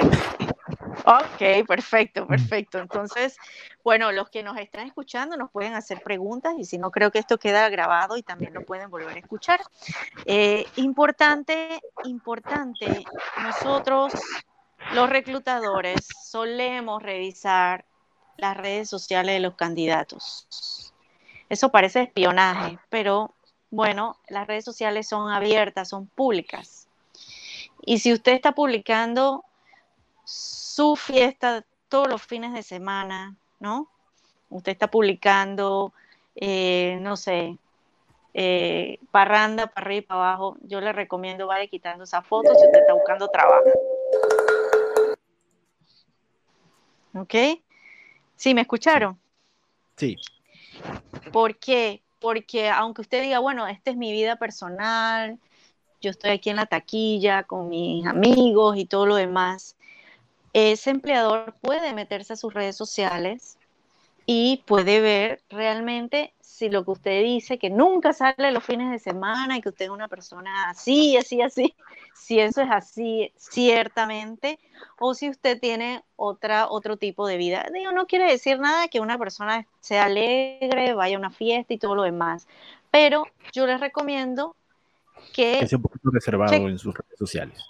Ok, 1.06 1.68
perfecto, 1.68 2.26
perfecto. 2.26 2.80
Entonces, 2.80 3.36
bueno, 3.84 4.14
los 4.14 4.30
que 4.30 4.44
nos 4.44 4.58
están 4.58 4.88
escuchando 4.88 5.36
nos 5.36 5.52
pueden 5.52 5.74
hacer 5.74 6.02
preguntas 6.02 6.54
y 6.58 6.64
si 6.64 6.78
no, 6.78 6.92
creo 6.92 7.12
que 7.12 7.20
esto 7.20 7.38
queda 7.38 7.68
grabado 7.68 8.16
y 8.16 8.24
también 8.24 8.54
lo 8.54 8.62
pueden 8.62 8.90
volver 8.90 9.18
a 9.18 9.20
escuchar. 9.20 9.60
Eh, 10.26 10.66
importante, 10.78 11.82
importante, 12.06 13.04
nosotros 13.42 14.14
los 14.92 15.10
reclutadores 15.10 16.08
solemos 16.24 17.02
revisar 17.02 17.86
las 18.38 18.58
redes 18.58 18.90
sociales 18.90 19.36
de 19.36 19.40
los 19.40 19.56
candidatos. 19.56 20.94
Eso 21.50 21.70
parece 21.70 22.02
espionaje, 22.02 22.80
pero 22.90 23.34
bueno, 23.70 24.18
las 24.28 24.48
redes 24.48 24.66
sociales 24.66 25.08
son 25.08 25.32
abiertas, 25.32 25.90
son 25.90 26.08
públicas. 26.08 26.88
Y 27.86 28.00
si 28.00 28.14
usted 28.14 28.34
está 28.34 28.54
publicando 28.54 29.44
su 30.24 30.96
fiesta 30.96 31.64
todos 31.90 32.08
los 32.08 32.22
fines 32.22 32.54
de 32.54 32.64
semana, 32.64 33.36
¿no? 33.60 33.88
Usted 34.50 34.72
está 34.72 34.88
publicando, 34.88 35.94
eh, 36.36 36.98
no 37.02 37.18
sé, 37.18 37.58
eh, 38.34 39.00
parranda 39.12 39.68
para 39.68 39.86
arriba 39.86 40.00
y 40.00 40.08
para 40.08 40.22
abajo, 40.22 40.58
yo 40.62 40.82
le 40.82 40.92
recomiendo 40.92 41.48
vaya 41.48 41.68
quitando 41.68 42.06
esa 42.06 42.22
foto 42.22 42.54
si 42.56 42.66
usted 42.66 42.80
está 42.80 42.94
buscando 42.94 43.28
trabajo. 43.28 43.70
¿Ok? 47.14 47.36
¿Sí 48.36 48.54
me 48.54 48.62
escucharon? 48.62 49.20
Sí. 49.96 50.18
¿Por 51.32 51.58
qué? 51.58 52.02
Porque 52.20 52.70
aunque 52.70 53.02
usted 53.02 53.22
diga, 53.22 53.40
bueno, 53.40 53.68
esta 53.68 53.92
es 53.92 53.98
mi 53.98 54.12
vida 54.12 54.38
personal, 54.38 55.40
yo 56.02 56.12
estoy 56.12 56.32
aquí 56.32 56.50
en 56.50 56.58
la 56.58 56.66
taquilla 56.66 57.44
con 57.44 57.70
mis 57.70 58.06
amigos 58.06 58.78
y 58.78 58.86
todo 58.86 59.06
lo 59.06 59.16
demás, 59.16 59.76
ese 60.54 60.90
empleador 60.90 61.56
puede 61.62 61.94
meterse 61.94 62.34
a 62.34 62.36
sus 62.36 62.54
redes 62.54 62.76
sociales 62.76 63.58
y 64.26 64.64
puede 64.66 65.02
ver 65.02 65.42
realmente 65.50 66.34
si 66.40 66.70
lo 66.70 66.86
que 66.86 66.92
usted 66.92 67.24
dice, 67.24 67.58
que 67.58 67.70
nunca 67.70 68.14
sale 68.14 68.52
los 68.52 68.64
fines 68.64 68.92
de 68.92 69.00
semana 69.00 69.58
y 69.58 69.62
que 69.62 69.70
usted 69.70 69.86
es 69.86 69.92
una 69.92 70.08
persona 70.08 70.70
así, 70.70 71.18
así, 71.18 71.42
así, 71.42 71.74
si 72.14 72.40
eso 72.40 72.62
es 72.62 72.70
así 72.72 73.32
ciertamente, 73.36 74.60
o 75.00 75.14
si 75.14 75.30
usted 75.30 75.60
tiene 75.60 76.04
otra, 76.16 76.70
otro 76.70 76.98
tipo 76.98 77.28
de 77.28 77.38
vida. 77.38 77.66
Digo, 77.74 77.92
no 77.92 78.08
quiere 78.08 78.30
decir 78.30 78.60
nada 78.60 78.88
que 78.88 79.00
una 79.00 79.18
persona 79.18 79.68
sea 79.80 80.06
alegre, 80.06 80.94
vaya 80.94 81.16
a 81.16 81.20
una 81.20 81.32
fiesta 81.32 81.74
y 81.74 81.78
todo 81.78 81.96
lo 81.96 82.04
demás, 82.04 82.48
pero 82.92 83.26
yo 83.52 83.66
les 83.66 83.80
recomiendo 83.80 84.56
que... 85.34 85.60
Que 85.60 85.68
sea 85.68 85.78
un 85.78 85.84
poquito 85.84 86.10
reservado 86.12 86.54
en 86.54 86.80
sus 86.80 86.94
redes 86.94 87.18
sociales. 87.18 87.64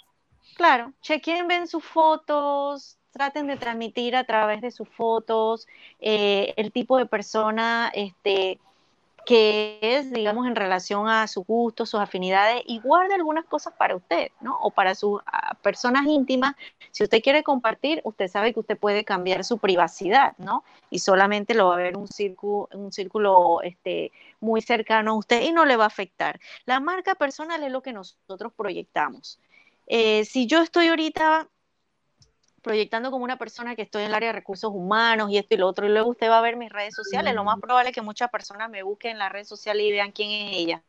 Claro, 0.56 0.94
chequen, 1.02 1.48
ven 1.48 1.68
sus 1.68 1.84
fotos, 1.84 2.98
traten 3.12 3.48
de 3.48 3.58
transmitir 3.58 4.16
a 4.16 4.24
través 4.24 4.62
de 4.62 4.72
sus 4.72 4.90
fotos 4.90 5.68
eh, 6.00 6.54
el 6.58 6.72
tipo 6.72 6.98
de 6.98 7.06
persona 7.06 7.92
este, 7.94 8.60
que 9.26 9.80
es, 9.82 10.12
digamos, 10.12 10.48
en 10.48 10.56
relación 10.56 11.08
a 11.08 11.28
sus 11.28 11.46
gustos, 11.46 11.90
sus 11.90 12.00
afinidades, 12.00 12.62
y 12.66 12.80
guarde 12.80 13.14
algunas 13.14 13.46
cosas 13.46 13.74
para 13.78 13.96
usted, 13.96 14.32
¿no? 14.42 14.58
O 14.62 14.72
para 14.72 14.96
sus 14.96 15.22
ah, 15.26 15.56
personas 15.62 16.06
íntimas. 16.08 16.56
Si 16.92 17.04
usted 17.04 17.22
quiere 17.22 17.44
compartir, 17.44 18.02
usted 18.04 18.28
sabe 18.28 18.54
que 18.54 18.60
usted 18.60 18.78
puede 18.78 19.06
cambiar 19.06 19.44
su 19.44 19.58
privacidad, 19.58 20.36
¿no? 20.38 20.64
Y 20.90 21.00
solamente 21.00 21.54
lo 21.54 21.68
va 21.70 21.76
a 21.76 21.78
ver 21.78 21.98
un 21.98 22.08
círculo, 22.08 22.70
un 22.74 22.92
círculo 22.92 23.62
este, 23.62 24.12
muy 24.40 24.62
cercano 24.62 25.12
a 25.12 25.16
usted 25.16 25.42
y 25.42 25.52
no 25.52 25.66
le 25.66 25.78
va 25.78 25.86
a 25.86 25.88
afectar. 25.88 26.40
La 26.66 26.80
marca 26.80 27.16
personal 27.16 27.64
es 27.64 27.72
lo 27.72 27.82
que 27.82 27.94
nosotros 27.94 28.52
proyectamos. 28.56 29.40
Eh, 29.88 30.26
si 30.26 30.48
yo 30.48 30.62
estoy 30.62 30.88
ahorita 30.88 31.48
proyectando 32.64 33.12
como 33.12 33.24
una 33.24 33.38
persona 33.38 33.76
que 33.76 33.84
estoy 33.84 34.04
en 34.04 34.08
el 34.08 34.16
área 34.16 34.30
de 34.30 34.34
recursos 34.34 34.72
humanos 34.74 35.30
y 35.30 35.38
esto 35.38 35.54
y 35.54 35.58
lo 35.58 35.68
otro, 35.68 35.86
y 35.86 35.90
luego 35.90 36.10
usted 36.10 36.30
va 36.30 36.40
a 36.40 36.42
ver 36.42 36.56
mis 36.56 36.72
redes 36.72 36.96
sociales, 36.96 37.36
lo 37.36 37.44
más 37.44 37.60
probable 37.60 37.90
es 37.90 37.96
que 37.96 38.02
muchas 38.02 38.32
personas 38.32 38.70
me 38.70 38.82
busquen 38.82 39.12
en 39.12 39.20
las 39.20 39.32
redes 39.32 39.48
sociales 39.48 39.86
y 39.86 39.92
vean 39.92 40.12
quién 40.12 40.32
es 40.32 40.56
ella. 40.56 40.82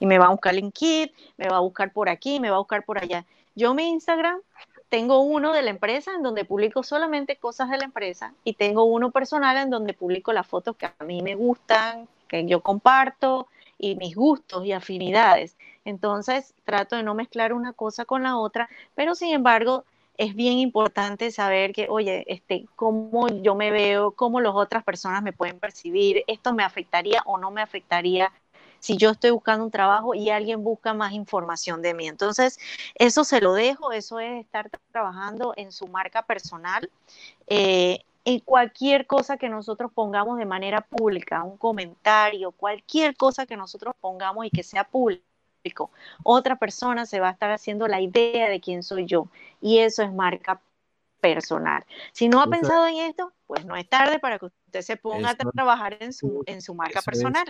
Y 0.00 0.06
me 0.06 0.18
va 0.18 0.26
a 0.26 0.30
buscar 0.30 0.54
LinkedIn, 0.54 1.12
me 1.36 1.48
va 1.48 1.58
a 1.58 1.60
buscar 1.60 1.92
por 1.92 2.08
aquí, 2.08 2.40
me 2.40 2.48
va 2.48 2.56
a 2.56 2.60
buscar 2.60 2.84
por 2.84 2.98
allá. 2.98 3.26
Yo 3.54 3.74
mi 3.74 3.88
Instagram 3.90 4.40
tengo 4.88 5.20
uno 5.20 5.52
de 5.52 5.62
la 5.62 5.70
empresa 5.70 6.12
en 6.14 6.22
donde 6.22 6.44
publico 6.44 6.82
solamente 6.82 7.36
cosas 7.36 7.70
de 7.70 7.76
la 7.76 7.84
empresa 7.84 8.32
y 8.42 8.54
tengo 8.54 8.84
uno 8.84 9.10
personal 9.10 9.56
en 9.58 9.70
donde 9.70 9.92
publico 9.92 10.32
las 10.32 10.46
fotos 10.46 10.76
que 10.76 10.86
a 10.86 11.04
mí 11.04 11.20
me 11.22 11.34
gustan, 11.34 12.08
que 12.28 12.46
yo 12.46 12.60
comparto 12.60 13.46
y 13.78 13.94
mis 13.94 14.16
gustos 14.16 14.64
y 14.64 14.72
afinidades. 14.72 15.56
Entonces 15.84 16.54
trato 16.64 16.96
de 16.96 17.02
no 17.02 17.14
mezclar 17.14 17.52
una 17.52 17.72
cosa 17.74 18.04
con 18.06 18.22
la 18.22 18.38
otra, 18.38 18.70
pero 18.94 19.14
sin 19.14 19.34
embargo 19.34 19.84
es 20.20 20.34
bien 20.34 20.58
importante 20.58 21.30
saber 21.30 21.72
que, 21.72 21.86
oye, 21.88 22.26
este, 22.28 22.66
cómo 22.76 23.28
yo 23.28 23.54
me 23.54 23.70
veo, 23.70 24.10
cómo 24.10 24.42
las 24.42 24.52
otras 24.54 24.84
personas 24.84 25.22
me 25.22 25.32
pueden 25.32 25.58
percibir, 25.58 26.24
esto 26.26 26.52
me 26.52 26.62
afectaría 26.62 27.22
o 27.24 27.38
no 27.38 27.50
me 27.50 27.62
afectaría 27.62 28.30
si 28.80 28.98
yo 28.98 29.12
estoy 29.12 29.30
buscando 29.30 29.64
un 29.64 29.70
trabajo 29.70 30.14
y 30.14 30.28
alguien 30.28 30.62
busca 30.62 30.92
más 30.92 31.12
información 31.12 31.80
de 31.80 31.94
mí. 31.94 32.06
Entonces, 32.06 32.58
eso 32.96 33.24
se 33.24 33.40
lo 33.40 33.54
dejo, 33.54 33.92
eso 33.92 34.20
es 34.20 34.44
estar 34.44 34.70
trabajando 34.92 35.54
en 35.56 35.72
su 35.72 35.86
marca 35.86 36.20
personal. 36.20 36.90
Eh, 37.46 38.00
en 38.26 38.40
cualquier 38.40 39.06
cosa 39.06 39.38
que 39.38 39.48
nosotros 39.48 39.90
pongamos 39.90 40.36
de 40.36 40.44
manera 40.44 40.82
pública, 40.82 41.42
un 41.44 41.56
comentario, 41.56 42.50
cualquier 42.52 43.16
cosa 43.16 43.46
que 43.46 43.56
nosotros 43.56 43.94
pongamos 43.98 44.44
y 44.44 44.50
que 44.50 44.62
sea 44.62 44.84
pública 44.84 45.29
otra 46.22 46.56
persona 46.56 47.06
se 47.06 47.20
va 47.20 47.28
a 47.28 47.32
estar 47.32 47.50
haciendo 47.50 47.88
la 47.88 48.00
idea 48.00 48.48
de 48.48 48.60
quién 48.60 48.82
soy 48.82 49.06
yo. 49.06 49.28
Y 49.60 49.78
eso 49.78 50.02
es 50.02 50.12
marca 50.12 50.60
personal. 51.20 51.84
Si 52.12 52.28
no 52.28 52.40
ha 52.40 52.46
pensado 52.46 52.86
en 52.86 52.96
esto, 52.96 53.32
pues 53.46 53.64
no 53.64 53.76
es 53.76 53.88
tarde 53.88 54.18
para 54.18 54.38
que 54.38 54.46
usted 54.46 54.80
se 54.80 54.96
ponga 54.96 55.30
a 55.30 55.34
trabajar 55.34 55.96
en 56.00 56.12
su, 56.12 56.42
en 56.46 56.62
su 56.62 56.74
marca 56.74 57.02
personal. 57.02 57.44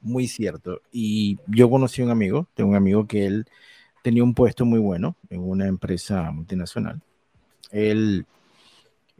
muy 0.00 0.28
cierto. 0.28 0.80
Y 0.92 1.38
yo 1.46 1.68
conocí 1.68 2.02
a 2.02 2.04
un 2.04 2.10
amigo, 2.10 2.46
tengo 2.54 2.70
un 2.70 2.76
amigo 2.76 3.06
que 3.06 3.26
él 3.26 3.46
tenía 4.02 4.22
un 4.22 4.34
puesto 4.34 4.64
muy 4.64 4.78
bueno 4.78 5.16
en 5.30 5.40
una 5.40 5.66
empresa 5.66 6.30
multinacional. 6.30 7.00
Él 7.72 8.24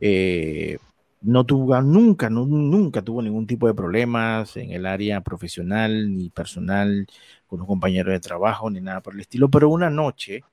eh, 0.00 0.78
no 1.26 1.44
tuvo, 1.44 1.80
nunca, 1.82 2.30
nunca 2.30 3.02
tuvo 3.02 3.20
ningún 3.20 3.48
tipo 3.48 3.66
de 3.66 3.74
problemas 3.74 4.56
en 4.56 4.70
el 4.70 4.86
área 4.86 5.20
profesional 5.22 6.14
ni 6.14 6.30
personal 6.30 7.06
con 7.48 7.58
los 7.58 7.66
compañeros 7.66 8.12
de 8.12 8.20
trabajo 8.20 8.70
ni 8.70 8.80
nada 8.80 9.00
por 9.00 9.14
el 9.14 9.20
estilo, 9.20 9.50
pero 9.50 9.68
una 9.68 9.90
noche 9.90 10.44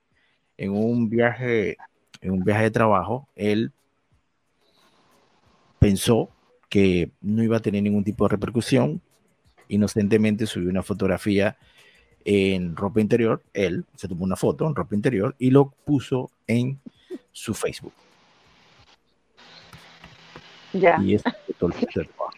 en 0.57 0.71
un 0.71 1.09
viaje, 1.09 1.77
en 2.21 2.31
un 2.31 2.43
viaje 2.43 2.63
de 2.63 2.71
trabajo, 2.71 3.27
él 3.35 3.71
pensó 5.77 6.29
que 6.69 7.11
no 7.21 7.43
iba 7.43 7.57
a 7.57 7.61
tener 7.61 7.83
ningún 7.83 8.03
tipo 8.03 8.25
de 8.25 8.29
repercusión, 8.29 8.99
inocentemente 9.67 10.47
subió 10.47 10.69
una 10.69 10.81
fotografía 10.81 11.55
en 12.25 12.75
ropa 12.75 12.99
interior, 12.99 13.43
él 13.53 13.85
se 13.95 14.07
tomó 14.07 14.23
una 14.23 14.35
foto 14.35 14.67
en 14.67 14.73
ropa 14.73 14.95
interior 14.95 15.35
y 15.37 15.51
lo 15.51 15.69
puso 15.85 16.31
en 16.47 16.79
su 17.31 17.53
Facebook. 17.53 17.93
Ya. 20.73 20.97
Y 21.01 21.15
eso 21.15 21.29
es 21.29 21.35
el 21.47 21.55
puesto 21.55 21.85
de 21.99 22.05
trabajo. 22.05 22.33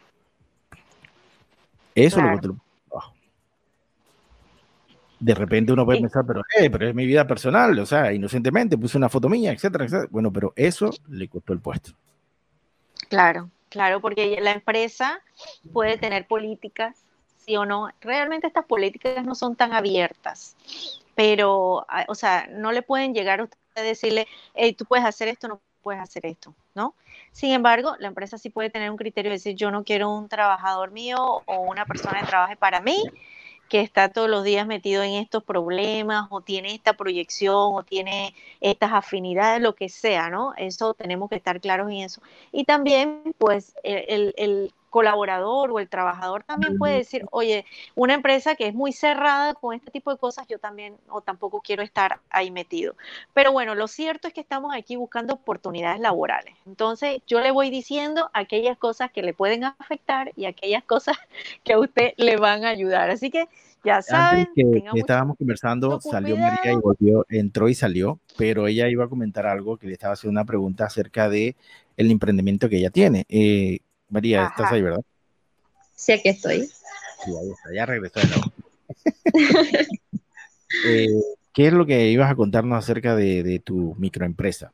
Eso 1.96 2.18
Claro. 2.18 2.30
lo 2.30 2.36
costó 2.36 2.48
el 2.48 2.54
puesto 2.56 2.76
de 2.76 2.90
trabajo. 2.90 3.14
De 5.20 5.34
repente 5.34 5.74
uno 5.74 5.86
puede 5.86 6.02
pensar, 6.02 6.26
pero, 6.28 6.42
eh, 6.60 6.70
pero 6.70 6.90
es 6.90 6.94
mi 6.96 7.06
vida 7.06 7.26
personal, 7.26 7.78
o 7.80 7.86
sea, 7.86 8.12
inocentemente 8.14 8.78
puse 8.78 8.98
una 8.98 9.10
foto 9.10 9.30
mía, 9.30 9.52
etcétera, 9.54 9.86
etcétera. 9.86 10.10
Bueno, 10.12 10.32
pero 10.32 10.54
eso 10.56 10.92
le 11.08 11.28
costó 11.30 11.54
el 11.54 11.60
puesto. 11.60 11.92
Claro, 13.10 13.50
claro, 13.70 14.02
porque 14.02 14.38
la 14.42 14.52
empresa 14.52 15.22
puede 15.72 15.98
tener 15.98 16.28
políticas, 16.28 17.06
sí 17.38 17.56
o 17.56 17.66
no. 17.66 17.90
Realmente 18.02 18.48
estas 18.48 18.66
políticas 18.66 19.24
no 19.26 19.36
son 19.36 19.56
tan 19.56 19.74
abiertas, 19.74 20.58
pero, 21.16 21.86
ah, 21.88 22.06
o 22.10 22.16
sea, 22.16 22.48
no 22.52 22.72
le 22.74 22.82
pueden 22.82 23.14
llegar 23.14 23.40
a 23.40 23.44
usted 23.46 23.58
a 23.76 23.82
decirle, 23.82 24.28
hey, 24.54 24.74
tú 24.74 24.86
puedes 24.86 25.06
hacer 25.06 25.28
esto, 25.30 25.48
no 25.48 25.62
puedes 25.82 26.02
hacer 26.02 26.26
esto, 26.26 26.54
¿no? 26.74 26.94
Sin 27.36 27.52
embargo, 27.52 27.96
la 28.00 28.08
empresa 28.08 28.38
sí 28.38 28.50
puede 28.50 28.70
tener 28.70 28.90
un 28.90 28.96
criterio 28.98 29.30
de 29.30 29.36
decir, 29.36 29.56
yo 29.56 29.70
no 29.70 29.84
quiero 29.84 30.10
un 30.10 30.30
trabajador 30.30 30.92
mío 30.92 31.18
o 31.46 31.60
una 31.64 31.86
persona 31.86 32.22
que 32.22 32.28
trabaje 32.28 32.56
para 32.56 32.80
mí 32.82 32.96
que 33.68 33.82
está 33.82 34.10
todos 34.10 34.30
los 34.30 34.44
días 34.44 34.68
metido 34.68 35.04
en 35.04 35.16
estos 35.16 35.44
problemas 35.44 36.28
o 36.32 36.42
tiene 36.42 36.74
esta 36.76 36.94
proyección 36.94 37.56
o 37.76 37.84
tiene 37.84 38.34
estas 38.62 38.94
afinidades, 38.94 39.62
lo 39.62 39.76
que 39.76 39.90
sea, 39.90 40.30
¿no? 40.30 40.54
Eso 40.58 40.94
tenemos 40.94 41.30
que 41.30 41.36
estar 41.36 41.60
claros 41.62 41.90
en 41.92 41.98
eso. 41.98 42.22
Y 42.52 42.66
también, 42.66 43.24
pues, 43.40 43.76
el, 43.84 44.06
el- 44.08 44.34
el 44.38 44.74
colaborador 44.96 45.72
o 45.72 45.80
el 45.82 45.90
trabajador 45.90 46.44
también 46.44 46.78
puede 46.78 46.96
decir, 47.00 47.26
oye, 47.32 47.66
una 47.96 48.14
empresa 48.14 48.56
que 48.56 48.66
es 48.66 48.74
muy 48.74 48.94
cerrada 48.94 49.54
con 49.54 49.76
este 49.76 49.92
tipo 49.92 50.10
de 50.10 50.18
cosas, 50.18 50.48
yo 50.48 50.58
también 50.58 50.96
o 51.10 51.20
tampoco 51.20 51.60
quiero 51.60 51.84
estar 51.84 52.22
ahí 52.30 52.50
metido. 52.50 52.96
Pero 53.34 53.52
bueno, 53.52 53.76
lo 53.76 53.90
cierto 53.90 54.30
es 54.30 54.34
que 54.34 54.40
estamos 54.40 54.74
aquí 54.74 54.96
buscando 54.96 55.34
oportunidades 55.34 56.00
laborales. 56.00 56.56
Entonces, 56.66 57.20
yo 57.28 57.42
le 57.42 57.52
voy 57.52 57.70
diciendo 57.70 58.30
aquellas 58.32 58.78
cosas 58.78 59.12
que 59.12 59.22
le 59.22 59.34
pueden 59.34 59.66
afectar 59.66 60.32
y 60.38 60.46
aquellas 60.46 60.86
cosas 60.86 61.18
que 61.66 61.74
a 61.74 61.80
usted 61.80 62.14
le 62.16 62.38
van 62.38 62.64
a 62.64 62.70
ayudar. 62.70 63.10
Así 63.10 63.30
que 63.30 63.50
ya 63.84 64.02
saben, 64.02 64.48
Antes 64.48 64.84
que, 64.94 65.00
estábamos 65.00 65.38
conversando, 65.38 66.00
salió 66.00 66.38
María 66.38 66.72
y 66.72 66.76
volvió, 66.78 67.26
entró 67.28 67.68
y 67.68 67.76
salió, 67.76 68.18
pero 68.38 68.66
ella 68.68 68.88
iba 68.88 69.04
a 69.04 69.10
comentar 69.10 69.46
algo 69.46 69.76
que 69.76 69.88
le 69.88 69.94
estaba 69.94 70.14
haciendo 70.14 70.40
una 70.40 70.46
pregunta 70.46 70.86
acerca 70.86 71.28
de 71.28 71.58
el 71.98 72.12
emprendimiento 72.12 72.70
que 72.70 72.78
ella 72.78 72.92
tiene. 72.92 73.26
Eh, 73.28 73.80
María, 74.10 74.46
estás 74.46 74.72
ahí, 74.72 74.82
¿verdad? 74.82 75.02
Sí, 75.96 76.12
aquí 76.14 76.30
estoy. 76.30 76.62
Sí, 76.64 77.32
ahí 77.32 77.50
está, 77.50 77.74
ya 77.74 77.86
regresó 77.86 78.20
de 78.20 78.28
nuevo. 78.28 78.52
Eh, 80.86 81.08
¿Qué 81.54 81.68
es 81.68 81.74
lo 81.74 81.86
que 81.86 82.10
ibas 82.10 82.30
a 82.30 82.36
contarnos 82.36 82.78
acerca 82.78 83.16
de, 83.16 83.44
de 83.44 83.60
tu 83.60 83.96
microempresa? 83.98 84.74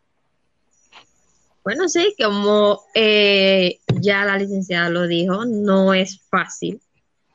Bueno, 1.63 1.87
sí, 1.87 2.15
como 2.19 2.81
eh, 2.95 3.77
ya 3.99 4.25
la 4.25 4.37
licenciada 4.37 4.89
lo 4.89 5.07
dijo, 5.07 5.45
no 5.45 5.93
es 5.93 6.19
fácil. 6.29 6.81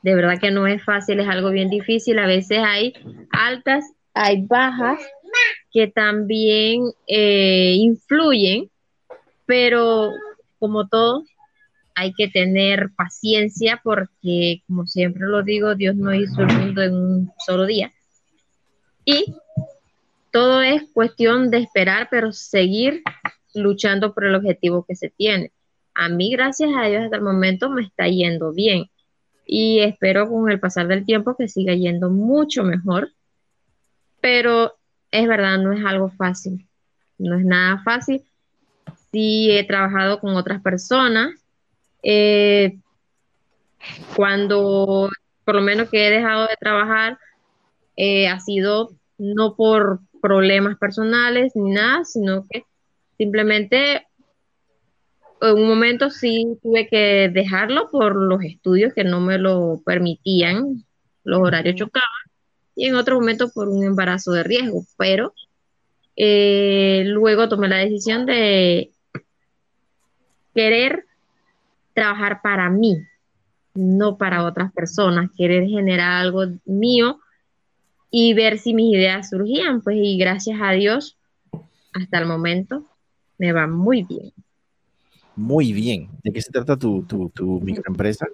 De 0.01 0.15
verdad 0.15 0.39
que 0.39 0.51
no 0.51 0.67
es 0.67 0.83
fácil, 0.83 1.21
es 1.21 1.29
algo 1.29 1.49
bien 1.51 1.69
difícil. 1.69 2.19
A 2.19 2.27
veces 2.27 2.59
hay 2.61 2.93
altas, 3.31 3.85
hay 4.13 4.41
bajas 4.41 4.99
que 5.71 5.87
también 5.87 6.91
eh, 7.07 7.75
influyen, 7.77 8.69
pero 9.45 10.11
como 10.59 10.89
todo, 10.89 11.23
hay 11.99 12.13
que 12.13 12.27
tener 12.27 12.91
paciencia 12.95 13.81
porque, 13.83 14.61
como 14.67 14.85
siempre 14.85 15.25
lo 15.25 15.41
digo, 15.41 15.73
Dios 15.73 15.95
no 15.95 16.13
hizo 16.13 16.41
el 16.43 16.55
mundo 16.55 16.83
en 16.83 16.93
un 16.93 17.31
solo 17.43 17.65
día. 17.65 17.91
Y 19.03 19.33
todo 20.31 20.61
es 20.61 20.83
cuestión 20.93 21.49
de 21.49 21.57
esperar, 21.57 22.07
pero 22.11 22.31
seguir 22.33 23.01
luchando 23.55 24.13
por 24.13 24.25
el 24.25 24.35
objetivo 24.35 24.85
que 24.87 24.95
se 24.95 25.09
tiene. 25.09 25.51
A 25.95 26.07
mí, 26.07 26.29
gracias 26.29 26.69
a 26.77 26.85
Dios, 26.85 27.05
hasta 27.05 27.15
el 27.15 27.23
momento 27.23 27.71
me 27.71 27.81
está 27.81 28.07
yendo 28.07 28.53
bien 28.53 28.91
y 29.47 29.79
espero 29.79 30.29
con 30.29 30.51
el 30.51 30.59
pasar 30.59 30.87
del 30.87 31.03
tiempo 31.03 31.35
que 31.35 31.47
siga 31.47 31.73
yendo 31.73 32.11
mucho 32.11 32.63
mejor, 32.63 33.11
pero 34.21 34.77
es 35.09 35.27
verdad, 35.27 35.57
no 35.57 35.73
es 35.73 35.83
algo 35.83 36.09
fácil, 36.09 36.67
no 37.17 37.39
es 37.39 37.43
nada 37.43 37.81
fácil. 37.83 38.23
Sí 39.11 39.49
he 39.49 39.63
trabajado 39.63 40.19
con 40.19 40.35
otras 40.35 40.61
personas, 40.61 41.46
eh, 42.03 42.77
cuando 44.15 45.09
por 45.47 45.55
lo 45.55 45.61
menos 45.61 45.89
que 45.89 46.07
he 46.07 46.11
dejado 46.11 46.47
de 46.47 46.57
trabajar, 46.59 47.17
eh, 47.95 48.27
ha 48.27 48.39
sido 48.41 48.89
no 49.17 49.55
por 49.55 50.01
problemas 50.21 50.77
personales 50.77 51.53
ni 51.55 51.71
nada, 51.71 52.03
sino 52.03 52.43
que 52.49 52.63
simplemente 53.17 54.05
en 55.41 55.55
un 55.55 55.67
momento 55.67 56.09
sí 56.09 56.57
tuve 56.61 56.87
que 56.87 57.29
dejarlo 57.33 57.89
por 57.89 58.15
los 58.15 58.43
estudios 58.43 58.93
que 58.93 59.05
no 59.05 59.21
me 59.21 59.37
lo 59.37 59.81
permitían, 59.85 60.83
los 61.23 61.39
horarios 61.39 61.75
chocaban, 61.75 62.05
y 62.75 62.87
en 62.87 62.95
otro 62.95 63.15
momento 63.15 63.49
por 63.49 63.69
un 63.69 63.85
embarazo 63.85 64.33
de 64.33 64.43
riesgo, 64.43 64.83
pero 64.97 65.33
eh, 66.17 67.03
luego 67.05 67.47
tomé 67.47 67.69
la 67.69 67.77
decisión 67.77 68.25
de 68.25 68.91
querer 70.53 71.06
trabajar 71.97 72.41
para 72.43 72.69
mí, 72.69 72.95
no 73.73 74.19
para 74.19 74.45
otras 74.45 74.71
personas, 74.71 75.31
querer 75.35 75.67
generar 75.67 76.11
algo 76.11 76.43
mío 76.63 77.19
y 78.11 78.35
ver 78.35 78.59
si 78.59 78.75
mis 78.75 78.95
ideas 78.95 79.31
surgían, 79.31 79.81
pues 79.81 79.97
y 79.99 80.15
gracias 80.19 80.59
a 80.61 80.73
Dios, 80.73 81.17
hasta 81.93 82.19
el 82.19 82.27
momento 82.27 82.85
me 83.39 83.51
va 83.51 83.65
muy 83.65 84.03
bien. 84.03 84.31
Muy 85.35 85.73
bien. 85.73 86.07
¿De 86.23 86.31
qué 86.31 86.39
se 86.39 86.51
trata 86.51 86.77
tu, 86.77 87.01
tu, 87.01 87.29
tu 87.29 87.59
microempresa? 87.61 88.27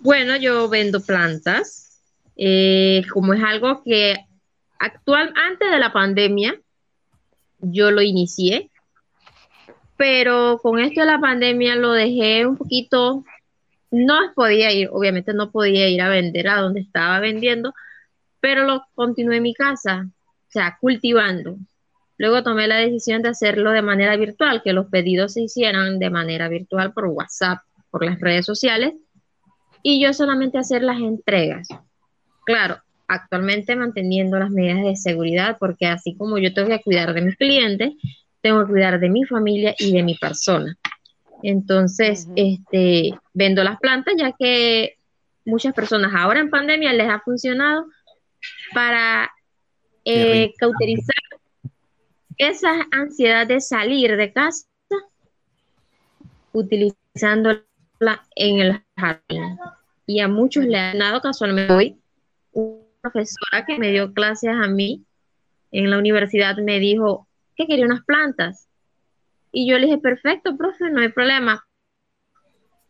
Bueno, 0.00 0.36
yo 0.36 0.68
vendo 0.68 1.00
plantas, 1.00 2.02
eh, 2.36 3.04
como 3.10 3.32
es 3.32 3.42
algo 3.42 3.82
que 3.82 4.16
actual, 4.78 5.32
antes 5.48 5.70
de 5.70 5.78
la 5.78 5.94
pandemia, 5.94 6.60
yo 7.60 7.90
lo 7.90 8.02
inicié, 8.02 8.69
pero 10.00 10.58
con 10.62 10.78
esto 10.78 11.00
de 11.00 11.06
la 11.06 11.20
pandemia 11.20 11.76
lo 11.76 11.92
dejé 11.92 12.46
un 12.46 12.56
poquito, 12.56 13.22
no 13.90 14.32
podía 14.34 14.72
ir, 14.72 14.88
obviamente 14.90 15.34
no 15.34 15.50
podía 15.50 15.90
ir 15.90 16.00
a 16.00 16.08
vender 16.08 16.48
a 16.48 16.58
donde 16.58 16.80
estaba 16.80 17.20
vendiendo, 17.20 17.74
pero 18.40 18.64
lo 18.64 18.82
continué 18.94 19.36
en 19.36 19.42
mi 19.42 19.52
casa, 19.52 20.06
o 20.08 20.50
sea, 20.50 20.78
cultivando. 20.80 21.58
Luego 22.16 22.42
tomé 22.42 22.66
la 22.66 22.76
decisión 22.76 23.20
de 23.20 23.28
hacerlo 23.28 23.72
de 23.72 23.82
manera 23.82 24.16
virtual, 24.16 24.62
que 24.62 24.72
los 24.72 24.86
pedidos 24.86 25.34
se 25.34 25.42
hicieran 25.42 25.98
de 25.98 26.08
manera 26.08 26.48
virtual 26.48 26.94
por 26.94 27.04
WhatsApp, 27.04 27.58
por 27.90 28.02
las 28.02 28.18
redes 28.18 28.46
sociales, 28.46 28.94
y 29.82 30.02
yo 30.02 30.14
solamente 30.14 30.56
hacer 30.56 30.82
las 30.82 30.98
entregas. 30.98 31.68
Claro, 32.46 32.78
actualmente 33.06 33.76
manteniendo 33.76 34.38
las 34.38 34.50
medidas 34.50 34.82
de 34.82 34.96
seguridad, 34.96 35.58
porque 35.60 35.84
así 35.84 36.16
como 36.16 36.38
yo 36.38 36.54
tengo 36.54 36.70
que 36.70 36.80
cuidar 36.80 37.12
de 37.12 37.20
mis 37.20 37.36
clientes, 37.36 37.92
tengo 38.40 38.64
que 38.64 38.72
cuidar 38.72 39.00
de 39.00 39.08
mi 39.08 39.24
familia 39.24 39.74
y 39.78 39.92
de 39.92 40.02
mi 40.02 40.16
persona. 40.16 40.76
Entonces, 41.42 42.28
este, 42.36 43.18
vendo 43.32 43.64
las 43.64 43.78
plantas 43.78 44.14
ya 44.18 44.32
que 44.38 44.98
muchas 45.44 45.74
personas 45.74 46.12
ahora 46.14 46.40
en 46.40 46.50
pandemia 46.50 46.92
les 46.92 47.08
ha 47.08 47.20
funcionado 47.20 47.86
para 48.74 49.30
eh, 50.04 50.52
cauterizar 50.58 51.14
esa 52.36 52.86
ansiedad 52.90 53.46
de 53.46 53.60
salir 53.60 54.16
de 54.16 54.32
casa 54.32 54.66
utilizándola 56.52 57.64
en 58.34 58.58
el 58.60 58.82
jardín. 58.96 59.58
Y 60.06 60.20
a 60.20 60.28
muchos 60.28 60.64
le 60.64 60.78
han 60.78 60.98
dado 60.98 61.20
casualmente 61.20 61.72
hoy 61.72 62.00
una 62.52 62.82
profesora 63.02 63.64
que 63.66 63.78
me 63.78 63.92
dio 63.92 64.12
clases 64.12 64.50
a 64.50 64.66
mí 64.66 65.04
en 65.72 65.90
la 65.90 65.98
universidad 65.98 66.56
me 66.56 66.78
dijo 66.78 67.28
que 67.60 67.66
quería 67.66 67.86
unas 67.86 68.04
plantas. 68.04 68.68
Y 69.52 69.68
yo 69.68 69.78
le 69.78 69.86
dije, 69.86 69.98
perfecto, 69.98 70.56
profe, 70.56 70.90
no 70.90 71.00
hay 71.00 71.08
problema. 71.08 71.64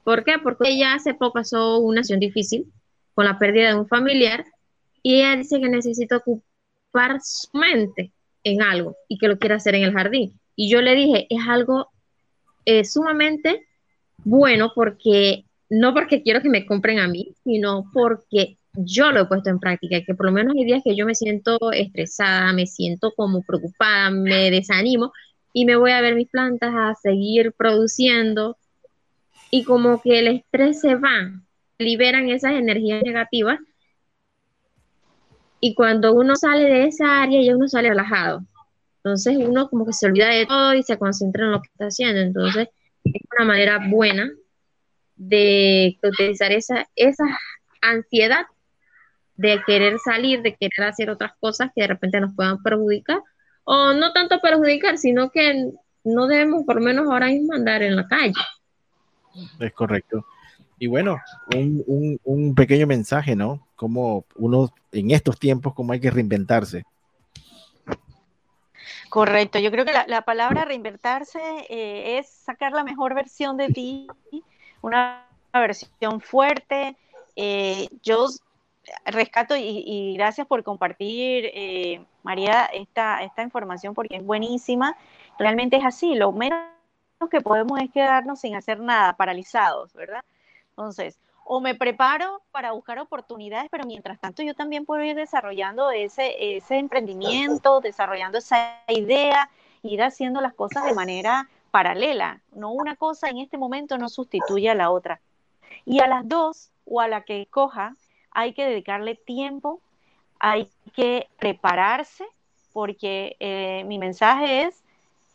¿Por 0.04 0.24
qué? 0.24 0.38
Porque 0.42 0.70
ella 0.70 0.94
hace 0.94 1.14
poco 1.14 1.34
pasó 1.34 1.78
una 1.78 2.02
situación 2.02 2.20
difícil 2.20 2.72
con 3.14 3.24
la 3.24 3.38
pérdida 3.38 3.68
de 3.68 3.74
un 3.74 3.88
familiar 3.88 4.44
y 5.02 5.16
ella 5.16 5.36
dice 5.36 5.60
que 5.60 5.68
necesita 5.68 6.18
ocupar 6.18 7.20
su 7.22 7.48
mente 7.56 8.12
en 8.44 8.62
algo 8.62 8.96
y 9.08 9.18
que 9.18 9.28
lo 9.28 9.38
quiere 9.38 9.54
hacer 9.54 9.74
en 9.74 9.82
el 9.82 9.92
jardín. 9.92 10.38
Y 10.56 10.70
yo 10.70 10.80
le 10.80 10.94
dije, 10.94 11.26
es 11.30 11.46
algo 11.48 11.88
eh, 12.64 12.84
sumamente 12.84 13.66
bueno 14.24 14.72
porque 14.74 15.44
no 15.68 15.94
porque 15.94 16.22
quiero 16.22 16.42
que 16.42 16.48
me 16.48 16.66
compren 16.66 16.98
a 16.98 17.08
mí, 17.08 17.34
sino 17.44 17.90
porque 17.92 18.58
yo 18.74 19.10
lo 19.12 19.22
he 19.22 19.26
puesto 19.26 19.50
en 19.50 19.58
práctica, 19.58 20.02
que 20.04 20.14
por 20.14 20.26
lo 20.26 20.32
menos 20.32 20.54
hay 20.56 20.64
días 20.64 20.82
que 20.84 20.96
yo 20.96 21.06
me 21.06 21.14
siento 21.14 21.58
estresada, 21.72 22.52
me 22.52 22.66
siento 22.66 23.12
como 23.16 23.42
preocupada, 23.42 24.10
me 24.10 24.50
desanimo 24.50 25.12
y 25.52 25.64
me 25.64 25.76
voy 25.76 25.90
a 25.92 26.00
ver 26.00 26.14
mis 26.14 26.28
plantas 26.28 26.72
a 26.74 26.94
seguir 26.94 27.52
produciendo 27.52 28.56
y 29.50 29.64
como 29.64 30.00
que 30.00 30.20
el 30.20 30.28
estrés 30.28 30.80
se 30.80 30.94
va, 30.94 31.32
liberan 31.78 32.28
esas 32.28 32.52
energías 32.52 33.02
negativas 33.02 33.58
y 35.60 35.74
cuando 35.74 36.14
uno 36.14 36.36
sale 36.36 36.64
de 36.64 36.84
esa 36.84 37.22
área 37.22 37.42
ya 37.42 37.56
uno 37.56 37.68
sale 37.68 37.90
relajado. 37.90 38.42
Entonces 39.02 39.36
uno 39.36 39.68
como 39.68 39.86
que 39.86 39.92
se 39.92 40.06
olvida 40.06 40.28
de 40.28 40.46
todo 40.46 40.74
y 40.74 40.82
se 40.82 40.98
concentra 40.98 41.44
en 41.44 41.52
lo 41.52 41.60
que 41.60 41.68
está 41.72 41.86
haciendo. 41.86 42.20
Entonces 42.20 42.68
es 43.04 43.22
una 43.36 43.46
manera 43.46 43.80
buena 43.88 44.30
de 45.16 45.98
utilizar 46.02 46.52
esa, 46.52 46.88
esa 46.96 47.24
ansiedad 47.82 48.46
de 49.40 49.62
querer 49.66 49.98
salir, 49.98 50.42
de 50.42 50.54
querer 50.54 50.86
hacer 50.86 51.08
otras 51.08 51.32
cosas 51.40 51.70
que 51.74 51.80
de 51.80 51.88
repente 51.88 52.20
nos 52.20 52.34
puedan 52.34 52.62
perjudicar, 52.62 53.22
o 53.64 53.94
no 53.94 54.12
tanto 54.12 54.38
perjudicar, 54.38 54.98
sino 54.98 55.30
que 55.30 55.70
no 56.04 56.26
debemos 56.26 56.64
por 56.66 56.80
menos 56.82 57.06
ahora 57.08 57.28
mismo 57.28 57.54
andar 57.54 57.82
en 57.82 57.96
la 57.96 58.06
calle. 58.06 58.34
Es 59.58 59.72
correcto. 59.72 60.26
Y 60.78 60.88
bueno, 60.88 61.16
un, 61.56 62.20
un, 62.24 62.54
pequeño 62.54 62.86
mensaje, 62.86 63.34
¿no? 63.34 63.66
Como 63.76 64.26
uno 64.34 64.70
en 64.92 65.10
estos 65.10 65.38
tiempos, 65.38 65.72
como 65.72 65.92
hay 65.92 66.00
que 66.00 66.10
reinventarse. 66.10 66.84
Correcto, 69.08 69.58
yo 69.58 69.70
creo 69.70 69.86
que 69.86 69.92
la, 70.06 70.22
palabra 70.22 70.66
reinventarse 70.66 71.40
eh, 71.70 72.18
es 72.18 72.28
sacar 72.28 72.72
la 72.72 72.84
mejor 72.84 73.14
versión 73.14 73.56
de 73.56 73.68
ti, 73.68 74.06
una 74.82 75.26
versión 75.52 76.20
fuerte. 76.20 76.96
Eh, 77.36 77.88
yo 78.02 78.28
rescato 79.04 79.54
y, 79.56 80.14
gracias 80.16 80.46
por 80.46 80.62
compartir, 80.62 81.50
eh, 81.54 82.04
María, 82.22 82.64
esta, 82.66 83.22
esta 83.22 83.42
información 83.42 83.94
porque 83.94 84.16
es 84.16 84.24
buenísima. 84.24 84.96
Realmente 85.38 85.76
es 85.76 85.84
así, 85.84 86.14
lo 86.14 86.32
menos 86.32 86.60
que 87.30 87.40
podemos 87.40 87.80
es 87.80 87.90
quedarnos 87.90 88.40
sin 88.40 88.54
hacer 88.54 88.80
nada, 88.80 89.14
paralizados, 89.16 89.92
¿verdad? 89.92 90.22
Entonces, 90.70 91.18
o 91.44 91.60
me 91.60 91.74
preparo 91.74 92.42
para 92.52 92.72
buscar 92.72 92.98
oportunidades, 92.98 93.68
pero 93.70 93.84
mientras 93.84 94.18
tanto 94.20 94.42
yo 94.42 94.54
también 94.54 94.84
puedo 94.86 95.02
ir 95.02 95.16
desarrollando 95.16 95.90
ese, 95.90 96.56
ese 96.56 96.78
emprendimiento, 96.78 97.80
desarrollando 97.80 98.38
esa 98.38 98.78
idea, 98.88 99.50
ir 99.82 100.02
haciendo 100.02 100.40
las 100.40 100.54
cosas 100.54 100.84
de 100.84 100.94
manera 100.94 101.48
paralela. 101.70 102.40
No 102.52 102.70
una 102.70 102.96
cosa 102.96 103.28
en 103.28 103.38
este 103.38 103.58
momento 103.58 103.98
no 103.98 104.08
sustituye 104.08 104.70
a 104.70 104.74
la 104.74 104.90
otra. 104.90 105.20
Y 105.84 106.00
a 106.00 106.06
las 106.06 106.28
dos, 106.28 106.70
o 106.84 107.00
a 107.00 107.08
la 107.08 107.22
que 107.22 107.46
coja, 107.50 107.96
hay 108.32 108.52
que 108.52 108.66
dedicarle 108.66 109.14
tiempo, 109.14 109.80
hay 110.38 110.68
que 110.94 111.28
prepararse, 111.38 112.24
porque 112.72 113.36
eh, 113.40 113.84
mi 113.86 113.98
mensaje 113.98 114.62
es 114.62 114.82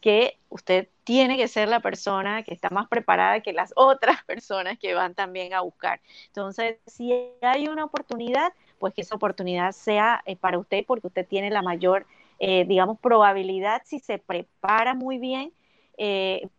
que 0.02 0.38
usted 0.50 0.88
tiene 1.04 1.38
que 1.38 1.48
ser 1.48 1.68
la 1.68 1.80
persona 1.80 2.44
que 2.44 2.54
está 2.54 2.70
más 2.70 2.88
preparada 2.88 3.42
que 3.42 3.54
las 3.54 3.74
otras 3.76 4.24
personas 4.24 4.78
que 4.80 4.94
van 4.94 5.14
también 5.14 5.54
a 5.54 5.62
buscar. 5.62 6.00
Entonces, 6.28 6.78
si 6.88 7.14
hay 7.42 7.68
una 7.68 7.86
oportunidad, 7.86 8.54
pues 8.80 8.94
que 8.94 9.02
esa 9.02 9.16
oportunidad 9.16 9.72
sea 9.72 10.22
eh, 10.26 10.36
para 10.36 10.58
usted 10.58 10.86
porque 10.86 11.08
usted 11.08 11.28
tiene 11.28 11.50
la 11.50 11.62
mayor, 11.62 12.06
eh, 12.40 12.66
digamos, 12.66 13.00
probabilidad 13.00 13.82
si 13.86 14.00
se 14.00 14.18
prepara 14.18 14.94
muy 14.94 15.18
bien. 15.18 15.52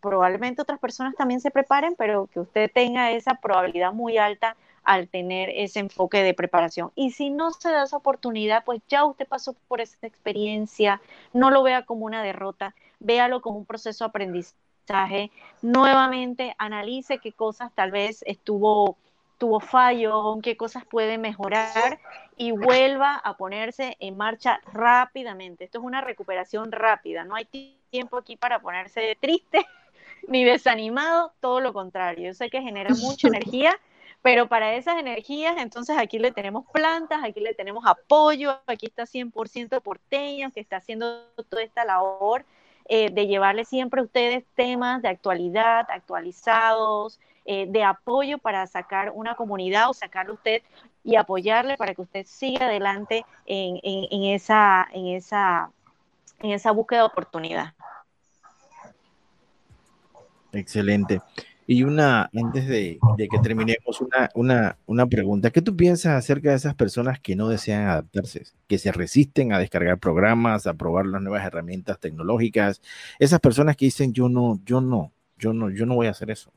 Probablemente 0.01 0.62
otras 0.62 0.78
personas 0.80 1.14
también 1.14 1.41
se 1.41 1.51
preparen, 1.51 1.95
pero 1.95 2.26
que 2.26 2.41
usted 2.41 2.70
tenga 2.72 3.11
esa 3.11 3.34
probabilidad 3.34 3.93
muy 3.93 4.16
alta 4.16 4.57
al 4.87 5.09
tener 5.09 5.51
ese 5.51 5.80
enfoque 5.80 6.22
de 6.22 6.32
preparación. 6.32 6.93
Y 6.95 7.11
si 7.11 7.28
no 7.28 7.51
se 7.51 7.70
da 7.70 7.82
esa 7.82 7.97
oportunidad, 7.97 8.64
pues 8.64 8.80
ya 8.89 9.05
usted 9.05 9.26
pasó 9.26 9.55
por 9.68 9.80
esa 9.80 10.07
experiencia, 10.07 11.03
no 11.32 11.51
lo 11.51 11.62
vea 11.62 11.84
como 11.84 12.07
una 12.07 12.22
derrota, 12.22 12.74
véalo 13.01 13.43
como 13.43 13.59
un 13.59 13.66
proceso 13.66 14.05
de 14.05 14.09
aprendizaje. 14.09 15.30
Nuevamente 15.61 16.55
analice 16.57 17.18
qué 17.18 17.32
cosas 17.32 17.72
tal 17.74 17.91
vez 17.91 18.22
estuvo 18.26 18.97
tuvo 19.39 19.61
fallo, 19.61 20.39
qué 20.43 20.57
cosas 20.57 20.84
puede 20.87 21.18
mejorar 21.18 22.01
y 22.37 22.53
vuelva 22.53 23.16
a 23.16 23.37
ponerse 23.37 23.97
en 24.01 24.16
marcha 24.16 24.61
rápidamente. 24.72 25.64
Esto 25.64 25.78
es 25.78 25.84
una 25.84 26.01
recuperación 26.01 26.72
rápida, 26.72 27.24
no 27.24 27.34
hay 27.34 27.47
tiempo 27.91 28.16
aquí 28.16 28.37
para 28.37 28.61
ponerse 28.61 29.16
triste 29.20 29.66
ni 30.28 30.45
desanimado, 30.45 31.32
todo 31.41 31.61
lo 31.61 31.72
contrario. 31.72 32.28
Yo 32.28 32.34
sé 32.34 32.51
que 32.51 32.62
genera 32.62 32.95
mucha 32.95 33.28
energía, 33.28 33.78
pero 34.22 34.48
para 34.48 34.74
esas 34.74 34.98
energías, 34.98 35.56
entonces 35.58 35.96
aquí 35.98 36.18
le 36.18 36.32
tenemos 36.32 36.64
plantas, 36.72 37.22
aquí 37.22 37.40
le 37.40 37.54
tenemos 37.54 37.84
apoyo, 37.86 38.60
aquí 38.66 38.86
está 38.86 39.04
100% 39.04 39.80
porteño 39.80 40.50
que 40.50 40.60
está 40.60 40.78
haciendo 40.78 41.26
toda 41.48 41.62
esta 41.62 41.84
labor 41.84 42.44
eh, 42.88 43.10
de 43.10 43.26
llevarle 43.26 43.64
siempre 43.64 44.00
a 44.00 44.04
ustedes 44.04 44.44
temas 44.54 45.02
de 45.02 45.08
actualidad, 45.08 45.86
actualizados, 45.90 47.18
eh, 47.44 47.66
de 47.68 47.84
apoyo 47.84 48.38
para 48.38 48.66
sacar 48.66 49.12
una 49.14 49.36
comunidad 49.36 49.88
o 49.90 49.94
sacarle 49.94 50.32
usted 50.32 50.62
y 51.04 51.14
apoyarle 51.14 51.76
para 51.76 51.94
que 51.94 52.02
usted 52.02 52.26
siga 52.26 52.66
adelante 52.66 53.24
en, 53.44 53.78
esa, 54.24 54.88
búsqueda 56.74 57.00
de 57.00 57.06
oportunidad. 57.06 57.74
Excelente. 60.52 61.20
Y 61.68 61.82
una, 61.82 62.30
antes 62.34 62.68
de, 62.68 62.98
que 63.18 63.38
terminemos, 63.42 64.00
una, 64.34 64.78
una, 64.86 65.06
pregunta. 65.06 65.50
¿Qué 65.50 65.62
tú 65.62 65.76
piensas 65.76 66.12
acerca 66.12 66.50
de 66.50 66.56
esas 66.56 66.74
personas 66.74 67.18
que 67.18 67.34
no 67.34 67.48
desean 67.48 67.88
adaptarse, 67.88 68.44
que 68.68 68.78
se 68.78 68.92
resisten 68.92 69.52
a 69.52 69.58
descargar 69.58 69.98
programas, 69.98 70.68
a 70.68 70.74
probar 70.74 71.06
las 71.06 71.22
nuevas 71.22 71.44
herramientas 71.44 71.98
tecnológicas? 71.98 72.80
Esas 73.18 73.40
personas 73.40 73.76
que 73.76 73.86
dicen, 73.86 74.12
yo 74.12 74.28
no, 74.28 74.60
yo 74.64 74.80
no, 74.80 75.10
yo 75.38 75.52
no, 75.52 75.70
yo 75.70 75.86
no 75.86 75.96
voy 75.96 76.06
a 76.06 76.10
hacer 76.10 76.30
eso. 76.30 76.52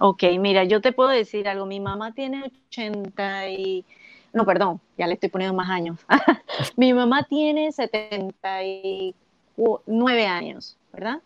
Ok, 0.00 0.22
mira, 0.38 0.64
yo 0.64 0.80
te 0.80 0.92
puedo 0.92 1.10
decir 1.10 1.46
algo. 1.48 1.66
Mi 1.66 1.80
mamá 1.80 2.12
tiene 2.12 2.44
80 2.68 3.50
y... 3.50 3.84
No, 4.32 4.44
perdón, 4.44 4.80
ya 4.96 5.06
le 5.06 5.14
estoy 5.14 5.28
poniendo 5.28 5.56
más 5.56 5.70
años. 5.70 5.98
Mi 6.76 6.92
mamá 6.94 7.26
tiene 7.28 7.72
79 7.72 10.26
años, 10.26 10.76
¿verdad? 10.92 11.20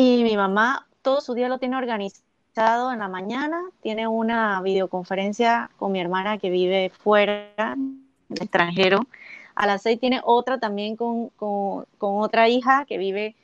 Y 0.00 0.22
mi 0.22 0.36
mamá 0.36 0.86
todo 1.02 1.20
su 1.20 1.34
día 1.34 1.48
lo 1.48 1.58
tiene 1.58 1.74
organizado 1.76 2.92
en 2.92 3.00
la 3.00 3.08
mañana, 3.08 3.60
tiene 3.82 4.06
una 4.06 4.62
videoconferencia 4.62 5.70
con 5.76 5.90
mi 5.90 5.98
hermana 5.98 6.38
que 6.38 6.50
vive 6.50 6.90
fuera, 6.90 7.50
en 7.56 8.06
el 8.30 8.42
extranjero. 8.42 9.08
A 9.56 9.66
las 9.66 9.82
seis 9.82 9.98
tiene 9.98 10.20
otra 10.22 10.60
también 10.60 10.94
con, 10.94 11.30
con, 11.30 11.84
otra 11.98 12.48
hija 12.48 12.84
que 12.84 12.96
vive 12.96 13.34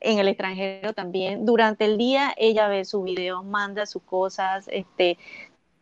en 0.00 0.18
el 0.18 0.28
extranjero 0.28 0.92
también. 0.92 1.46
Durante 1.46 1.86
el 1.86 1.96
día 1.96 2.34
ella 2.36 2.68
ve 2.68 2.84
sus 2.84 3.04
videos, 3.04 3.42
manda 3.42 3.86
sus 3.86 4.02
cosas, 4.02 4.68
este, 4.70 5.16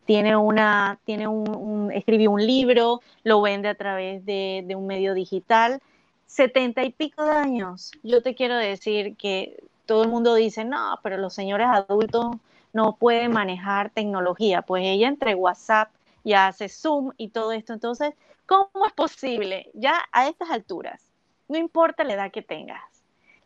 tiene 0.05 0.37
una, 0.37 0.97
tiene 1.03 1.27
un, 1.27 1.91
escribió 1.91 2.31
un 2.31 2.47
libro, 2.47 3.01
lo 3.25 3.41
vende 3.41 3.67
a 3.67 3.75
través 3.75 4.25
de 4.25 4.73
un 4.77 4.87
medio 4.87 5.13
digital. 5.13 5.81
Setenta 6.25 6.85
y 6.85 6.91
pico 6.93 7.25
de 7.25 7.31
años. 7.31 7.91
Yo 8.01 8.23
te 8.23 8.33
quiero 8.33 8.55
decir 8.55 9.17
que 9.17 9.61
todo 9.91 10.03
el 10.03 10.09
mundo 10.09 10.35
dice, 10.35 10.63
no, 10.63 10.97
pero 11.03 11.17
los 11.17 11.33
señores 11.33 11.67
adultos 11.67 12.37
no 12.71 12.95
pueden 12.95 13.33
manejar 13.33 13.89
tecnología. 13.89 14.61
Pues 14.61 14.85
ella 14.85 15.09
entre 15.09 15.35
WhatsApp 15.35 15.91
ya 16.23 16.47
hace 16.47 16.69
Zoom 16.69 17.11
y 17.17 17.27
todo 17.27 17.51
esto. 17.51 17.73
Entonces, 17.73 18.13
¿cómo 18.45 18.85
es 18.87 18.93
posible? 18.93 19.69
Ya 19.73 20.01
a 20.13 20.29
estas 20.29 20.49
alturas, 20.49 21.03
no 21.49 21.57
importa 21.57 22.05
la 22.05 22.13
edad 22.13 22.31
que 22.31 22.41
tengas, 22.41 22.81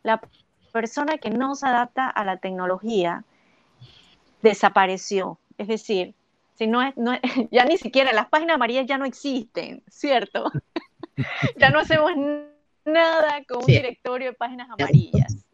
la 0.03 0.21
persona 0.71 1.17
que 1.17 1.31
no 1.31 1.55
se 1.55 1.65
adapta 1.65 2.07
a 2.07 2.23
la 2.23 2.37
tecnología 2.37 3.23
desapareció. 4.43 5.39
Es 5.57 5.67
decir, 5.67 6.13
si 6.59 6.67
no 6.67 6.83
es, 6.83 6.95
no 6.95 7.13
ya 7.49 7.65
ni 7.65 7.79
siquiera 7.79 8.13
las 8.13 8.27
páginas 8.27 8.57
amarillas 8.57 8.85
ya 8.85 8.99
no 8.99 9.05
existen, 9.05 9.81
¿cierto? 9.89 10.51
ya 11.57 11.71
no 11.71 11.79
hacemos 11.79 12.11
nada 12.85 13.43
con 13.47 13.61
un 13.61 13.65
directorio 13.65 14.27
de 14.27 14.33
páginas 14.35 14.69
amarillas 14.69 15.44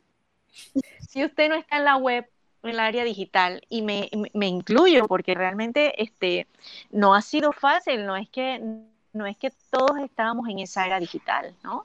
si 1.08 1.24
usted 1.26 1.50
no 1.50 1.56
está 1.56 1.78
en 1.78 1.86
la 1.86 1.98
web, 1.98 2.28
en 2.64 2.70
el 2.70 2.80
área 2.80 3.04
digital, 3.04 3.62
y 3.70 3.82
me, 3.82 4.10
incluyo 4.34 5.08
porque 5.08 5.34
realmente 5.34 6.02
este, 6.02 6.48
no 6.92 7.16
ha 7.16 7.22
sido 7.22 7.52
fácil, 7.52 8.06
no 8.06 8.16
es 8.16 8.30
que 8.30 8.62
no 9.14 9.26
es 9.26 9.36
que 9.36 9.52
todos 9.70 10.00
estábamos 10.00 10.48
en 10.48 10.60
esa 10.60 10.86
era 10.86 10.98
digital, 10.98 11.54
¿no? 11.64 11.84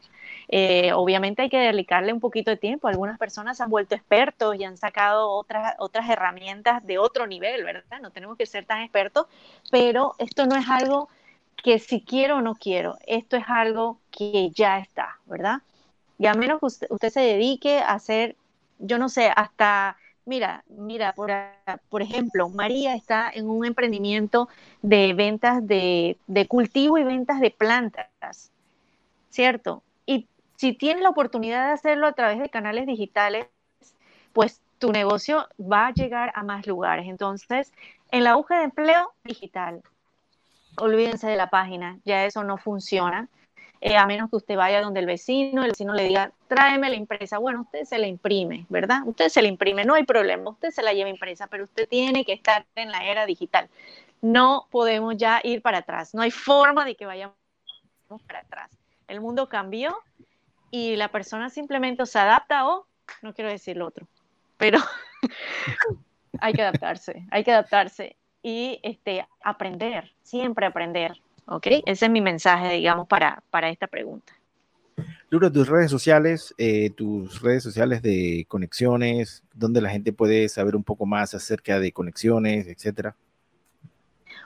Eh, 0.48 0.92
obviamente 0.92 1.42
hay 1.42 1.48
que 1.48 1.58
dedicarle 1.58 2.12
un 2.12 2.20
poquito 2.20 2.52
de 2.52 2.56
tiempo. 2.56 2.86
Algunas 2.86 3.18
personas 3.18 3.56
se 3.56 3.64
han 3.64 3.70
vuelto 3.70 3.96
expertos 3.96 4.54
y 4.54 4.62
han 4.62 4.76
sacado 4.76 5.30
otras, 5.30 5.74
otras 5.78 6.08
herramientas 6.08 6.86
de 6.86 6.98
otro 6.98 7.26
nivel, 7.26 7.64
¿verdad? 7.64 8.00
No 8.00 8.12
tenemos 8.12 8.36
que 8.36 8.46
ser 8.46 8.64
tan 8.64 8.82
expertos, 8.82 9.26
pero 9.72 10.14
esto 10.18 10.46
no 10.46 10.54
es 10.54 10.68
algo 10.68 11.08
que 11.56 11.78
si 11.78 12.00
quiero 12.00 12.36
o 12.36 12.42
no 12.42 12.54
quiero, 12.54 12.96
esto 13.06 13.36
es 13.36 13.44
algo 13.48 13.98
que 14.10 14.50
ya 14.50 14.78
está, 14.78 15.18
¿verdad? 15.26 15.62
Y 16.18 16.26
a 16.26 16.34
menos 16.34 16.60
que 16.60 16.66
usted, 16.66 17.10
se 17.10 17.20
dedique 17.20 17.80
a 17.80 17.94
hacer, 17.94 18.36
yo 18.78 18.98
no 18.98 19.08
sé, 19.08 19.30
hasta 19.34 19.96
Mira, 20.26 20.64
mira, 20.66 21.12
por, 21.12 21.30
por, 21.88 22.02
ejemplo, 22.02 22.48
María 22.48 22.96
está 22.96 23.30
en 23.32 23.48
un 23.48 23.64
emprendimiento 23.64 24.48
de 24.82 25.14
ventas 25.14 25.64
de, 25.64 26.16
de, 26.26 26.48
cultivo 26.48 26.98
y 26.98 27.04
ventas 27.04 27.38
de 27.38 27.52
plantas, 27.52 28.50
¿cierto? 29.30 29.84
Y 30.04 30.26
si 30.56 30.72
tienes 30.72 31.04
la 31.04 31.10
oportunidad 31.10 31.68
de 31.68 31.74
hacerlo 31.74 32.08
a 32.08 32.12
través 32.12 32.40
de 32.40 32.50
canales 32.50 32.86
digitales, 32.86 33.46
pues 34.32 34.60
tu 34.80 34.90
negocio 34.90 35.46
va 35.60 35.86
a 35.86 35.92
llegar 35.92 36.32
a 36.34 36.42
más 36.42 36.66
lugares. 36.66 37.06
Entonces, 37.06 37.72
en 38.10 38.24
la 38.24 38.34
búsqueda 38.34 38.58
de 38.58 38.64
empleo 38.64 39.12
digital, 39.22 39.80
olvídense 40.76 41.28
de 41.28 41.36
la 41.36 41.50
página, 41.50 42.00
ya 42.04 42.24
eso 42.24 42.42
no 42.42 42.56
funciona. 42.56 43.28
Eh, 43.80 43.96
a 43.96 44.06
menos 44.06 44.30
que 44.30 44.36
usted 44.36 44.56
vaya 44.56 44.80
donde 44.80 45.00
el 45.00 45.06
vecino, 45.06 45.62
el 45.62 45.70
vecino 45.70 45.92
le 45.92 46.04
diga, 46.04 46.32
tráeme 46.48 46.88
la 46.88 46.96
impresa. 46.96 47.38
Bueno, 47.38 47.62
usted 47.62 47.84
se 47.84 47.98
la 47.98 48.06
imprime, 48.06 48.66
¿verdad? 48.68 49.00
Usted 49.04 49.28
se 49.28 49.42
la 49.42 49.48
imprime, 49.48 49.84
no 49.84 49.94
hay 49.94 50.04
problema, 50.04 50.50
usted 50.50 50.70
se 50.70 50.82
la 50.82 50.92
lleva 50.92 51.10
impresa, 51.10 51.46
pero 51.46 51.64
usted 51.64 51.88
tiene 51.88 52.24
que 52.24 52.32
estar 52.32 52.64
en 52.74 52.90
la 52.90 53.04
era 53.04 53.26
digital. 53.26 53.68
No 54.22 54.66
podemos 54.70 55.16
ya 55.16 55.40
ir 55.44 55.60
para 55.60 55.78
atrás, 55.78 56.14
no 56.14 56.22
hay 56.22 56.30
forma 56.30 56.84
de 56.84 56.96
que 56.96 57.06
vayamos 57.06 57.34
para 58.26 58.40
atrás. 58.40 58.70
El 59.08 59.20
mundo 59.20 59.48
cambió 59.48 59.96
y 60.70 60.96
la 60.96 61.08
persona 61.08 61.50
simplemente 61.50 62.06
se 62.06 62.18
adapta 62.18 62.66
o, 62.66 62.86
no 63.22 63.34
quiero 63.34 63.50
decir 63.50 63.76
lo 63.76 63.86
otro, 63.86 64.08
pero 64.56 64.78
hay 66.40 66.52
que 66.54 66.62
adaptarse, 66.62 67.26
hay 67.30 67.44
que 67.44 67.52
adaptarse 67.52 68.16
y 68.42 68.80
este, 68.82 69.26
aprender, 69.42 70.12
siempre 70.22 70.66
aprender, 70.66 71.20
¿ok? 71.46 71.66
Ese 71.86 72.06
es 72.06 72.10
mi 72.10 72.20
mensaje, 72.20 72.74
digamos, 72.74 73.06
para, 73.08 73.42
para 73.50 73.70
esta 73.70 73.86
pregunta. 73.86 74.32
Lura, 75.28 75.50
tus 75.50 75.68
redes 75.68 75.90
sociales, 75.90 76.54
eh, 76.56 76.90
tus 76.90 77.42
redes 77.42 77.64
sociales 77.64 78.00
de 78.00 78.44
conexiones, 78.48 79.42
donde 79.52 79.80
la 79.80 79.90
gente 79.90 80.12
puede 80.12 80.48
saber 80.48 80.76
un 80.76 80.84
poco 80.84 81.04
más 81.04 81.34
acerca 81.34 81.80
de 81.80 81.90
conexiones, 81.92 82.68
etcétera. 82.68 83.16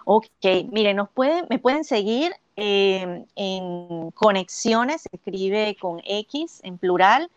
Ok, 0.04 0.26
miren, 0.72 0.96
nos 0.96 1.10
pueden, 1.10 1.44
me 1.50 1.58
pueden 1.58 1.84
seguir 1.84 2.32
eh, 2.56 3.24
en 3.36 4.10
Conexiones, 4.12 5.02
se 5.02 5.10
escribe 5.12 5.76
con 5.78 6.00
X 6.04 6.60
en 6.62 6.78
plural, 6.78 7.30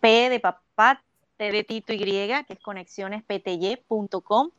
P 0.00 0.28
de 0.28 0.38
papá, 0.38 1.02
T 1.36 1.50
de 1.50 1.64
Tito 1.64 1.92
Y, 1.92 1.98
que 2.00 2.44
es 2.48 2.60
conexionespty.com, 2.60 4.50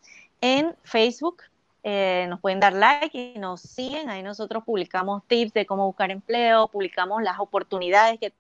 en 0.42 0.76
Facebook. 0.84 1.44
Eh, 1.90 2.26
nos 2.28 2.42
pueden 2.42 2.60
dar 2.60 2.74
like 2.74 3.18
y 3.18 3.40
nos 3.40 3.62
siguen. 3.62 4.10
Ahí 4.10 4.22
nosotros 4.22 4.62
publicamos 4.66 5.24
tips 5.26 5.54
de 5.54 5.66
cómo 5.66 5.86
buscar 5.86 6.12
empleo, 6.12 6.68
publicamos 6.68 7.24
las 7.24 7.40
oportunidades 7.40 8.20
que 8.20 8.34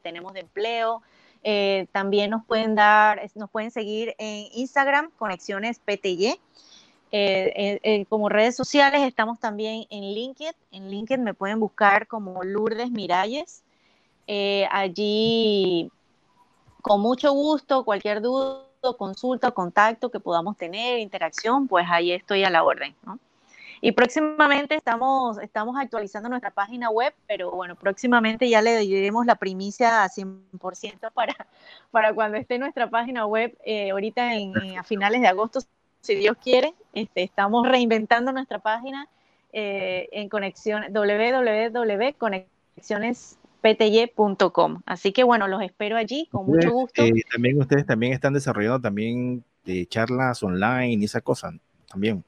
tenemos 0.00 0.32
de 0.32 0.40
empleo. 0.40 1.02
Eh, 1.42 1.86
también 1.92 2.30
nos 2.30 2.46
pueden 2.46 2.74
dar, 2.74 3.20
nos 3.34 3.50
pueden 3.50 3.70
seguir 3.70 4.14
en 4.16 4.46
Instagram, 4.52 5.10
Conexiones 5.18 5.80
PTY. 5.80 6.40
Eh, 7.12 8.06
como 8.08 8.30
redes 8.30 8.56
sociales 8.56 9.02
estamos 9.02 9.38
también 9.38 9.84
en 9.90 10.14
LinkedIn. 10.14 10.54
En 10.70 10.88
LinkedIn 10.88 11.22
me 11.22 11.34
pueden 11.34 11.60
buscar 11.60 12.06
como 12.06 12.42
Lourdes 12.42 12.90
Miralles. 12.90 13.64
allí, 14.70 15.92
con 16.80 17.02
mucho 17.02 17.32
gusto, 17.32 17.84
cualquier 17.84 18.22
duda 18.22 18.64
consulta, 18.92 19.50
contacto 19.50 20.10
que 20.10 20.20
podamos 20.20 20.56
tener, 20.56 20.98
interacción, 20.98 21.66
pues 21.66 21.86
ahí 21.88 22.12
estoy 22.12 22.44
a 22.44 22.50
la 22.50 22.62
orden. 22.62 22.94
Y 23.80 23.92
próximamente 23.92 24.76
estamos, 24.76 25.38
estamos 25.38 25.76
actualizando 25.78 26.28
nuestra 26.28 26.50
página 26.50 26.90
web, 26.90 27.14
pero 27.26 27.50
bueno, 27.50 27.74
próximamente 27.74 28.48
ya 28.48 28.62
le 28.62 28.78
diremos 28.78 29.26
la 29.26 29.34
primicia 29.34 30.04
a 30.04 30.08
100% 30.08 31.10
para, 31.12 31.34
para 31.90 32.14
cuando 32.14 32.38
esté 32.38 32.58
nuestra 32.58 32.88
página 32.88 33.26
web, 33.26 33.56
eh, 33.64 33.90
ahorita 33.90 34.30
a 34.78 34.82
finales 34.84 35.20
de 35.20 35.26
agosto, 35.26 35.60
si 36.00 36.14
Dios 36.14 36.36
quiere, 36.42 36.74
este, 36.92 37.22
estamos 37.22 37.66
reinventando 37.66 38.32
nuestra 38.32 38.58
página 38.58 39.08
eh, 39.52 40.08
en 40.12 40.28
conexión 40.28 40.84
www.conexiones 40.92 43.38
pty.com. 43.64 44.82
Así 44.84 45.12
que 45.12 45.24
bueno, 45.24 45.48
los 45.48 45.62
espero 45.62 45.96
allí 45.96 46.28
con 46.30 46.44
mucho 46.46 46.70
gusto. 46.70 47.02
Eh, 47.02 47.12
también 47.32 47.58
ustedes 47.58 47.86
también 47.86 48.12
están 48.12 48.34
desarrollando 48.34 48.80
también 48.80 49.42
de 49.64 49.80
eh, 49.80 49.86
charlas 49.86 50.42
online 50.42 50.92
y 51.00 51.04
esa 51.04 51.22
cosa 51.22 51.50
también. 51.88 52.22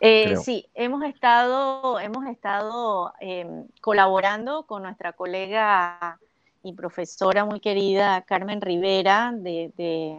Eh, 0.00 0.36
sí, 0.36 0.66
hemos 0.74 1.02
estado, 1.04 1.98
hemos 1.98 2.26
estado 2.26 3.14
em, 3.20 3.66
colaborando 3.80 4.66
con 4.66 4.82
nuestra 4.82 5.14
colega 5.14 6.20
y 6.62 6.74
profesora 6.74 7.46
muy 7.46 7.60
querida 7.60 8.20
Carmen 8.22 8.60
Rivera 8.60 9.32
de, 9.34 9.72
de, 9.78 10.18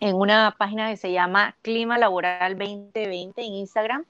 en 0.00 0.16
una 0.16 0.54
página 0.58 0.90
que 0.90 0.98
se 0.98 1.12
llama 1.12 1.56
Clima 1.62 1.96
Laboral 1.96 2.58
2020 2.58 3.40
en 3.40 3.52
Instagram. 3.54 4.04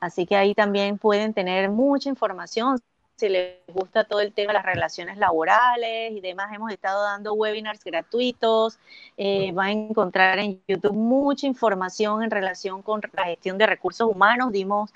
Así 0.00 0.26
que 0.26 0.36
ahí 0.36 0.54
también 0.54 0.98
pueden 0.98 1.32
tener 1.32 1.70
mucha 1.70 2.10
información 2.10 2.78
si 3.16 3.28
les 3.28 3.56
gusta 3.68 4.04
todo 4.04 4.20
el 4.20 4.32
tema 4.32 4.52
de 4.52 4.58
las 4.58 4.66
relaciones 4.66 5.16
laborales 5.16 6.12
y 6.12 6.20
demás, 6.20 6.52
hemos 6.52 6.70
estado 6.70 7.02
dando 7.02 7.34
webinars 7.34 7.82
gratuitos. 7.82 8.78
Eh, 9.16 9.52
van 9.52 9.66
a 9.66 9.72
encontrar 9.72 10.38
en 10.38 10.62
YouTube 10.68 10.92
mucha 10.92 11.46
información 11.46 12.22
en 12.22 12.30
relación 12.30 12.82
con 12.82 13.00
la 13.14 13.24
gestión 13.24 13.58
de 13.58 13.66
recursos 13.66 14.08
humanos. 14.08 14.52
Dimos 14.52 14.92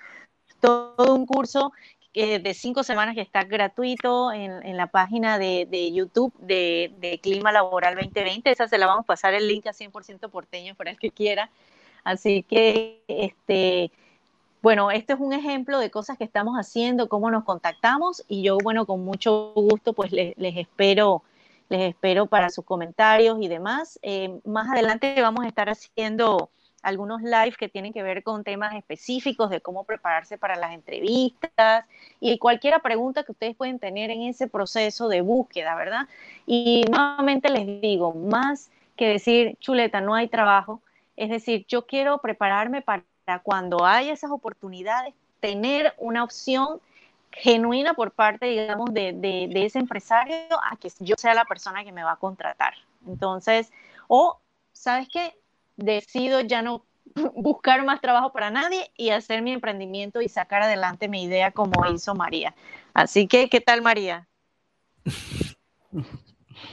todo 0.60 1.14
un 1.14 1.26
curso 1.26 1.72
de 2.12 2.54
cinco 2.54 2.82
semanas 2.82 3.14
que 3.14 3.20
está 3.20 3.44
gratuito 3.44 4.32
en, 4.32 4.76
la 4.76 4.88
página 4.88 5.38
de, 5.38 5.92
YouTube 5.92 6.34
de, 6.40 6.92
de, 6.98 7.20
Clima 7.20 7.52
Laboral 7.52 7.94
2020. 7.94 8.50
Esa 8.50 8.66
se 8.66 8.78
la 8.78 8.86
vamos 8.86 9.04
a 9.04 9.06
pasar 9.06 9.32
el 9.32 9.46
link 9.46 9.66
a 9.68 9.72
100% 9.72 10.28
porteño 10.28 10.74
para 10.74 10.90
el 10.90 10.98
que 10.98 11.12
quiera. 11.12 11.50
Así 12.04 12.42
que 12.42 13.02
este 13.06 13.92
bueno, 14.62 14.90
este 14.90 15.14
es 15.14 15.20
un 15.20 15.32
ejemplo 15.32 15.78
de 15.78 15.90
cosas 15.90 16.18
que 16.18 16.24
estamos 16.24 16.56
haciendo, 16.56 17.08
cómo 17.08 17.30
nos 17.30 17.44
contactamos 17.44 18.24
y 18.28 18.42
yo, 18.42 18.58
bueno, 18.62 18.86
con 18.86 19.04
mucho 19.04 19.52
gusto, 19.54 19.94
pues 19.94 20.12
les, 20.12 20.34
espero, 20.38 21.22
les 21.70 21.90
espero 21.90 22.26
para 22.26 22.50
sus 22.50 22.64
comentarios 22.64 23.38
y 23.40 23.48
demás. 23.48 23.98
Eh, 24.02 24.38
más 24.44 24.68
adelante 24.68 25.14
vamos 25.20 25.44
a 25.44 25.48
estar 25.48 25.70
haciendo 25.70 26.50
algunos 26.82 27.22
live 27.22 27.54
que 27.58 27.68
tienen 27.68 27.92
que 27.92 28.02
ver 28.02 28.22
con 28.22 28.44
temas 28.44 28.74
específicos 28.74 29.50
de 29.50 29.60
cómo 29.60 29.84
prepararse 29.84 30.38
para 30.38 30.56
las 30.56 30.72
entrevistas 30.72 31.84
y 32.20 32.38
cualquier 32.38 32.80
pregunta 32.80 33.22
que 33.22 33.32
ustedes 33.32 33.56
pueden 33.56 33.78
tener 33.78 34.10
en 34.10 34.22
ese 34.22 34.46
proceso 34.46 35.08
de 35.08 35.20
búsqueda, 35.20 35.74
¿verdad? 35.74 36.08
Y 36.46 36.84
nuevamente 36.90 37.48
les 37.50 37.80
digo, 37.80 38.14
más 38.14 38.70
que 38.96 39.08
decir, 39.08 39.56
chuleta, 39.60 40.00
no 40.00 40.14
hay 40.14 40.28
trabajo, 40.28 40.82
es 41.16 41.30
decir, 41.30 41.66
yo 41.68 41.86
quiero 41.86 42.18
prepararme 42.18 42.82
para 42.82 43.04
cuando 43.42 43.84
hay 43.84 44.10
esas 44.10 44.30
oportunidades, 44.30 45.14
tener 45.40 45.94
una 45.98 46.24
opción 46.24 46.80
genuina 47.32 47.94
por 47.94 48.12
parte, 48.12 48.46
digamos, 48.46 48.92
de, 48.92 49.48
ese 49.54 49.78
empresario 49.78 50.36
a 50.62 50.76
que 50.76 50.90
yo 50.98 51.14
sea 51.16 51.34
la 51.34 51.44
persona 51.44 51.84
que 51.84 51.92
me 51.92 52.02
va 52.02 52.12
a 52.12 52.16
contratar. 52.16 52.74
Entonces, 53.06 53.72
o, 54.08 54.40
¿sabes 54.72 55.08
qué? 55.08 55.36
Decido 55.76 56.40
ya 56.40 56.62
no 56.62 56.84
buscar 57.34 57.84
más 57.84 58.00
trabajo 58.00 58.32
para 58.32 58.50
nadie 58.50 58.90
y 58.96 59.10
hacer 59.10 59.42
mi 59.42 59.52
emprendimiento 59.52 60.20
y 60.20 60.28
sacar 60.28 60.62
adelante 60.62 61.08
mi 61.08 61.22
idea 61.22 61.52
como 61.52 61.86
hizo 61.86 62.14
María. 62.14 62.54
Así 62.94 63.26
que, 63.26 63.48
¿qué 63.48 63.60
tal 63.60 63.82
María? 63.82 64.28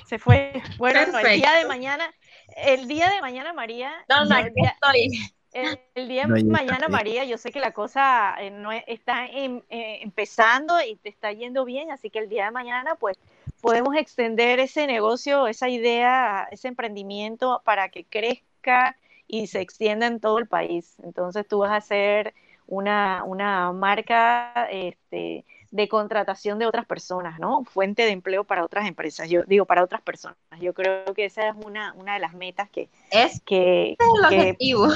Se 0.06 0.20
fue. 0.20 0.62
Bueno, 0.78 1.00
el 1.00 1.39
día 1.39 1.54
de 1.54 1.66
mañana, 1.66 2.14
el 2.58 2.88
día 2.88 3.10
de 3.10 3.22
mañana 3.22 3.54
María. 3.54 3.93
No, 4.10 4.26
no, 4.26 4.38
estoy 4.38 5.34
el, 5.54 6.08
día 6.08 6.26
de 6.26 6.43
mañana, 6.43 6.88
María, 6.88 7.24
yo 7.26 7.38
sé 7.38 7.52
que 7.52 7.60
la 7.60 7.72
cosa 7.72 8.36
eh, 8.39 8.52
no 8.52 8.72
está 8.72 9.26
em, 9.26 9.62
eh, 9.70 10.00
empezando 10.02 10.76
y 10.82 10.95
te 10.98 11.10
está 11.10 11.32
yendo 11.32 11.66
bien, 11.66 11.91
así 11.91 12.10
que 12.10 12.20
el 12.20 12.30
día 12.30 12.45
de 12.45 12.52
mañana, 12.52 12.95
pues, 12.95 13.18
podemos 13.62 13.95
extender 13.95 14.60
ese 14.60 14.88
negocio, 14.88 15.48
esa 15.48 15.70
idea, 15.70 16.48
ese 16.52 16.68
emprendimiento 16.68 17.62
para 17.66 17.89
que 17.89 18.04
crezca 18.06 18.95
y 19.28 19.48
se 19.48 19.62
extienda 19.62 20.08
en 20.08 20.20
todo 20.20 20.38
el 20.39 20.48
país. 20.48 20.95
Entonces, 21.04 21.48
tú 21.48 21.60
vas 21.60 21.72
a 21.72 21.82
ser 21.82 22.34
una, 22.68 23.24
una 23.24 23.72
marca, 23.72 24.68
este, 24.70 25.45
de 25.72 25.88
contratación 25.88 26.59
de 26.59 26.65
otras 26.65 26.86
personas, 26.86 27.39
¿no? 27.39 27.63
Fuente 27.65 28.03
de 28.03 28.11
empleo 28.11 28.43
para 28.43 28.63
otras 28.63 28.88
empresas, 28.88 29.30
yo 29.30 29.43
digo, 29.43 29.65
para 29.65 29.84
otras 29.84 30.01
personas. 30.01 30.38
Yo 30.59 30.74
creo 30.74 31.13
que 31.13 31.26
esa 31.26 31.49
es 31.49 31.55
una, 31.55 31.93
una 31.93 32.13
de 32.13 32.20
las 32.20 32.34
metas 32.34 32.70
que... 32.70 32.89
Es 33.11 33.41
que, 33.41 33.97
el 33.99 34.26
objetivo. 34.26 34.88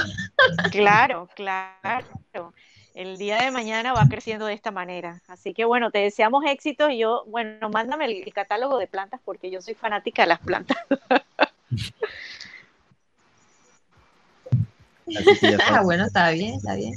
Claro, 0.70 1.28
claro. 1.34 2.52
el 2.94 3.16
día 3.16 3.42
de 3.42 3.50
mañana 3.50 3.92
va 3.92 4.06
creciendo 4.08 4.46
de 4.46 4.54
esta 4.54 4.70
manera. 4.70 5.22
Así 5.28 5.54
que 5.54 5.64
bueno, 5.64 5.90
te 5.90 5.98
deseamos 5.98 6.44
éxito 6.46 6.90
y 6.90 6.98
yo, 6.98 7.24
bueno, 7.26 7.70
mándame 7.70 8.06
el, 8.06 8.32
catálogo 8.32 8.78
de 8.78 8.86
plantas 8.86 9.20
porque 9.24 9.50
yo 9.50 9.60
soy 9.60 9.74
fanática 9.74 10.22
de 10.22 10.28
las 10.28 10.40
plantas. 10.40 10.78
ah, 15.66 15.82
bueno, 15.82 16.06
está 16.06 16.30
bien, 16.30 16.54
está 16.54 16.74
bien. 16.74 16.94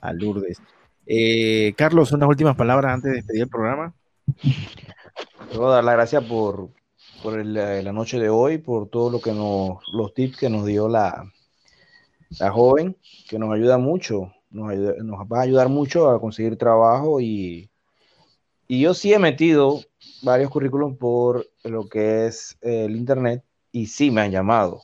a, 0.00 0.12
Lourdes. 0.12 0.60
Eh, 1.06 1.72
Carlos, 1.76 2.10
unas 2.12 2.28
últimas 2.28 2.56
palabras 2.56 2.94
antes 2.94 3.10
de 3.10 3.16
despedir 3.18 3.42
el 3.42 3.48
programa. 3.48 3.94
Quiero 5.48 5.70
dar 5.70 5.84
las 5.84 5.94
gracias 5.94 6.24
por, 6.24 6.70
por 7.22 7.44
la 7.44 7.92
noche 7.92 8.18
de 8.18 8.28
hoy, 8.28 8.58
por 8.58 8.88
todo 8.88 9.10
lo 9.10 9.20
que 9.20 9.32
nos, 9.32 9.78
los 9.92 10.12
tips 10.14 10.36
que 10.36 10.50
nos 10.50 10.66
dio 10.66 10.88
la, 10.88 11.32
la 12.40 12.50
joven, 12.50 12.96
que 13.28 13.38
nos 13.38 13.54
ayuda 13.54 13.78
mucho, 13.78 14.32
nos, 14.50 14.74
nos 14.74 15.20
va 15.26 15.38
a 15.38 15.42
ayudar 15.42 15.68
mucho 15.68 16.10
a 16.10 16.20
conseguir 16.20 16.56
trabajo 16.56 17.20
y, 17.20 17.70
y 18.66 18.80
yo 18.80 18.94
sí 18.94 19.12
he 19.12 19.18
metido 19.20 19.80
varios 20.22 20.50
currículums 20.50 20.98
por 20.98 21.46
lo 21.62 21.88
que 21.88 22.26
es 22.26 22.58
el 22.62 22.96
internet 22.96 23.44
y 23.70 23.86
sí 23.86 24.10
me 24.10 24.22
han 24.22 24.32
llamado, 24.32 24.82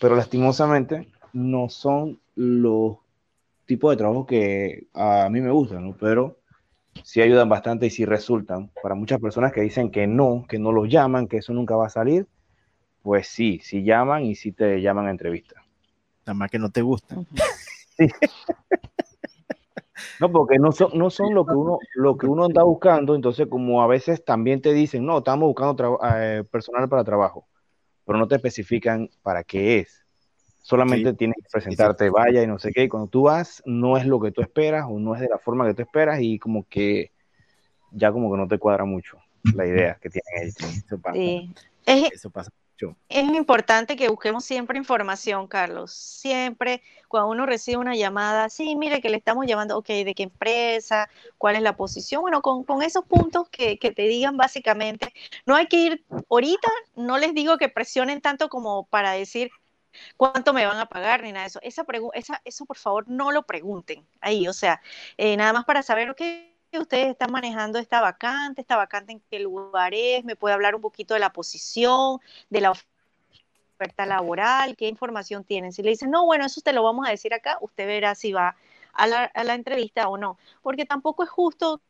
pero 0.00 0.16
lastimosamente 0.16 1.08
no 1.32 1.68
son 1.68 2.20
los 2.34 2.96
tipos 3.66 3.92
de 3.92 3.96
trabajo 3.96 4.26
que 4.26 4.88
a 4.94 5.28
mí 5.30 5.40
me 5.40 5.50
gustan, 5.50 5.84
¿no? 5.84 5.96
pero 5.98 6.38
sí 7.02 7.20
ayudan 7.20 7.48
bastante 7.48 7.86
y 7.86 7.90
sí 7.90 8.04
resultan. 8.04 8.70
Para 8.82 8.94
muchas 8.94 9.20
personas 9.20 9.52
que 9.52 9.60
dicen 9.60 9.90
que 9.90 10.06
no, 10.06 10.44
que 10.48 10.58
no 10.58 10.72
los 10.72 10.88
llaman, 10.88 11.26
que 11.26 11.38
eso 11.38 11.52
nunca 11.52 11.76
va 11.76 11.86
a 11.86 11.90
salir, 11.90 12.26
pues 13.02 13.28
sí, 13.28 13.60
sí 13.62 13.82
llaman 13.84 14.24
y 14.24 14.34
sí 14.34 14.52
te 14.52 14.80
llaman 14.80 15.06
a 15.06 15.10
entrevista. 15.10 15.62
Nada 16.26 16.34
más 16.34 16.50
que 16.50 16.58
no 16.58 16.70
te 16.70 16.82
gustan. 16.82 17.26
No, 20.20 20.30
porque 20.30 20.58
no 20.58 20.72
son, 20.72 20.90
no 20.94 21.10
son 21.10 21.34
lo 21.34 21.44
que 21.44 21.54
uno 21.54 21.78
lo 21.94 22.16
que 22.16 22.26
uno 22.26 22.44
anda 22.44 22.62
buscando, 22.62 23.14
entonces 23.14 23.46
como 23.48 23.82
a 23.82 23.86
veces 23.86 24.24
también 24.24 24.60
te 24.60 24.72
dicen, 24.72 25.04
no, 25.04 25.18
estamos 25.18 25.46
buscando 25.46 25.98
eh, 26.16 26.44
personal 26.50 26.88
para 26.88 27.04
trabajo, 27.04 27.48
pero 28.04 28.18
no 28.18 28.28
te 28.28 28.36
especifican 28.36 29.10
para 29.22 29.44
qué 29.44 29.80
es. 29.80 30.03
Solamente 30.66 31.12
tienes 31.12 31.36
que 31.36 31.48
presentarte, 31.52 32.08
vaya 32.08 32.42
y 32.42 32.46
no 32.46 32.58
sé 32.58 32.72
qué, 32.72 32.84
y 32.84 32.88
cuando 32.88 33.08
tú 33.08 33.24
vas 33.24 33.62
no 33.66 33.98
es 33.98 34.06
lo 34.06 34.18
que 34.18 34.32
tú 34.32 34.40
esperas 34.40 34.86
o 34.88 34.98
no 34.98 35.14
es 35.14 35.20
de 35.20 35.28
la 35.28 35.38
forma 35.38 35.66
que 35.66 35.74
tú 35.74 35.82
esperas 35.82 36.20
y 36.22 36.38
como 36.38 36.66
que 36.66 37.12
ya 37.92 38.10
como 38.10 38.32
que 38.32 38.38
no 38.38 38.48
te 38.48 38.58
cuadra 38.58 38.86
mucho 38.86 39.18
la 39.54 39.66
idea 39.66 39.98
que 40.00 40.08
tienen 40.08 40.48
ellos. 40.48 40.84
Eso 40.86 40.98
pasa. 40.98 41.18
Eso 41.86 42.30
pasa 42.30 42.50
es 43.08 43.24
importante 43.28 43.96
que 43.96 44.08
busquemos 44.08 44.44
siempre 44.44 44.78
información, 44.78 45.46
Carlos. 45.46 45.92
Siempre 45.92 46.82
cuando 47.08 47.30
uno 47.30 47.46
recibe 47.46 47.78
una 47.78 47.94
llamada, 47.94 48.48
sí, 48.48 48.76
mire 48.76 49.00
que 49.00 49.08
le 49.08 49.16
estamos 49.16 49.46
llamando, 49.46 49.78
ok, 49.78 49.86
¿de 49.86 50.14
qué 50.14 50.24
empresa? 50.24 51.08
¿Cuál 51.38 51.56
es 51.56 51.62
la 51.62 51.76
posición? 51.76 52.22
Bueno, 52.22 52.42
con, 52.42 52.82
esos 52.82 53.04
puntos 53.04 53.48
que, 53.48 53.76
te 53.76 54.02
digan 54.02 54.36
básicamente, 54.36 55.12
no 55.46 55.54
hay 55.54 55.66
que 55.68 55.76
ir 55.76 56.04
ahorita, 56.28 56.68
no 56.96 57.18
les 57.18 57.34
digo 57.34 57.56
que 57.56 57.68
presionen 57.68 58.20
tanto 58.20 58.48
como 58.48 58.86
para 58.86 59.12
decir 59.12 59.50
cuánto 60.16 60.52
me 60.52 60.66
van 60.66 60.78
a 60.78 60.86
pagar 60.86 61.22
ni 61.22 61.32
nada 61.32 61.44
de 61.44 61.48
eso. 61.48 61.60
Esa, 61.62 61.84
esa 62.14 62.42
eso 62.44 62.64
por 62.66 62.76
favor 62.76 63.08
no 63.08 63.32
lo 63.32 63.44
pregunten 63.44 64.06
ahí, 64.20 64.48
o 64.48 64.52
sea, 64.52 64.80
eh, 65.16 65.36
nada 65.36 65.52
más 65.52 65.64
para 65.64 65.82
saber, 65.82 66.10
ok, 66.10 66.20
ustedes 66.78 67.08
están 67.08 67.32
manejando 67.32 67.78
esta 67.78 68.00
vacante, 68.00 68.60
esta 68.60 68.76
vacante 68.76 69.12
en 69.12 69.20
qué 69.30 69.38
lugar 69.38 69.94
es, 69.94 70.24
me 70.24 70.36
puede 70.36 70.54
hablar 70.54 70.74
un 70.74 70.80
poquito 70.80 71.14
de 71.14 71.20
la 71.20 71.32
posición, 71.32 72.20
de 72.50 72.60
la 72.60 72.72
oferta 72.72 74.06
laboral, 74.06 74.76
qué 74.76 74.88
información 74.88 75.44
tienen. 75.44 75.72
Si 75.72 75.82
le 75.82 75.90
dicen, 75.90 76.10
no, 76.10 76.24
bueno, 76.24 76.46
eso 76.46 76.60
te 76.60 76.72
lo 76.72 76.82
vamos 76.82 77.06
a 77.06 77.10
decir 77.10 77.34
acá, 77.34 77.58
usted 77.60 77.86
verá 77.86 78.14
si 78.14 78.32
va 78.32 78.56
a 78.92 79.06
la, 79.06 79.24
a 79.24 79.44
la 79.44 79.54
entrevista 79.54 80.08
o 80.08 80.16
no, 80.16 80.38
porque 80.62 80.86
tampoco 80.86 81.22
es 81.24 81.30
justo 81.30 81.80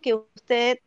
que 0.00 0.14
usted 0.14 0.80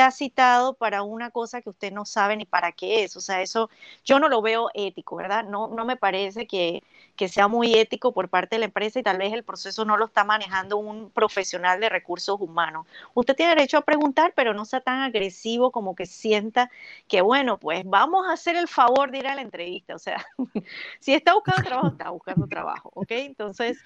ha 0.00 0.10
citado 0.10 0.74
para 0.74 1.02
una 1.02 1.30
cosa 1.30 1.62
que 1.62 1.70
usted 1.70 1.92
no 1.92 2.04
sabe 2.04 2.36
ni 2.36 2.46
para 2.46 2.72
qué 2.72 3.04
es. 3.04 3.16
O 3.16 3.20
sea, 3.20 3.42
eso 3.42 3.70
yo 4.04 4.18
no 4.18 4.28
lo 4.28 4.42
veo 4.42 4.70
ético, 4.74 5.16
¿verdad? 5.16 5.44
No, 5.44 5.68
no 5.68 5.84
me 5.84 5.96
parece 5.96 6.46
que, 6.46 6.82
que 7.16 7.28
sea 7.28 7.48
muy 7.48 7.74
ético 7.74 8.12
por 8.12 8.28
parte 8.28 8.56
de 8.56 8.60
la 8.60 8.64
empresa 8.66 8.98
y 8.98 9.02
tal 9.02 9.18
vez 9.18 9.32
el 9.32 9.44
proceso 9.44 9.84
no 9.84 9.96
lo 9.96 10.06
está 10.06 10.24
manejando 10.24 10.76
un 10.78 11.10
profesional 11.10 11.80
de 11.80 11.88
recursos 11.88 12.40
humanos. 12.40 12.86
Usted 13.14 13.34
tiene 13.36 13.54
derecho 13.54 13.78
a 13.78 13.82
preguntar, 13.82 14.32
pero 14.36 14.54
no 14.54 14.64
sea 14.64 14.80
tan 14.80 15.00
agresivo 15.00 15.70
como 15.70 15.94
que 15.94 16.06
sienta 16.06 16.70
que, 17.08 17.20
bueno, 17.20 17.58
pues 17.58 17.84
vamos 17.84 18.26
a 18.28 18.32
hacer 18.32 18.56
el 18.56 18.68
favor 18.68 19.10
de 19.10 19.18
ir 19.18 19.26
a 19.28 19.34
la 19.34 19.42
entrevista. 19.42 19.94
O 19.94 19.98
sea, 19.98 20.24
si 21.00 21.14
está 21.14 21.34
buscando 21.34 21.62
trabajo, 21.62 21.88
está 21.88 22.10
buscando 22.10 22.46
trabajo, 22.46 22.90
¿ok? 22.94 23.10
Entonces, 23.12 23.78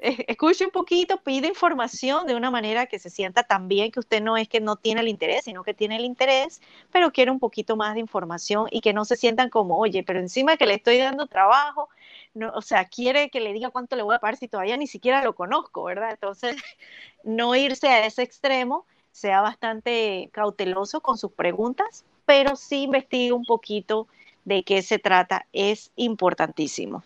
escuche 0.00 0.64
un 0.64 0.70
poquito, 0.70 1.18
pide 1.22 1.48
información 1.48 2.26
de 2.26 2.34
una 2.34 2.50
manera 2.50 2.86
que 2.86 2.98
se 2.98 3.10
sienta 3.10 3.44
tan 3.44 3.68
bien 3.68 3.90
que 3.92 4.00
usted 4.00 4.20
no 4.20 4.36
es 4.36 4.48
que 4.48 4.60
no 4.60 4.76
tiene 4.76 5.00
el 5.00 5.08
interés, 5.08 5.44
sino 5.44 5.62
que 5.62 5.74
tiene 5.74 5.96
el 5.96 6.04
interés, 6.04 6.60
pero 6.90 7.12
quiere 7.12 7.30
un 7.30 7.38
poquito 7.38 7.76
más 7.76 7.94
de 7.94 8.00
información 8.00 8.66
y 8.70 8.80
que 8.80 8.92
no 8.92 9.04
se 9.04 9.16
sientan 9.16 9.50
como, 9.50 9.78
oye, 9.78 10.02
pero 10.02 10.18
encima 10.18 10.56
que 10.56 10.66
le 10.66 10.74
estoy 10.74 10.98
dando 10.98 11.26
trabajo, 11.26 11.88
no, 12.34 12.50
o 12.54 12.62
sea, 12.62 12.86
quiere 12.86 13.30
que 13.30 13.40
le 13.40 13.52
diga 13.52 13.70
cuánto 13.70 13.96
le 13.96 14.02
voy 14.02 14.16
a 14.16 14.18
pagar 14.18 14.36
si 14.36 14.48
todavía 14.48 14.76
ni 14.76 14.86
siquiera 14.86 15.22
lo 15.22 15.34
conozco, 15.34 15.84
¿verdad? 15.84 16.10
Entonces, 16.10 16.56
no 17.24 17.54
irse 17.54 17.88
a 17.88 18.06
ese 18.06 18.22
extremo, 18.22 18.86
sea 19.12 19.42
bastante 19.42 20.30
cauteloso 20.32 21.00
con 21.00 21.18
sus 21.18 21.32
preguntas, 21.32 22.04
pero 22.26 22.56
sí 22.56 22.84
investigue 22.84 23.32
un 23.32 23.44
poquito 23.44 24.08
de 24.44 24.64
qué 24.64 24.82
se 24.82 24.98
trata, 24.98 25.46
es 25.52 25.92
importantísimo 25.96 27.04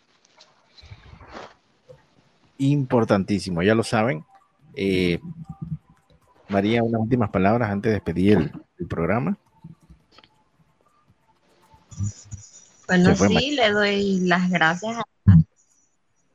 importantísimo, 2.58 3.62
ya 3.62 3.74
lo 3.74 3.82
saben. 3.82 4.24
Eh, 4.74 5.20
María, 6.48 6.82
unas 6.82 7.00
últimas 7.00 7.30
palabras 7.30 7.70
antes 7.70 7.90
de 7.90 7.94
despedir 7.94 8.52
el, 8.78 8.86
programa. 8.86 9.36
Bueno, 12.86 13.16
sí, 13.16 13.52
le 13.52 13.72
doy 13.72 14.20
las 14.20 14.48
gracias 14.50 14.96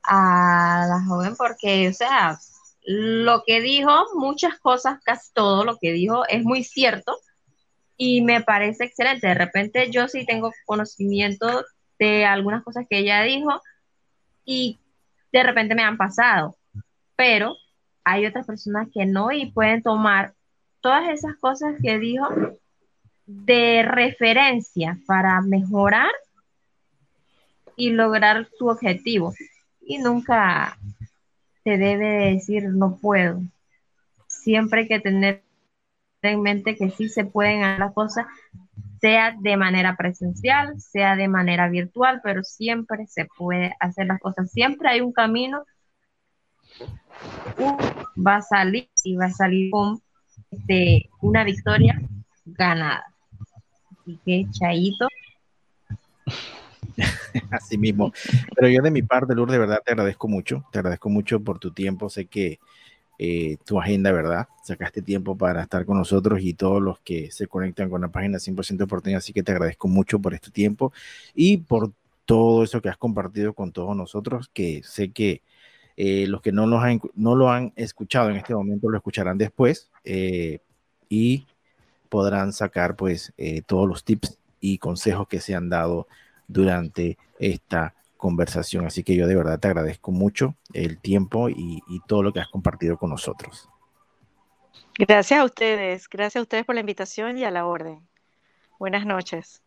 a, 0.04 0.86
la 0.90 1.04
joven 1.08 1.36
porque, 1.38 1.88
o 1.88 1.94
sea, 1.94 2.40
lo 2.84 3.44
que 3.46 3.62
dijo, 3.62 3.92
muchas 4.16 4.60
cosas, 4.60 5.00
casi 5.04 5.32
todo 5.34 5.64
lo 5.64 5.78
que 5.78 5.94
dijo 5.94 6.26
es 6.28 6.44
muy 6.44 6.64
cierto 6.64 7.18
y 7.96 8.22
me 8.22 8.42
parece 8.42 8.86
excelente. 8.86 9.28
De 9.28 9.36
repente 9.36 9.92
yo 9.92 10.08
sí 10.08 10.26
tengo 10.26 10.52
conocimiento 10.66 11.64
de 12.00 12.26
algunas 12.26 12.64
cosas 12.64 12.86
que 12.90 12.98
ella 12.98 13.22
dijo 13.22 13.62
y 14.44 14.81
de 15.32 15.44
repente 15.44 15.76
me 15.76 15.84
han 15.84 15.98
pasado, 15.98 16.58
pero 17.16 17.56
hay 18.04 18.26
otras 18.26 18.46
personas 18.46 18.88
que 18.94 19.06
no 19.06 19.32
y 19.32 19.52
pueden 19.52 19.84
tomar 19.84 20.34
todas 20.82 21.10
esas 21.10 21.36
cosas 21.38 21.76
que 21.82 22.00
dijo 22.00 22.28
de 23.26 23.84
referencia 23.84 24.98
para 25.06 25.42
mejorar 25.42 26.12
y 27.76 27.92
lograr 27.92 28.48
su 28.58 28.68
objetivo. 28.68 29.34
Y 29.80 30.00
nunca 30.00 30.78
se 31.64 31.78
debe 31.78 32.34
decir 32.34 32.64
no 32.70 32.98
puedo. 32.98 33.42
Siempre 34.28 34.82
hay 34.82 34.88
que 34.88 35.00
tener 35.00 35.44
en 36.22 36.42
mente 36.42 36.76
que 36.76 36.90
sí 36.90 37.10
se 37.10 37.26
pueden 37.26 37.64
hacer 37.64 37.80
las 37.80 37.94
cosas 37.94 38.26
sea 39.02 39.36
de 39.38 39.58
manera 39.58 39.98
presencial, 39.98 40.80
sea 40.80 41.16
de 41.16 41.28
manera 41.28 41.68
virtual, 41.70 42.22
pero 42.24 42.44
siempre 42.44 43.08
se 43.08 43.26
puede 43.26 43.76
hacer 43.80 44.06
las 44.06 44.20
cosas. 44.20 44.52
Siempre 44.52 44.90
hay 44.90 45.02
un 45.02 45.12
camino. 45.12 45.66
va 48.16 48.36
a 48.38 48.42
salir 48.42 48.90
y 49.04 49.16
va 49.16 49.26
a 49.26 49.32
salir 49.32 49.72
con 49.72 50.00
este, 50.52 51.10
una 51.20 51.44
victoria 51.44 52.00
ganada. 52.46 53.04
Así 54.00 54.20
que, 54.24 54.46
Chaito. 54.52 55.08
Así 57.52 57.78
mismo. 57.78 58.14
Pero 58.56 58.68
yo 58.68 58.84
de 58.84 58.92
mi 58.92 59.02
parte, 59.02 59.34
Lourdes, 59.34 59.54
de 59.54 59.60
verdad 59.60 59.82
te 59.84 59.94
agradezco 59.94 60.28
mucho. 60.28 60.64
Te 60.72 60.78
agradezco 60.78 61.10
mucho 61.10 61.40
por 61.40 61.58
tu 61.58 61.72
tiempo. 61.72 62.08
Sé 62.08 62.28
que 62.28 62.60
eh, 63.24 63.58
tu 63.66 63.80
agenda, 63.80 64.12
¿verdad? 64.12 64.48
Sacaste 64.64 65.04
tiempo 65.04 65.38
para 65.38 65.62
estar 65.62 65.86
con 65.86 65.96
nosotros 65.96 66.40
y 66.42 66.56
todos 66.56 66.82
los 66.82 67.00
que 67.02 67.30
se 67.30 67.46
conectan 67.46 67.88
con 67.88 68.02
la 68.02 68.08
página 68.08 68.40
100% 68.40 68.88
porteña, 68.88 69.20
así 69.20 69.32
que 69.32 69.44
te 69.44 69.52
agradezco 69.52 69.88
mucho 69.88 70.18
por 70.20 70.34
este 70.34 70.50
tiempo 70.50 70.92
y 71.36 71.58
por 71.58 71.92
todo 72.26 72.64
eso 72.64 72.82
que 72.82 72.90
has 72.90 72.98
compartido 72.98 73.54
con 73.54 73.72
todos 73.72 73.96
nosotros, 73.96 74.50
que 74.52 74.82
sé 74.84 75.12
que 75.12 75.44
eh, 75.98 76.26
los 76.26 76.42
que 76.42 76.52
no, 76.52 76.64
han, 76.82 77.00
no 77.14 77.36
lo 77.36 77.52
han 77.52 77.74
escuchado 77.76 78.32
en 78.32 78.38
este 78.38 78.56
momento 78.56 78.90
lo 78.90 78.98
escucharán 78.98 79.38
después 79.38 79.92
eh, 80.04 80.58
y 81.08 81.46
podrán 82.10 82.54
sacar 82.54 82.96
pues 82.96 83.34
todos 83.68 83.88
los 83.88 84.04
tips 84.04 84.40
y 84.60 84.80
consejos 84.80 85.28
que 85.28 85.42
se 85.42 85.54
han 85.54 85.70
dado 85.70 86.08
durante 86.48 87.20
esta 87.38 87.94
conversación. 88.22 88.86
Así 88.86 89.04
que 89.04 89.16
yo 89.16 89.28
de 89.28 89.36
verdad 89.36 89.60
te 89.60 89.68
agradezco 89.68 90.12
mucho 90.12 90.56
el 90.74 91.00
tiempo 91.00 91.50
y, 91.50 91.82
todo 92.08 92.24
lo 92.24 92.32
que 92.32 92.40
has 92.40 92.48
compartido 92.48 92.98
con 92.98 93.10
nosotros. 93.10 93.68
Gracias 94.98 95.40
a 95.40 95.44
ustedes, 95.44 96.08
gracias 96.08 96.40
a 96.40 96.44
ustedes 96.44 96.64
por 96.64 96.76
la 96.76 96.82
invitación 96.82 97.38
y 97.38 97.44
a 97.44 97.52
la 97.52 97.66
orden. 97.66 98.08
Buenas 98.80 99.06
noches. 99.06 99.62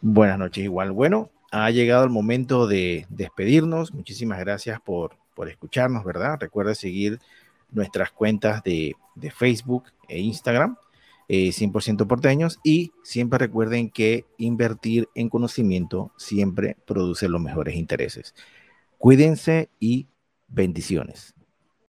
Buenas 0.00 0.38
noches 0.38 0.64
igual. 0.64 0.92
Bueno, 0.92 1.30
ha 1.50 1.70
llegado 1.70 2.04
el 2.04 2.10
momento 2.10 2.66
de 2.66 3.06
despedirnos. 3.08 3.94
Muchísimas 3.94 4.38
gracias 4.40 4.80
por, 4.80 5.16
por 5.34 5.48
escucharnos, 5.48 6.04
¿verdad? 6.04 6.36
Recuerda 6.38 6.74
seguir 6.74 7.18
nuestras 7.70 8.10
cuentas 8.12 8.62
de, 8.62 8.94
de 9.14 9.30
Facebook 9.30 9.84
e 10.08 10.20
Instagram, 10.20 10.76
100% 11.28 12.02
eh, 12.02 12.06
porteños, 12.06 12.58
y 12.64 12.92
siempre 13.02 13.38
recuerden 13.38 13.90
que 13.90 14.26
invertir 14.38 15.08
en 15.14 15.28
conocimiento 15.28 16.12
siempre 16.16 16.76
produce 16.86 17.28
los 17.28 17.40
mejores 17.40 17.76
intereses. 17.76 18.34
Cuídense 18.98 19.70
y 19.80 20.08
bendiciones. 20.48 21.33